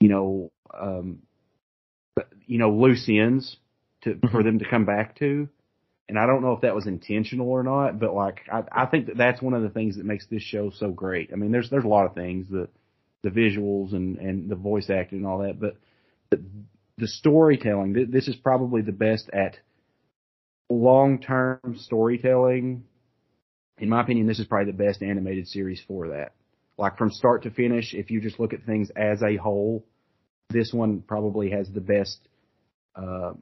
[0.00, 1.20] you know, um,
[2.46, 3.56] you know, loose ends
[4.02, 4.42] to, for Mm-hmm.
[4.42, 5.48] them to come back to
[6.10, 9.06] and I don't know if that was intentional or not, but like I, I think
[9.06, 11.30] that that's one of the things that makes this show so great.
[11.32, 12.68] I mean, there's there's a lot of things the
[13.22, 15.76] the visuals and and the voice acting and all that, but
[16.30, 16.42] the,
[16.98, 17.94] the storytelling.
[17.94, 19.56] th- This is probably the best at
[20.68, 22.82] long term storytelling.
[23.78, 26.32] In my opinion, this is probably the best animated series for that.
[26.76, 29.84] Like from start to finish, if you just look at things as a whole,
[30.48, 32.18] this one probably has the best
[32.96, 33.32] uh,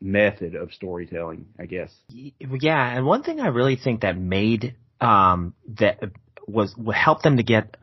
[0.00, 1.92] method of storytelling, I guess.
[2.08, 6.00] Yeah, and one thing I really think that made um that
[6.46, 7.76] was helped them to get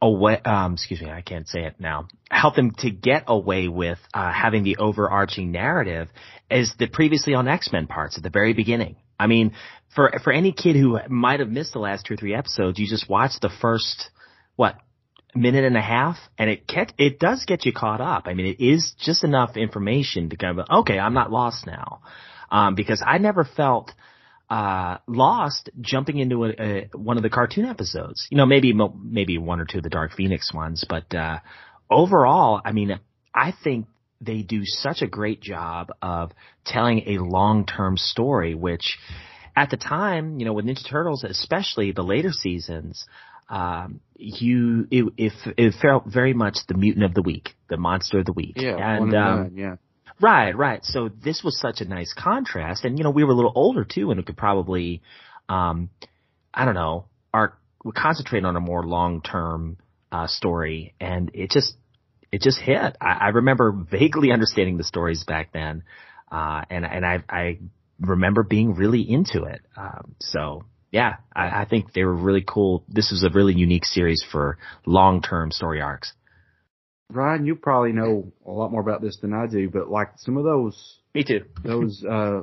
[0.00, 2.08] away um excuse me, I can't say it now.
[2.30, 6.08] Help them to get away with uh having the overarching narrative
[6.50, 8.96] is the previously on X-Men parts at the very beginning.
[9.18, 9.52] I mean,
[9.94, 12.86] for for any kid who might have missed the last two or three episodes, you
[12.86, 14.10] just watch the first
[14.56, 14.76] what
[15.34, 18.24] minute and a half and it get, it does get you caught up.
[18.26, 22.00] I mean, it is just enough information to kind of, okay, I'm not lost now.
[22.50, 23.92] Um, because I never felt,
[24.48, 28.26] uh, lost jumping into a, a, one of the cartoon episodes.
[28.30, 31.38] You know, maybe, maybe one or two of the Dark Phoenix ones, but, uh,
[31.90, 32.98] overall, I mean,
[33.34, 33.86] I think
[34.20, 36.32] they do such a great job of
[36.64, 38.98] telling a long-term story, which
[39.56, 43.06] at the time, you know, with Ninja Turtles, especially the later seasons,
[43.48, 48.20] um, you it, it it felt very much the mutant of the week, the monster
[48.20, 49.76] of the week, Yeah, and um, yeah.
[50.20, 50.84] Right, right.
[50.84, 53.84] So this was such a nice contrast, and you know we were a little older
[53.84, 55.02] too, and we could probably,
[55.48, 55.90] um,
[56.52, 59.76] I don't know, our we concentrate on a more long term
[60.12, 61.74] uh, story, and it just
[62.30, 62.96] it just hit.
[63.00, 65.82] I, I remember vaguely understanding the stories back then,
[66.30, 67.58] uh, and and I I
[68.00, 69.62] remember being really into it.
[69.76, 70.64] Um, so
[70.94, 72.84] yeah, I, I think they were really cool.
[72.88, 76.12] This was a really unique series for long term story arcs.
[77.10, 80.36] Ryan, you probably know a lot more about this than I do, but like some
[80.36, 81.46] of those Me too.
[81.64, 82.42] those uh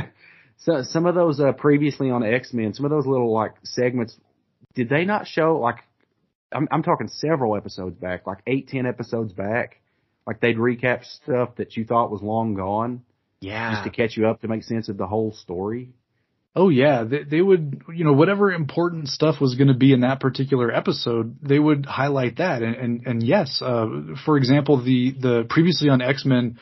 [0.56, 4.16] so some of those uh previously on X-Men, some of those little like segments
[4.74, 5.76] did they not show like
[6.50, 9.80] I'm I'm talking several episodes back, like eight, ten episodes back.
[10.26, 13.02] Like they'd recap stuff that you thought was long gone
[13.40, 13.70] Yeah.
[13.70, 15.90] just to catch you up to make sense of the whole story.
[16.54, 20.00] Oh yeah, they, they would, you know, whatever important stuff was going to be in
[20.00, 22.62] that particular episode, they would highlight that.
[22.62, 23.86] And and, and yes, uh,
[24.26, 26.58] for example, the the previously on X Men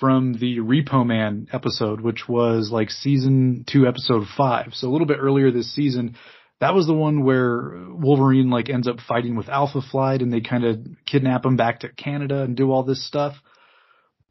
[0.00, 5.06] from the Repo Man episode, which was like season two, episode five, so a little
[5.06, 6.16] bit earlier this season.
[6.60, 10.40] That was the one where Wolverine like ends up fighting with Alpha Flight, and they
[10.40, 13.36] kind of kidnap him back to Canada and do all this stuff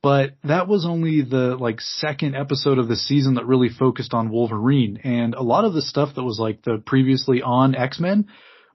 [0.02, 4.30] but that was only the like second episode of the season that really focused on
[4.30, 8.28] Wolverine and a lot of the stuff that was like the previously on X-Men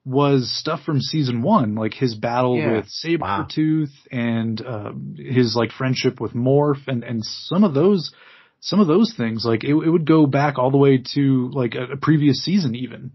[0.04, 2.72] was stuff from season 1 like his battle Yeah.
[2.72, 8.12] with Sabretooth and uh, his like friendship with Morph and and some of those
[8.60, 11.74] some of those things like it, it would go back all the way to like
[11.76, 13.12] a, a previous season even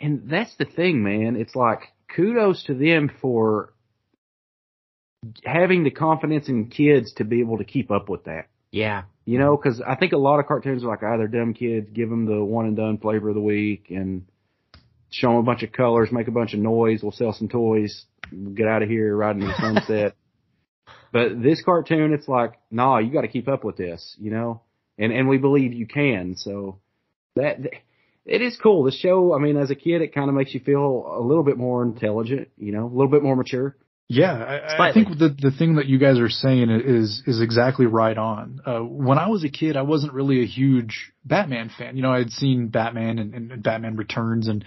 [0.00, 1.36] And that's the thing, man.
[1.36, 1.80] It's like
[2.14, 3.72] kudos to them for
[5.44, 8.48] having the confidence in kids to be able to keep up with that.
[8.70, 9.02] Yeah.
[9.24, 11.90] You know, because I think a lot of cartoons are like, either they're dumb kids.
[11.92, 14.24] Give them the one and done flavor of the week and
[15.10, 17.02] show them a bunch of colors, make a bunch of noise.
[17.02, 18.04] We'll sell some toys.
[18.32, 20.16] We'll get out of here, riding the sunset.
[21.12, 24.16] but this cartoon, it's like, nah, you got to keep up with this.
[24.18, 24.62] You know,
[24.98, 26.34] and and we believe you can.
[26.36, 26.78] So
[27.36, 27.58] that
[28.24, 28.84] it is cool.
[28.84, 31.44] The show, I mean, as a kid, it kind of makes you feel a little
[31.44, 32.48] bit more intelligent.
[32.56, 33.76] You know, a little bit more mature.
[34.08, 37.86] Yeah, I, I think the the thing that you guys are saying is is exactly
[37.86, 38.60] right on.
[38.66, 41.96] Uh, when I was a kid, I wasn't really a huge Batman fan.
[41.96, 44.64] You know, I had seen Batman and, and Batman Returns and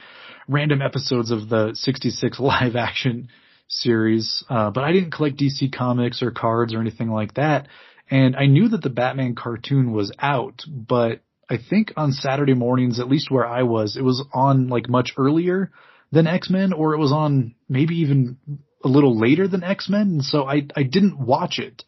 [0.48, 3.30] random episodes of the '66 live action
[3.68, 7.68] series, uh, but I didn't collect DC comics or cards or anything like that.
[8.10, 13.00] And I knew that the Batman cartoon was out, but I think on Saturday mornings,
[13.00, 15.72] at least where I was, it was on like much earlier
[16.12, 18.38] than X Men, or it was on maybe even
[18.84, 21.84] a little later than X Men, and so I I didn't watch it.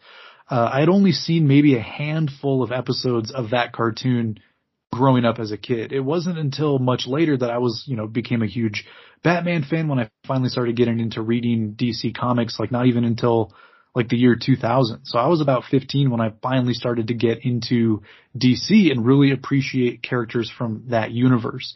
[0.49, 4.39] Uh, I had only seen maybe a handful of episodes of that cartoon
[4.93, 5.91] growing up as a kid.
[5.91, 8.85] It wasn't until much later that I was, you know, became a huge
[9.23, 13.53] Batman fan when I finally started getting into reading DC comics, like not even until
[13.93, 15.05] like the year 2000.
[15.05, 18.03] So I was about 15 when I finally started to get into
[18.37, 21.75] DC and really appreciate characters from that universe.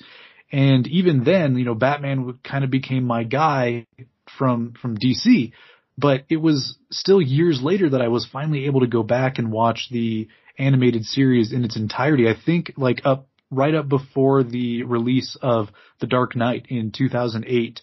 [0.52, 3.88] And even then, you know, Batman kind of became my guy
[4.38, 5.52] from, from DC,
[5.98, 9.52] but it was still years later that I was finally able to go back and
[9.52, 10.28] watch the
[10.58, 12.28] animated series in its entirety.
[12.28, 17.82] I think like up, right up before the release of The Dark Knight in 2008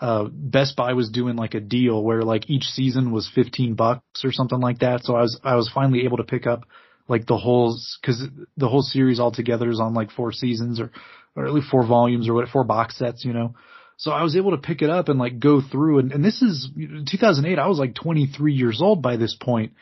[0.00, 4.24] uh, Best Buy was doing like a deal where like each season was 15 bucks
[4.24, 5.04] or something like that.
[5.04, 6.64] So I was, I was finally able to pick up
[7.08, 8.22] like the whole, cause
[8.56, 10.92] the whole series altogether is on like four seasons or,
[11.34, 13.54] or at least four volumes or what, four box sets, you know.
[13.98, 16.40] So I was able to pick it up and like go through and, and this
[16.40, 16.70] is
[17.10, 17.58] 2008.
[17.58, 19.72] I was like 23 years old by this point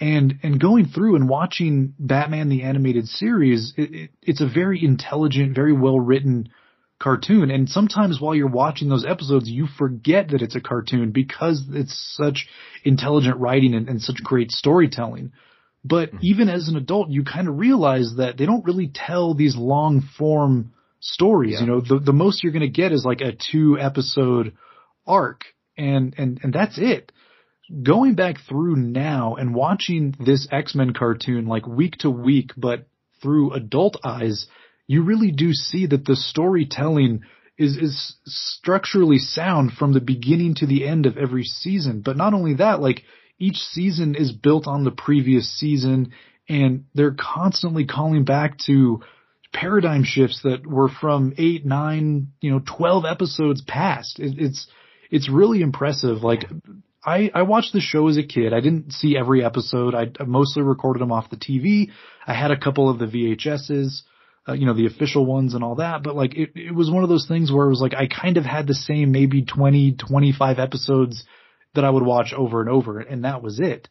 [0.00, 4.82] and and going through and watching Batman the animated series, it, it, it's a very
[4.82, 6.48] intelligent, very well written
[6.98, 7.50] cartoon.
[7.50, 12.16] And sometimes while you're watching those episodes, you forget that it's a cartoon because it's
[12.16, 12.46] such
[12.82, 15.32] intelligent writing and, and such great storytelling.
[15.84, 16.18] But mm-hmm.
[16.22, 20.02] even as an adult, you kind of realize that they don't really tell these long
[20.18, 21.54] form stories.
[21.54, 21.60] Yeah.
[21.60, 24.54] You know, the the most you're going to get is like a two episode
[25.06, 25.44] arc,
[25.76, 27.12] and and and that's it
[27.82, 32.88] going back through now and watching this X-Men cartoon like week to week, but
[33.22, 34.46] through adult eyes,
[34.86, 37.22] you really do see that the storytelling
[37.56, 42.02] is, is structurally sound from the beginning to the end of every season.
[42.04, 43.02] But not only that, like
[43.38, 46.12] each season is built on the previous season
[46.48, 49.02] and they're constantly calling back to
[49.52, 54.18] paradigm shifts that were from eight, nine, you know, 12 episodes past.
[54.18, 54.68] It, it's,
[55.10, 56.22] it's really impressive.
[56.22, 56.44] Like
[57.04, 58.52] I, I watched the show as a kid.
[58.52, 59.94] I didn't see every episode.
[59.94, 61.90] I, mostly recorded them off the TV.
[62.26, 64.02] I had a couple of the VHSs,
[64.48, 66.02] uh, you know, the official ones and all that.
[66.02, 68.36] But like, it, it was one of those things where it was like, I kind
[68.36, 71.24] of had the same maybe 20, 25 episodes
[71.74, 73.00] that I would watch over and over.
[73.00, 73.88] And that was it.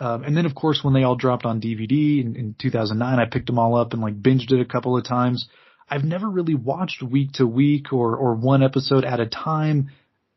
[0.00, 3.24] Um, and then of course, when they all dropped on DVD in, in 2009, I
[3.26, 5.48] picked them all up and like binged it a couple of times.
[5.88, 9.90] I've never really watched week to week or, or one episode at a time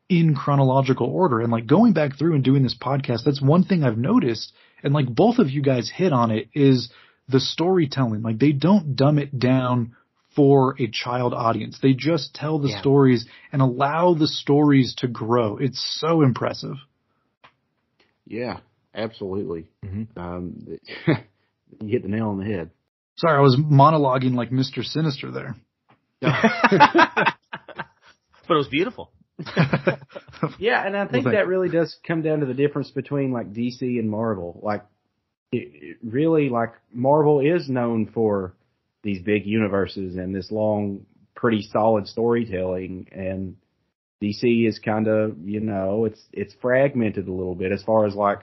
[0.08, 1.40] in chronological order.
[1.40, 4.52] And like going back through and doing this podcast, that's one thing I've noticed.
[4.82, 6.90] And like both of you guys hit on it is
[7.28, 8.22] the storytelling.
[8.22, 9.96] Like they don't dumb it down
[10.36, 11.78] for a child audience.
[11.82, 12.80] They just tell the Yeah.
[12.80, 15.56] stories and allow the stories to grow.
[15.56, 16.76] It's so impressive.
[18.26, 18.58] Yeah,
[18.94, 19.68] absolutely.
[19.84, 20.08] Mhm.
[20.16, 20.66] Um,
[21.80, 22.70] you hit the nail on the head.
[23.16, 24.84] Sorry, I was monologuing like Mr.
[24.84, 25.56] Sinister there.
[26.20, 27.34] but
[28.48, 29.10] it was beautiful.
[30.58, 33.52] Yeah, and I think thank that really does come down to the difference between like
[33.52, 34.60] DC and Marvel.
[34.62, 34.84] Like,
[35.50, 38.54] it, it really, like Marvel is known for
[39.02, 43.56] these big universes and this long, pretty solid storytelling, and
[44.22, 48.14] DC is kind of, you know, it's it's fragmented a little bit as far as
[48.14, 48.40] like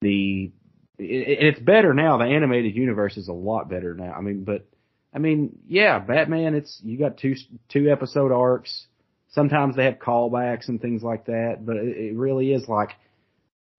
[0.00, 0.52] the.
[0.98, 2.18] It, it's better now.
[2.18, 4.12] The animated universe is a lot better now.
[4.12, 4.66] I mean, but
[5.14, 6.54] I mean, yeah, Batman.
[6.54, 7.34] It's you got two
[7.68, 8.86] two episode arcs
[9.30, 12.90] sometimes they have callbacks and things like that, but it, it really is like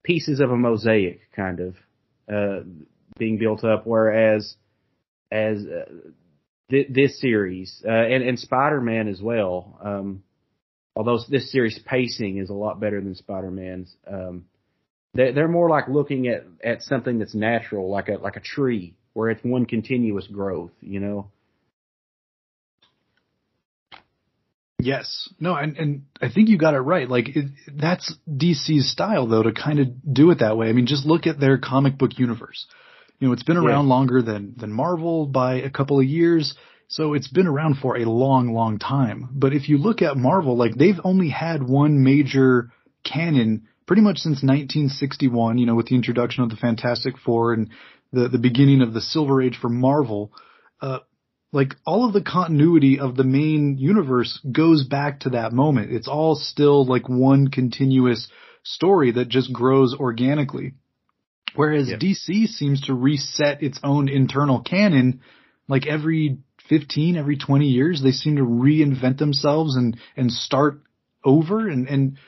[0.02, 1.74] pieces of a mosaic kind of
[2.32, 2.64] uh,
[3.18, 3.86] being built up.
[3.86, 4.54] Whereas
[5.30, 5.92] as uh,
[6.70, 10.22] th- this series uh, and and Spider Man as well, um,
[10.96, 13.94] although this series pacing is a lot better than Spider Man's.
[14.06, 14.44] Um,
[15.14, 18.94] they, they're more like looking at at something that's natural, like a like a tree,
[19.12, 20.72] where it's one continuous growth.
[20.80, 21.30] You know.
[24.82, 25.28] Yes.
[25.38, 27.08] No, and, and I think you got it right.
[27.08, 30.68] Like, it, that's DC's style, though, to kind of do it that way.
[30.68, 32.66] I mean, just look at their comic book universe.
[33.18, 36.54] You know, it's been around longer than, than Marvel by a couple of years.
[36.88, 39.28] So it's been around for a long, long time.
[39.32, 42.72] But if you look at Marvel, like, they've only had one major
[43.04, 47.70] canon pretty much since 1961, you know, with the introduction of the Fantastic Four and
[48.12, 50.32] the, the beginning of the Silver Age for Marvel.
[50.80, 51.00] Uh,
[51.52, 55.90] like all of the continuity of the main universe goes back to that moment.
[55.90, 58.28] It's all still like one continuous
[58.62, 60.74] story that just grows organically.
[61.56, 61.96] Whereas Yeah.
[61.96, 65.20] DC seems to reset its own internal canon
[65.66, 66.38] like every
[66.68, 68.00] 15, every 20 years.
[68.00, 70.80] They seem to reinvent themselves and, and start
[71.24, 72.18] over and, and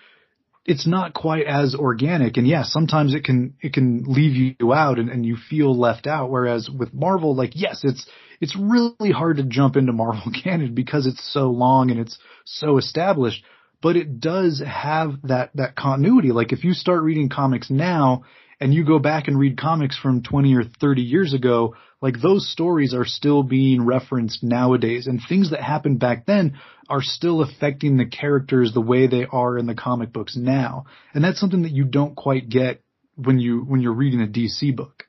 [0.64, 2.36] it's not quite as organic.
[2.36, 6.06] And yeah, sometimes it can, it can leave you out and, and you feel left
[6.06, 6.30] out.
[6.30, 8.06] Whereas with Marvel, like, yes, it's,
[8.40, 12.78] it's really hard to jump into Marvel canon because it's so long and it's so
[12.78, 13.44] established,
[13.80, 16.30] but it does have that, that continuity.
[16.30, 18.22] Like if you start reading comics now
[18.62, 22.48] and you go back and read comics from 20 or 30 years ago, like those
[22.48, 26.56] stories are still being referenced nowadays and things that happened back then
[26.88, 30.84] are still affecting the characters the way they are in the comic books now.
[31.12, 32.80] And that's something that you don't quite get
[33.16, 35.06] when you, when you're reading a DC book.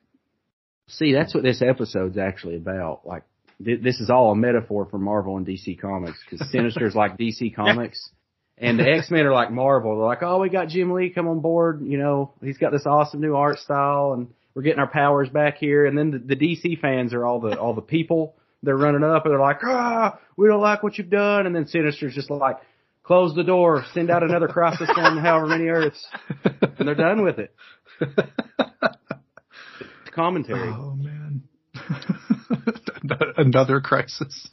[0.88, 3.06] See, that's what this episode's actually about.
[3.06, 3.22] Like,
[3.64, 7.54] th- this is all a metaphor for Marvel and DC Comics because Sinister's like DC
[7.54, 8.10] Comics,
[8.58, 9.96] and the X Men are like Marvel.
[9.96, 11.82] They're like, oh, we got Jim Lee come on board.
[11.84, 15.58] You know, he's got this awesome new art style, and we're getting our powers back
[15.58, 15.86] here.
[15.86, 18.34] And then the, the DC fans are all the all the people.
[18.62, 21.46] They're running up and they're like, ah, we don't like what you've done.
[21.46, 22.56] And then Sinister's just like,
[23.02, 26.06] close the door, send out another crisis on however many Earths,
[26.44, 27.54] and they're done with it.
[28.00, 30.70] It's commentary.
[30.70, 31.42] Oh man.
[33.36, 34.48] Another crisis.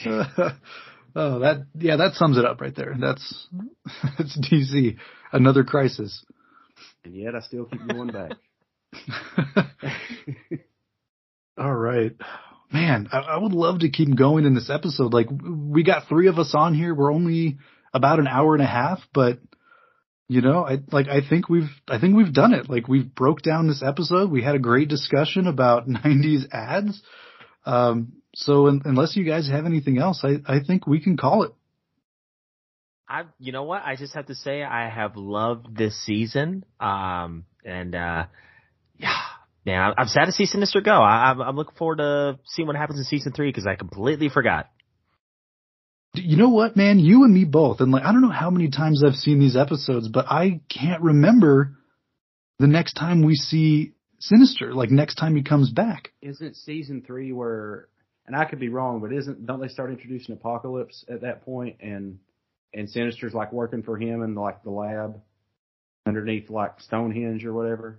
[1.16, 2.94] oh, that yeah, that sums it up right there.
[2.98, 3.48] That's
[4.18, 4.96] that's DC.
[5.32, 6.24] Another crisis.
[7.04, 8.32] And yet I still keep going back.
[11.58, 12.12] All right.
[12.72, 15.12] Man, I, I would love to keep going in this episode.
[15.12, 16.94] Like we got three of us on here.
[16.94, 17.58] We're only
[17.92, 19.38] about an hour and a half, but
[20.28, 22.70] you know, I like I think we've I think we've done it.
[22.70, 24.30] Like we've broke down this episode.
[24.30, 27.02] We had a great discussion about 90s ads.
[27.66, 31.42] Um so un, unless you guys have anything else, I I think we can call
[31.44, 31.52] it.
[33.10, 33.82] I, you know what?
[33.84, 36.64] I just have to say I have loved this season.
[36.78, 38.26] Um, and, uh,
[38.98, 39.16] yeah,
[39.66, 40.92] man, I'm- I'm sad to see Sinister go.
[40.92, 44.28] I, I'm, I'm looking forward to seeing what happens in season three because I completely
[44.28, 44.70] forgot.
[46.14, 47.00] You know what, man?
[47.00, 47.80] You and me both.
[47.80, 51.02] And like, I don't know how many times I've seen these episodes, but I can't
[51.02, 51.72] remember
[52.60, 56.12] the next time we see Sinister, like next time he comes back.
[56.22, 57.88] Isn't season three where,
[58.30, 61.78] and I could be wrong, but isn't don't they start introducing Apocalypse at that point
[61.80, 62.20] and
[62.72, 65.20] and Sinister's like working for him in like the lab
[66.06, 67.98] underneath like Stonehenge or whatever.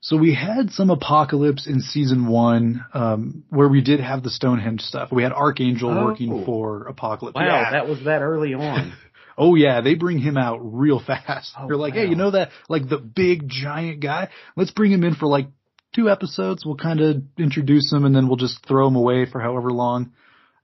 [0.00, 4.80] So we had some apocalypse in season one, um, where we did have the Stonehenge
[4.80, 5.10] stuff.
[5.12, 6.04] We had Archangel Oh.
[6.04, 7.34] working for Apocalypse.
[7.36, 7.70] Wow, Yeah.
[7.72, 8.92] that was that early on.
[9.40, 11.52] Oh yeah, they bring him out real fast.
[11.56, 14.30] Oh, They're like, hey, you know that, like the big giant guy?
[14.56, 15.46] Let's bring him in for like
[15.94, 16.64] two episodes.
[16.64, 20.12] We'll kind of introduce him and then we'll just throw him away for however long.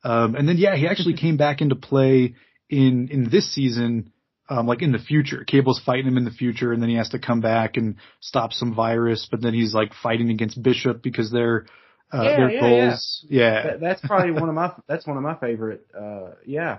[0.03, 2.35] Um, and then yeah, he actually came back into play
[2.69, 4.13] in in this season,
[4.49, 7.09] um, like in the future, Cable's fighting him in the future, and then he has
[7.11, 11.31] to come back and stop some virus, but then he's like fighting against Bishop because
[11.31, 11.67] they're
[12.13, 13.27] uh, Yeah, their yeah, goals.
[13.29, 15.87] Yeah, That, that's probably one of my that's one of my favorite.
[15.99, 16.79] Uh, yeah,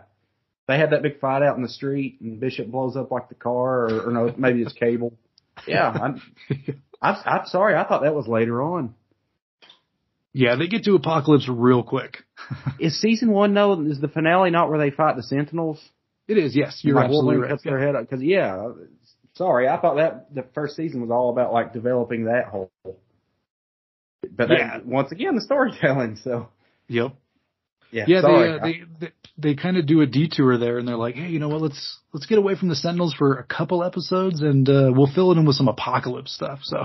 [0.67, 3.35] they had that big fight out in the street, and Bishop blows up like the
[3.35, 5.17] car, or, or no, maybe it's Cable.
[5.67, 6.22] Yeah, I'm,
[7.01, 8.95] I'm I'm sorry, I thought that was later on.
[10.34, 12.17] yeah, they get to Apocalypse real quick.
[12.80, 13.81] Is season one though?
[13.81, 15.81] Is the finale not where they fight the Sentinels?
[16.27, 17.51] It is, yes, you're like absolutely right.
[17.51, 18.69] cuts their head up because yeah.
[19.35, 22.72] Sorry, I thought that the first season was all about like developing that whole.
[22.84, 24.80] But that- Yeah.
[24.85, 26.15] once again, the storytelling.
[26.23, 26.47] So
[26.88, 27.13] Yep.
[27.91, 30.98] Yeah, Yeah, they, uh, they they they kind of do a detour there, and they're
[30.98, 31.62] like, hey, you know what?
[31.62, 35.32] Let's let's get away from the Sentinels for a couple episodes, and uh, we'll fill
[35.32, 36.60] it in with some apocalypse stuff.
[36.64, 36.78] So,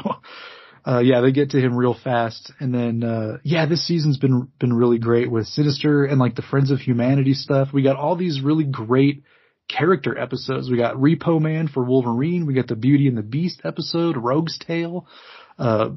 [0.87, 4.49] uh, yeah, they get to him real fast, and then uh, yeah, this season's been
[4.59, 7.69] been really great with Sinister and like the Friends of Humanity stuff.
[7.73, 9.23] We got all these really great
[9.69, 10.69] character episodes.
[10.69, 12.47] We got Repo Man for Wolverine.
[12.47, 15.07] We got the Beauty and the Beast episode, Rogue's Tale.
[15.59, 15.91] Uh,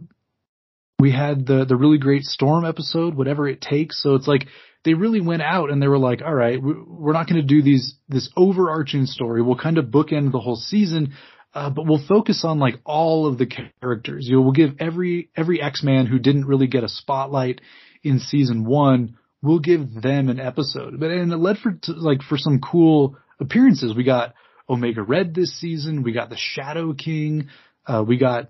[0.99, 4.01] we had the the really great Storm episode, whatever it takes.
[4.01, 4.47] So it's like
[4.85, 7.47] they really went out and they were like, all right, we- we're not going to
[7.47, 9.41] do these this overarching story.
[9.41, 11.13] We'll kind of bookend the whole season,
[11.53, 14.27] uh, but we'll focus on like all of the characters.
[14.27, 17.61] You know, we'll give every every X Man who didn't really get a spotlight
[18.03, 20.99] in season one, we'll give them an episode.
[20.99, 23.95] But and it led for to, like for some cool appearances.
[23.95, 24.33] We got
[24.69, 26.03] Omega Red this season.
[26.03, 27.49] We got the Shadow King.
[27.85, 28.49] Uh, we got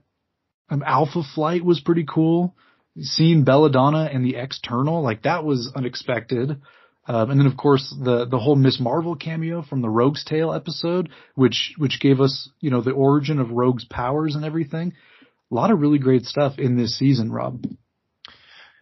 [0.69, 2.55] um, Alpha Flight was pretty cool.
[2.99, 6.61] Seeing Belladonna and the External, like that was unexpected.
[7.05, 10.53] Um, and then of course the the whole Miss Marvel cameo from the Rogue's Tale
[10.53, 14.93] episode, which which gave us you know the origin of Rogue's powers and everything.
[15.51, 17.65] A lot of really great stuff in this season, Rob.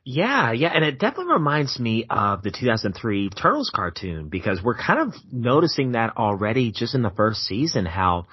[0.04, 5.00] Yeah, yeah, and it definitely reminds me of the 2003 Turtles cartoon because we're kind
[5.00, 8.26] of noticing that already just in the first season how,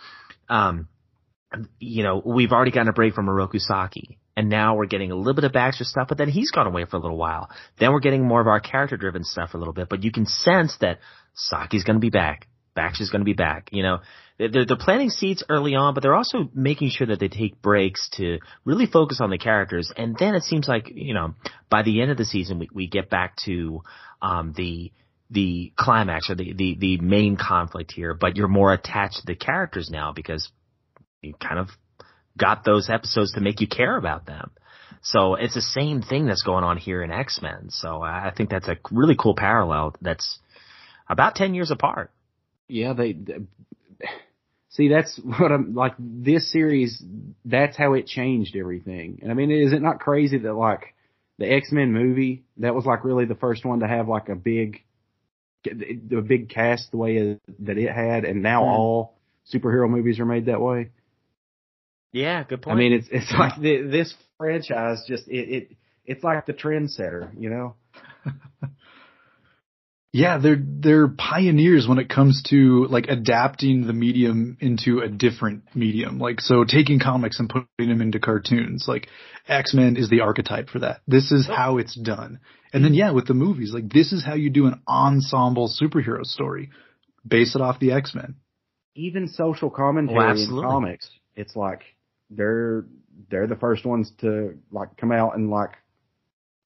[0.49, 0.89] um,
[1.79, 5.17] you know, we've already gotten a break from Oroku Saki and now we're getting a
[5.17, 7.51] little bit of Baxter stuff, but then he's gone away for a little while.
[7.81, 10.13] Then we're getting more of our character driven stuff for a little bit, but you
[10.13, 11.01] can sense that
[11.35, 12.47] Saki's gonna be back.
[12.73, 13.99] Baxter's gonna be back, you know.
[14.39, 18.09] They're, they're planting seeds early on, but they're also making sure that they take breaks
[18.11, 19.93] to really focus on the characters.
[19.97, 21.35] And then it seems like, you know,
[21.69, 23.83] by the end of the season, we, we get back to,
[24.23, 24.93] um, the,
[25.31, 29.35] the climax or the, the, the main conflict here, but you're more attached to the
[29.35, 30.49] characters now because
[31.23, 31.71] you kind of
[32.39, 34.51] got those episodes to make you care about them.
[35.03, 37.71] So it's the same thing that's going on here in X-Men.
[37.71, 40.39] So I think that's a really cool parallel that's
[41.09, 42.11] about 10 years apart.
[42.69, 43.39] Yeah, they, they
[44.71, 45.95] see that's what I'm like.
[45.99, 47.03] This series,
[47.45, 49.21] that's how it changed everything.
[49.23, 50.95] And I mean, is it not crazy that like
[51.39, 54.35] the X Men movie that was like really the first one to have like a
[54.35, 54.83] big,
[55.67, 58.69] a big cast the way that it had, and now Mm.
[58.69, 59.19] all
[59.53, 60.91] superhero movies are made that way.
[62.13, 62.77] Yeah, good point.
[62.77, 67.31] I mean, it's it's like the, this franchise just it, it it's like the trendsetter,
[67.39, 67.75] you know.
[70.11, 75.65] Yeah, they're they're pioneers when it comes to like adapting the medium into a different
[75.75, 76.19] medium.
[76.19, 78.87] Like so taking comics and putting them into cartoons.
[78.89, 79.09] Like
[79.47, 81.03] X-Men is the archetype for that.
[81.07, 82.41] This is how it's done.
[82.73, 86.25] And then yeah, with the movies, like this is how you do an ensemble superhero
[86.25, 86.71] story.
[87.27, 88.37] Base it off the X-Men.
[88.95, 91.83] even social commentary Oh, in comics, it's like
[92.31, 92.85] they're
[93.31, 95.73] they're the first ones to like come out and like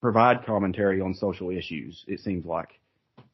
[0.01, 2.05] provide commentary on social issues.
[2.09, 2.69] It seems like,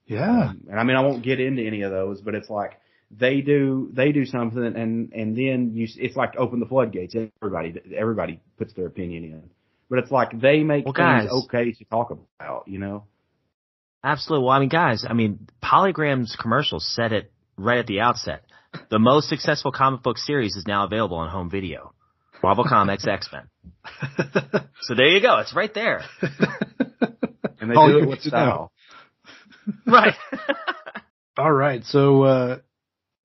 [0.07, 0.51] Yeah.
[0.51, 2.79] Um, and I mean, I won't get into any of those, but it's like
[3.11, 7.15] they do they do something, and and then you it's like open the floodgates.
[7.43, 9.51] Everybody everybody puts their opinion in,
[9.89, 12.69] but it's like they make Well, things guys- okay to talk about.
[12.69, 13.05] You know,
[14.05, 14.45] Absolutely.
[14.45, 18.45] Well, I mean, guys, I mean, Polygram's commercial said it right at the outset.
[18.91, 21.95] The most successful comic book series is now available on home video.
[22.43, 23.49] Marvel Comics X-Men.
[24.81, 25.39] So there you go.
[25.39, 26.03] It's right there.
[27.61, 28.71] and they All do it with need to know.
[28.71, 28.73] style.
[29.87, 30.15] Right.
[31.37, 31.85] All right.
[31.85, 32.59] So, uh,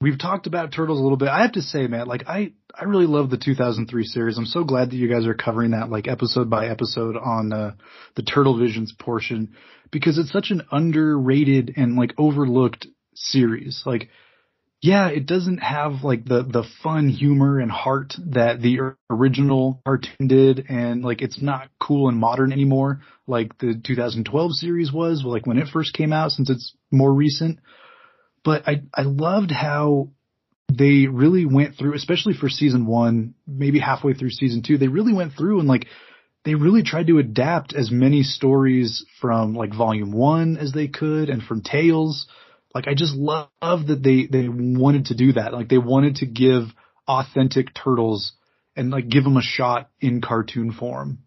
[0.02, 1.30] we've talked about Turtles a little bit.
[1.30, 4.38] I have to say, man, like I, I really love the 2003 series.
[4.38, 7.76] I'm so glad that you guys are covering that like episode by episode on, uh,
[8.16, 9.56] the Turtle Visions portion
[9.92, 13.84] because it's such an underrated and like overlooked series.
[13.86, 14.10] Like,
[14.84, 20.28] yeah, it doesn't have like the, the fun humor and heart that the original cartoon
[20.28, 20.66] did.
[20.70, 23.02] And like, it's not cool and modern anymore.
[23.26, 27.60] Like the 2012 series was, like when it first came out since it's more recent
[28.44, 30.10] but I I loved how
[30.72, 35.14] they really went through, especially for season one, maybe halfway through season two, they really
[35.14, 35.88] went through and like
[36.46, 41.30] they really tried to adapt as many stories from like volume one as they could
[41.30, 42.28] and from Tales.
[42.74, 45.54] Like I just love that they they wanted to do that.
[45.54, 46.64] Like they wanted to give
[47.08, 48.34] authentic turtles
[48.76, 51.20] and like give them a shot in cartoon form.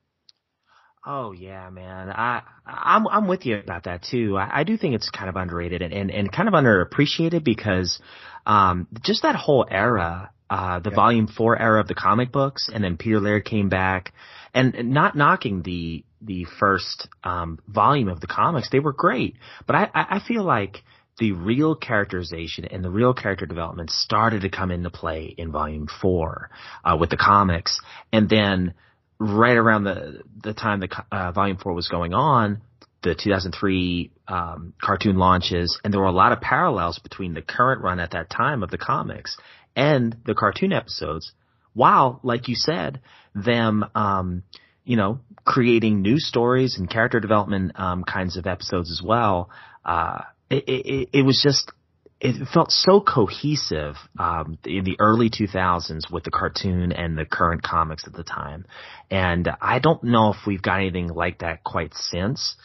[1.08, 2.10] Oh yeah, man.
[2.10, 4.36] I I'm I'm with you about that too.
[4.36, 8.00] I, I do think it's kind of underrated and, and, and kind of underappreciated because
[8.44, 10.96] um just that whole era, uh the Yeah.
[10.96, 14.12] volume four era of the comic books and then Peter Laird came back
[14.52, 19.36] and and not knocking the the first um volume of the comics, they were great.
[19.64, 20.82] But I, I, I feel like
[21.18, 25.88] the real characterization and the real character development started to come into play in volume
[26.00, 26.50] four
[26.84, 27.80] uh, with the comics,
[28.12, 28.74] and then
[29.18, 32.60] right around the the time the uh, volume four was going on,
[33.02, 37.82] the 2003 um, cartoon launches, and there were a lot of parallels between the current
[37.82, 39.36] run at that time of the comics
[39.74, 41.32] and the cartoon episodes.
[41.72, 43.00] While, like you said,
[43.34, 44.42] them, um,
[44.84, 49.50] you know, creating new stories and character development um, kinds of episodes as well.
[49.84, 51.72] Uh, it, it, was just
[52.20, 57.62] it felt so cohesive um, in the early 2000s with the cartoon and the current
[57.62, 58.64] comics at the time,
[59.10, 62.56] and I don't know if we've got anything like that quite since.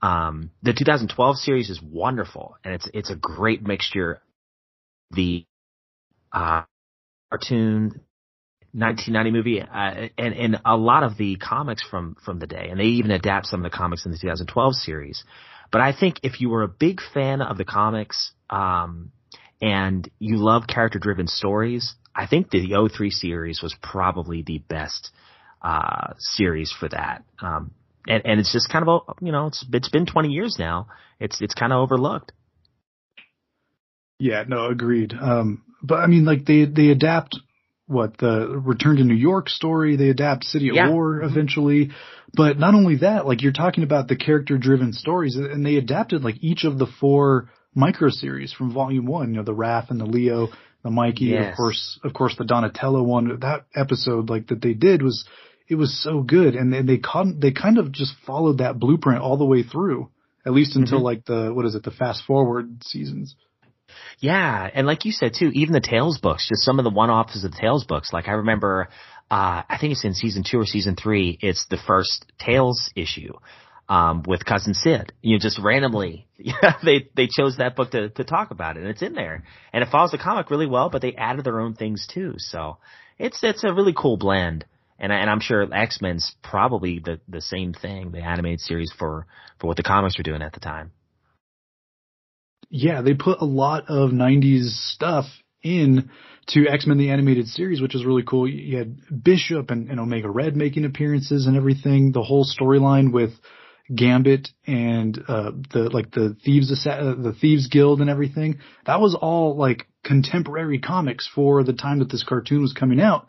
[0.00, 4.20] Um, the 2012 series is wonderful, and it's it's a great mixture.
[5.10, 5.44] The
[6.32, 6.62] uh,
[7.30, 8.00] cartoon
[8.72, 12.78] 1990 movie uh, and and a lot of the comics from from the day, and
[12.78, 15.24] they even adapt some of the comics in the 2012 series.
[15.70, 19.12] But I think if you were a big fan of the comics um,
[19.60, 25.10] and you love character driven stories, I think the 03 series was probably the best
[25.62, 27.24] uh, series for that.
[27.40, 27.72] Um,
[28.06, 30.88] and, and it's just kind of a- you know it's it's been 20 years now.
[31.20, 32.32] It's it's kind of overlooked.
[34.18, 35.14] Yeah, no, agreed.
[35.20, 37.38] Um, but I mean, like they they adapt
[37.86, 39.96] what the Return to New York story.
[39.96, 40.90] They adapt City of Yeah.
[40.90, 41.90] War eventually.
[42.34, 46.22] But not only that, like you're talking about the character driven stories, and they adapted
[46.22, 49.30] like each of the four micro series from Volume One.
[49.30, 50.48] You know, the Raph and the Leo,
[50.84, 53.40] the Mikey, and of course, of course, the Donatello one.
[53.40, 55.24] That episode, like that they did, was
[55.68, 59.22] it was so good, and they they con- they kind of just followed that blueprint
[59.22, 60.10] all the way through,
[60.46, 61.04] at least until Mhm.
[61.04, 63.36] like the what is it, the fast forward seasons.
[64.20, 67.42] Yeah, and like you said too, even the Tales books, just some of the one-offs
[67.42, 68.12] of the Tales books.
[68.12, 68.88] Like I remember,
[69.30, 71.38] uh, I think it's in season two or season three.
[71.40, 73.34] It's the first Tales issue,
[73.88, 75.12] um, with cousin Sid.
[75.22, 76.26] You know, just randomly,
[76.84, 79.82] they they chose that book to to talk about it, and it's in there, and
[79.82, 80.90] it follows the comic really well.
[80.90, 82.78] But they added their own things too, so
[83.18, 84.64] it's it's a really cool blend.
[85.00, 89.26] And, and I'm sure X Men's probably the the same thing, the animated series for
[89.60, 90.90] for what the comics were doing at the time.
[92.70, 95.26] yeah, they put a lot of 90s stuff
[95.62, 96.10] in
[96.48, 98.48] to X-Men the animated series, which is really cool.
[98.48, 102.12] You had Bishop and, and Omega Red making appearances and everything.
[102.12, 103.32] The whole storyline with
[103.94, 108.58] Gambit and uh the like the thieves uh, the thieves guild and everything.
[108.86, 113.28] That was all like contemporary comics for the time that this cartoon was coming out.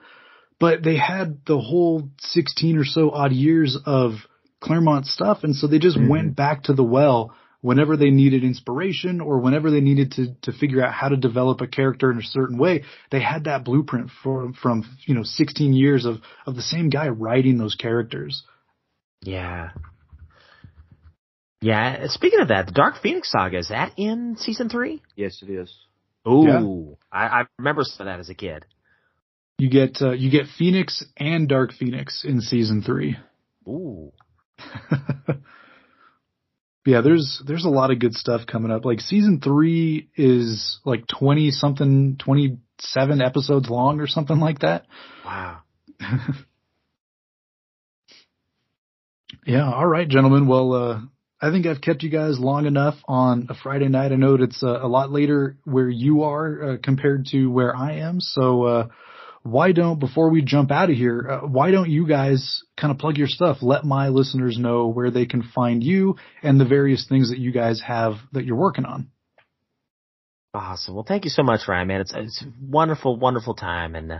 [0.59, 4.15] But they had the whole 16 or so odd years of
[4.61, 6.09] Claremont stuff and so they just Mhm.
[6.09, 10.51] went back to the well whenever they needed inspiration or whenever they needed to to
[10.51, 14.09] figure out how to develop a character in a certain way, they had that blueprint
[14.23, 18.43] from from you know 16 years of of the same guy writing those characters.
[19.21, 19.71] Yeah.
[21.61, 22.07] Yeah.
[22.07, 25.01] Speaking of that, the Dark Phoenix saga is that in season three?
[25.15, 25.73] Yes, it is.
[26.27, 28.65] Ooh, I, I remember some of that as a kid.
[29.57, 33.17] You get uh, you get Phoenix and Dark Phoenix in season 3.
[33.67, 34.11] Ooh.
[36.85, 38.85] yeah, there's there's a lot of good stuff coming up.
[38.85, 44.85] Like season 3 is like 20 something 27 episodes long or something like that.
[45.25, 45.59] Wow.
[49.45, 50.47] Yeah, all right, gentlemen.
[50.47, 50.99] Well, uh,
[51.41, 54.11] I think I've kept you guys long enough on a Friday night.
[54.11, 57.93] I know it's uh, a lot later where you are uh, compared to where I
[57.97, 58.19] am.
[58.19, 58.87] So, uh,
[59.43, 62.97] why don't, before we jump out of here, uh, why don't you guys kind of
[62.97, 63.57] plug your stuff?
[63.61, 67.51] Let my listeners know where they can find you and the various things that you
[67.51, 69.09] guys have that you're working on.
[70.53, 70.95] Awesome.
[70.95, 72.01] Well, thank you so much, Ryan, man.
[72.01, 73.95] It's, it's wonderful, wonderful time.
[73.95, 74.19] And, uh,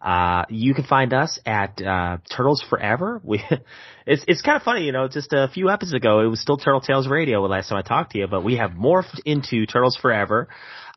[0.00, 3.20] uh, you can find us at, uh, Turtles Forever.
[3.24, 3.42] We,
[4.06, 6.58] it's, it's kind of funny, you know, just a few episodes ago, it was still
[6.58, 9.66] Turtle Tales Radio the last time I talked to you, but we have morphed into
[9.66, 10.48] Turtles Forever.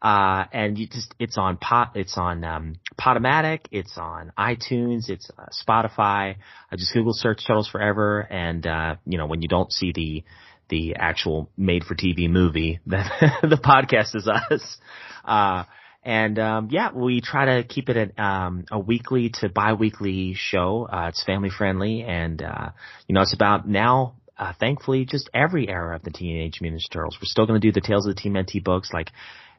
[0.04, 5.32] Uh, and you just, it's on pot, it's on, um, Podomatic, it's on iTunes, it's
[5.40, 6.36] uh, Spotify.
[6.70, 8.20] I just Google search Turtles Forever.
[8.20, 10.24] And, uh, you know, when you don't see the,
[10.68, 13.06] the actual made for TV movie, then
[13.44, 14.78] the podcast is us.
[15.24, 15.64] Uh,
[16.04, 20.88] and um, yeah, we try to keep it at um, a weekly to bi-weekly show.
[20.92, 22.72] Uh, it's family friendly, and uh,
[23.08, 24.16] you know, it's about now.
[24.38, 27.18] Uh, thankfully, just every era of the Teenage Mutant Turtles.
[27.22, 29.12] We're still going to do the Tales of the TMNT books, like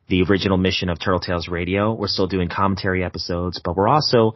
[0.08, 1.92] the original mission of Turtle Tales Radio.
[1.92, 4.34] We're still doing commentary episodes, but we're also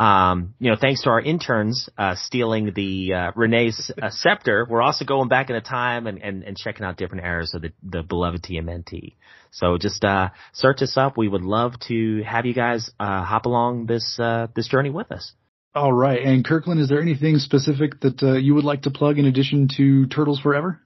[0.00, 4.80] um, you know, thanks to our interns uh, stealing the uh, Renet's uh, scepter, we're
[4.80, 7.72] also going back in a time and, and, and checking out different eras of the,
[7.82, 9.16] the beloved TMNT.
[9.50, 11.18] So just uh, search us up.
[11.18, 15.12] We would love to have you guys uh, hop along this uh, this journey with
[15.12, 15.34] us.
[15.74, 16.22] All right.
[16.22, 19.68] And Kirkland, is there anything specific that uh, you would like to plug in addition
[19.76, 20.80] to Turtles Forever?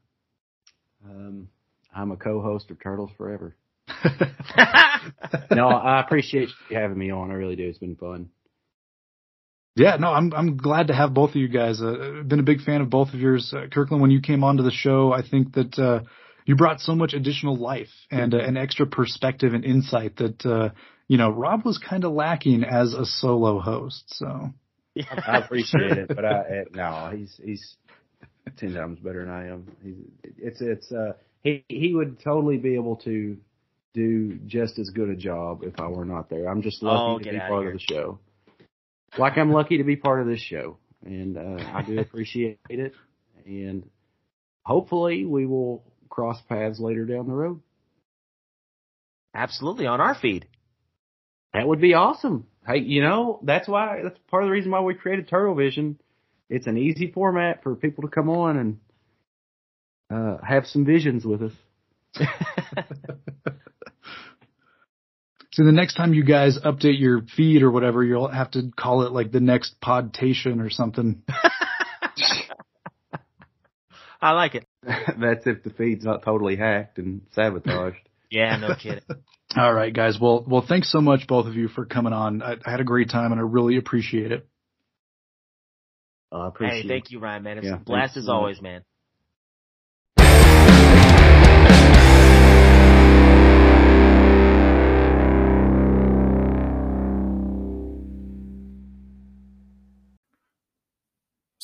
[1.08, 1.48] Um,
[1.94, 3.54] I'm a co-host of Turtles Forever.
[5.50, 7.30] no, I appreciate you having me on.
[7.30, 7.68] I really do.
[7.68, 8.30] It's been fun.
[9.76, 11.82] Yeah, no, I'm I'm glad to have both of you guys.
[11.82, 14.00] Uh, been a big fan of both of yours, uh, Kirkland.
[14.00, 16.00] When you came onto the show, I think that uh,
[16.46, 20.70] you brought so much additional life and uh, an extra perspective and insight that uh,
[21.08, 24.04] you know Rob was kind of lacking as a solo host.
[24.14, 24.52] So
[25.26, 27.76] I appreciate it, but I uh, no, he's he's
[28.56, 29.66] ten times better than I am.
[29.82, 29.96] He's
[30.38, 33.38] it's it's uh he he would totally be able to
[33.94, 36.48] do just as good a job if I were not there.
[36.48, 37.68] I'm just lucky Oh, to be part here.
[37.68, 38.18] of the show.
[39.16, 42.92] Like I'm lucky to be part of this show, and uh, I do appreciate it.
[43.46, 43.88] And
[44.64, 47.60] hopefully, we will cross paths later down the road.
[49.34, 50.46] Absolutely on our feed.
[51.52, 52.46] That would be awesome.
[52.66, 56.00] Hey, you know that's why that's part of the reason why we created Turtle Vision.
[56.50, 58.78] It's an easy format for people to come on and
[60.10, 61.52] uh, have some visions with us.
[65.54, 69.02] So the next time you guys update your feed or whatever, you'll have to call
[69.02, 71.22] it like the next podtation or something.
[74.20, 74.64] I like it.
[74.82, 78.00] That's if the feed's not totally hacked and sabotaged.
[78.30, 79.04] Yeah, no kidding.
[79.56, 80.18] All right, guys.
[80.20, 82.42] Well, well, thanks so much, both of you, for coming on.
[82.42, 84.48] I, I had a great time and I really appreciate it.
[86.32, 87.58] I appreciate hey, thank you, Ryan, man.
[87.58, 88.40] It's Yeah, a blast as so much.
[88.40, 88.82] always, man.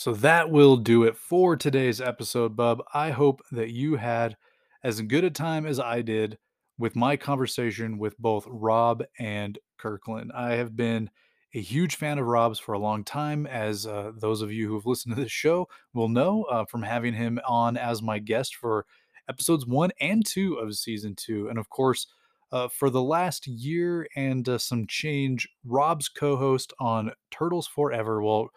[0.01, 2.83] So that will do it for today's episode, Bub.
[2.95, 4.35] I hope that you had
[4.83, 6.39] as good a time as I did
[6.79, 10.33] with my conversation with both Rob and Kirkland.
[10.35, 11.11] I have been
[11.53, 14.75] a huge fan of Rob's for a long time, as uh, those of you who
[14.77, 18.57] have listened to this show will know uh, from having him on as my guest
[18.57, 18.87] for
[19.29, 21.51] episodes one and two of season two.
[21.51, 22.07] And of course,
[22.53, 28.23] uh, for the last year and uh, some change, Rob's co host on Turtles Forever.
[28.23, 28.49] Well,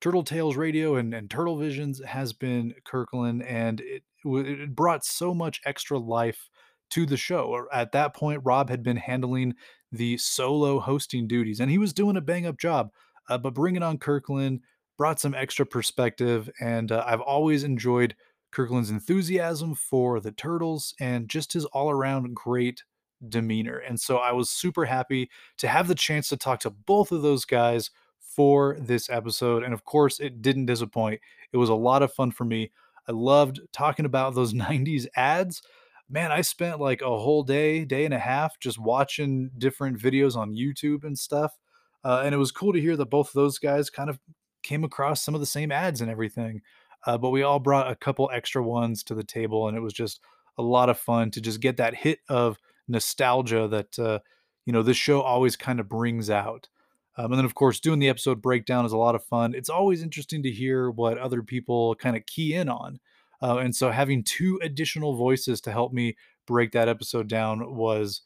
[0.00, 5.34] Turtle Tales Radio and, and Turtle Visions has been Kirkland, and it, it brought so
[5.34, 6.48] much extra life
[6.90, 7.66] to the show.
[7.72, 9.54] At that point, Rob had been handling
[9.92, 12.90] the solo hosting duties, and he was doing a bang up job.
[13.28, 14.60] Uh, but bringing on Kirkland
[14.96, 18.16] brought some extra perspective, and uh, I've always enjoyed
[18.50, 22.82] Kirkland's enthusiasm for the Turtles and just his all around great
[23.28, 23.78] demeanor.
[23.78, 27.22] And so I was super happy to have the chance to talk to both of
[27.22, 27.90] those guys
[28.34, 29.62] for this episode.
[29.62, 31.20] And of course, it didn't disappoint.
[31.52, 32.70] It was a lot of fun for me.
[33.08, 35.62] I loved talking about those 90s ads.
[36.08, 40.36] Man, I spent like a whole day, day and a half just watching different videos
[40.36, 41.56] on YouTube and stuff.
[42.04, 44.18] Uh, and it was cool to hear that both those guys kind of
[44.62, 46.62] came across some of the same ads and everything.
[47.06, 49.92] Uh, but we all brought a couple extra ones to the table, and it was
[49.92, 50.20] just
[50.58, 52.58] a lot of fun to just get that hit of
[52.88, 54.18] nostalgia that uh,
[54.66, 56.68] you know this show always kind of brings out.
[57.16, 59.54] Um, and then, of course, doing the episode breakdown is a lot of fun.
[59.54, 63.00] It's always interesting to hear what other people kind of key in on.
[63.42, 66.16] Uh, and so, having two additional voices to help me
[66.46, 68.22] break that episode down was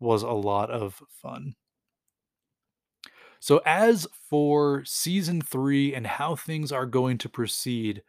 [0.00, 1.54] was a lot of fun.
[3.40, 8.02] So, as for season three and how things are going to proceed,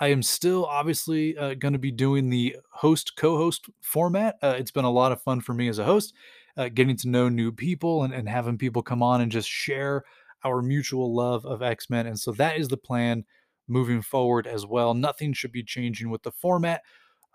[0.00, 4.36] I am still obviously uh, going to be doing the host co host format.
[4.42, 6.12] Uh, it's been a lot of fun for me as a host,
[6.56, 10.04] uh, getting to know new people and, and having people come on and just share
[10.44, 12.06] our mutual love of X Men.
[12.06, 13.24] And so that is the plan
[13.68, 14.94] moving forward as well.
[14.94, 16.82] Nothing should be changing with the format.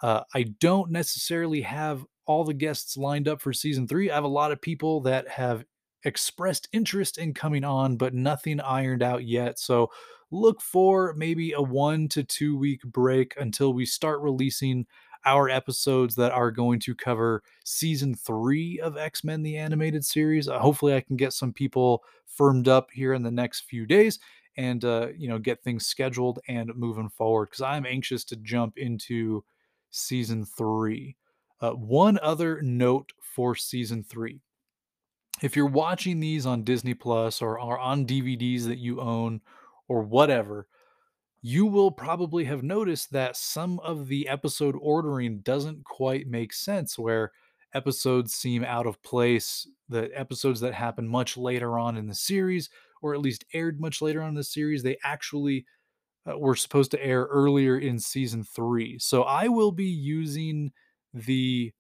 [0.02, 4.12] Uh, I don't necessarily have all the guests lined up for season three.
[4.12, 5.64] I have a lot of people that have
[6.04, 9.58] expressed interest in coming on, but nothing ironed out yet.
[9.58, 9.90] So
[10.30, 14.86] look for maybe a one to two week break until we start releasing
[15.26, 20.48] our episodes that are going to cover season three of X Men the animated series.
[20.48, 24.20] Uh, hopefully, I can get some people firmed up here in the next few days
[24.58, 28.78] and uh, you know get things scheduled and moving forward because I'm anxious to jump
[28.78, 29.44] into
[29.92, 31.16] season three.
[31.60, 34.42] Uh, one other note for season three
[35.42, 39.42] if you're watching these on Disney Plus or, or on DVDs that you own
[39.88, 40.68] or whatever,
[41.42, 46.98] you will probably have noticed that some of the episode ordering doesn't quite make sense,
[46.98, 47.32] where
[47.74, 49.68] episodes seem out of place.
[49.90, 52.70] The episodes that happen much later on in the series,
[53.02, 55.66] or at least aired much later on in the series, they actually
[56.30, 58.98] uh, were supposed to air earlier in season three.
[59.00, 60.72] So I will be using
[61.14, 61.72] the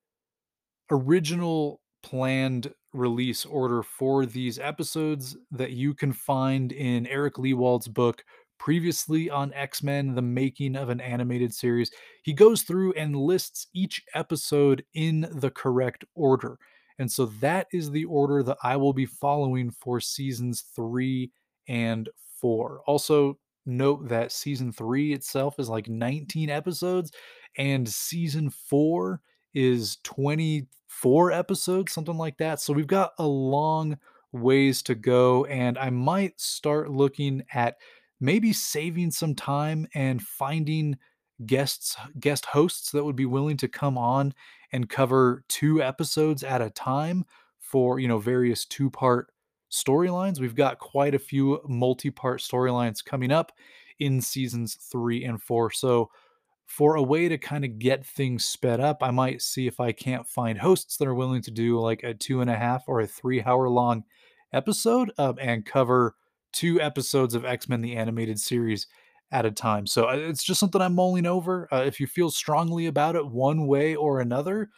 [0.91, 8.23] original planned release order for these episodes that you can find in Eric Lewald's book
[8.59, 11.91] previously on X-Men the making of an animated series.
[12.23, 16.57] He goes through and lists each episode in the correct order.
[16.99, 21.31] And so that is the order that I will be following for seasons 3
[21.67, 22.09] and
[22.41, 22.81] 4.
[22.87, 27.11] Also note that season 3 itself is like 19 episodes
[27.57, 29.21] and season 4
[29.53, 32.61] is 24 episodes, something like that.
[32.61, 33.97] So we've got a long
[34.31, 37.77] ways to go, and I might start looking at
[38.19, 40.97] maybe saving some time and finding
[41.45, 44.33] guests guest hosts that would be willing to come on
[44.71, 47.25] and cover two episodes at a time
[47.59, 49.31] for you know various two part
[49.71, 50.39] storylines.
[50.39, 53.51] We've got quite a few multi-part storylines coming up
[53.99, 55.71] in seasons three and four.
[55.71, 56.09] So
[56.65, 59.91] for a way to kind of get things sped up, I might see if I
[59.91, 62.99] can't find hosts that are willing to do like a two and a half or
[62.99, 64.03] a three hour long
[64.53, 66.15] episode um, and cover
[66.57, 68.87] two episodes of X Men the Animated Series
[69.31, 69.85] at a time.
[69.85, 71.67] So uh, it's just something I'm mulling over.
[71.71, 74.69] Uh, if you feel strongly about it one way or another,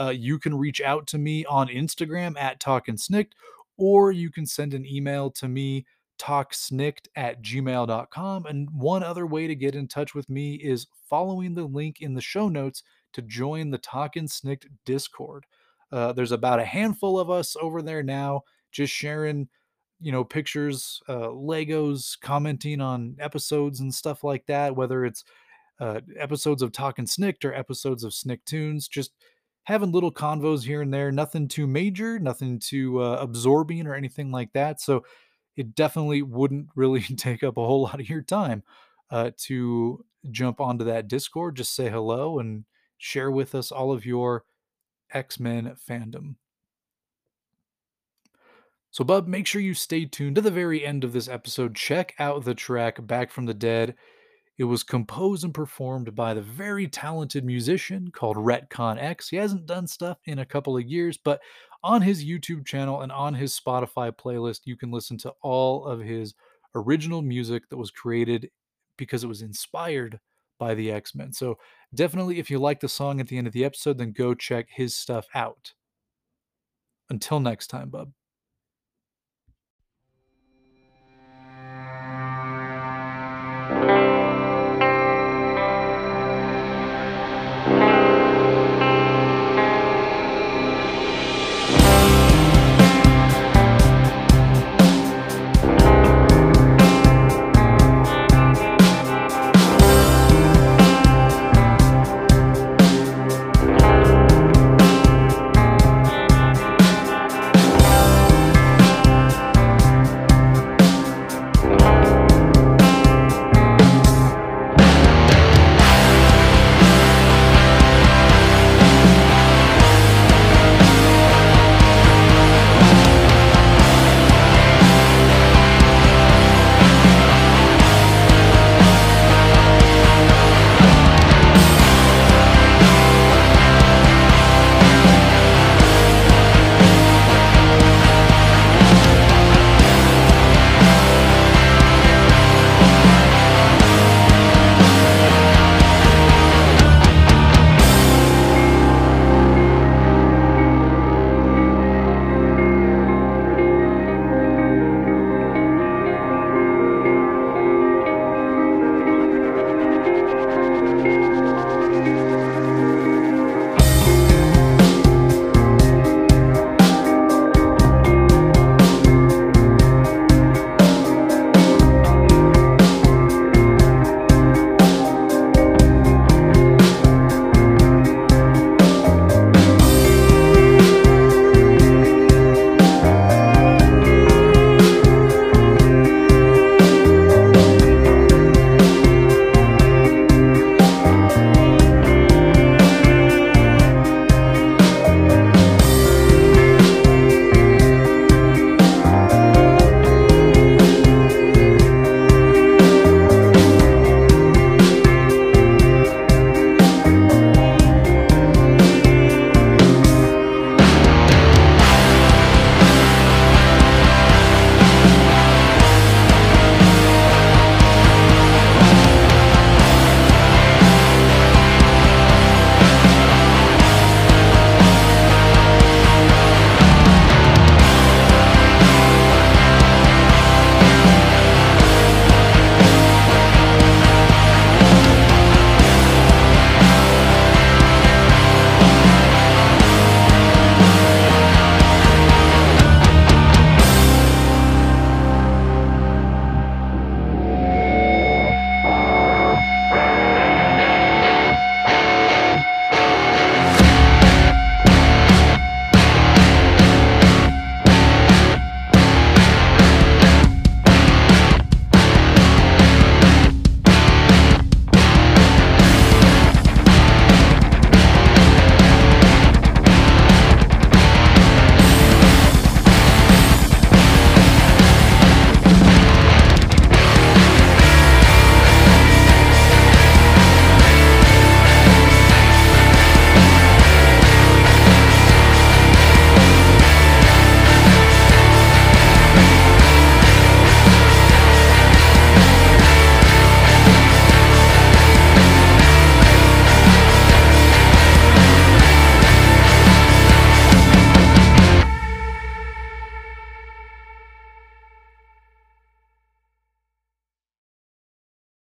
[0.00, 3.32] uh, you can reach out to me on Instagram at Talkin' Snikt,
[3.76, 5.84] or you can send an email to me
[6.18, 8.46] talksnikt at gmail.com.
[8.46, 12.14] And one other way to get in touch with me is following the link in
[12.14, 12.82] the show notes
[13.12, 15.44] to join the Talkin' Snikt Discord.
[15.92, 18.42] Uh, there's about a handful of us over there now,
[18.72, 19.48] just sharing,
[20.00, 25.24] you know, pictures, uh, Legos, commenting on episodes and stuff like that, whether it's
[25.80, 29.12] uh, episodes of Talkin' Snikt or episodes of Snicktoons, just
[29.64, 34.30] having little convos here and there, nothing too major, nothing too uh, absorbing or anything
[34.30, 34.80] like that.
[34.80, 35.04] So
[35.56, 38.62] it definitely wouldn't really take up a whole lot of your time
[39.10, 42.64] uh, to jump onto that Discord, just say hello and
[42.98, 44.44] share with us all of your
[45.12, 46.36] X Men fandom.
[48.96, 51.74] So, Bub, make sure you stay tuned to the very end of this episode.
[51.74, 53.94] Check out the track Back from the Dead.
[54.56, 59.28] It was composed and performed by the very talented musician called Retcon X.
[59.28, 61.42] He hasn't done stuff in a couple of years, but
[61.84, 66.00] on his YouTube channel and on his Spotify playlist, you can listen to all of
[66.00, 66.32] his
[66.74, 68.48] original music that was created
[68.96, 70.18] because it was inspired
[70.58, 71.34] by the X Men.
[71.34, 71.58] So,
[71.94, 74.68] definitely, if you like the song at the end of the episode, then go check
[74.70, 75.74] his stuff out.
[77.10, 78.10] Until next time, bub.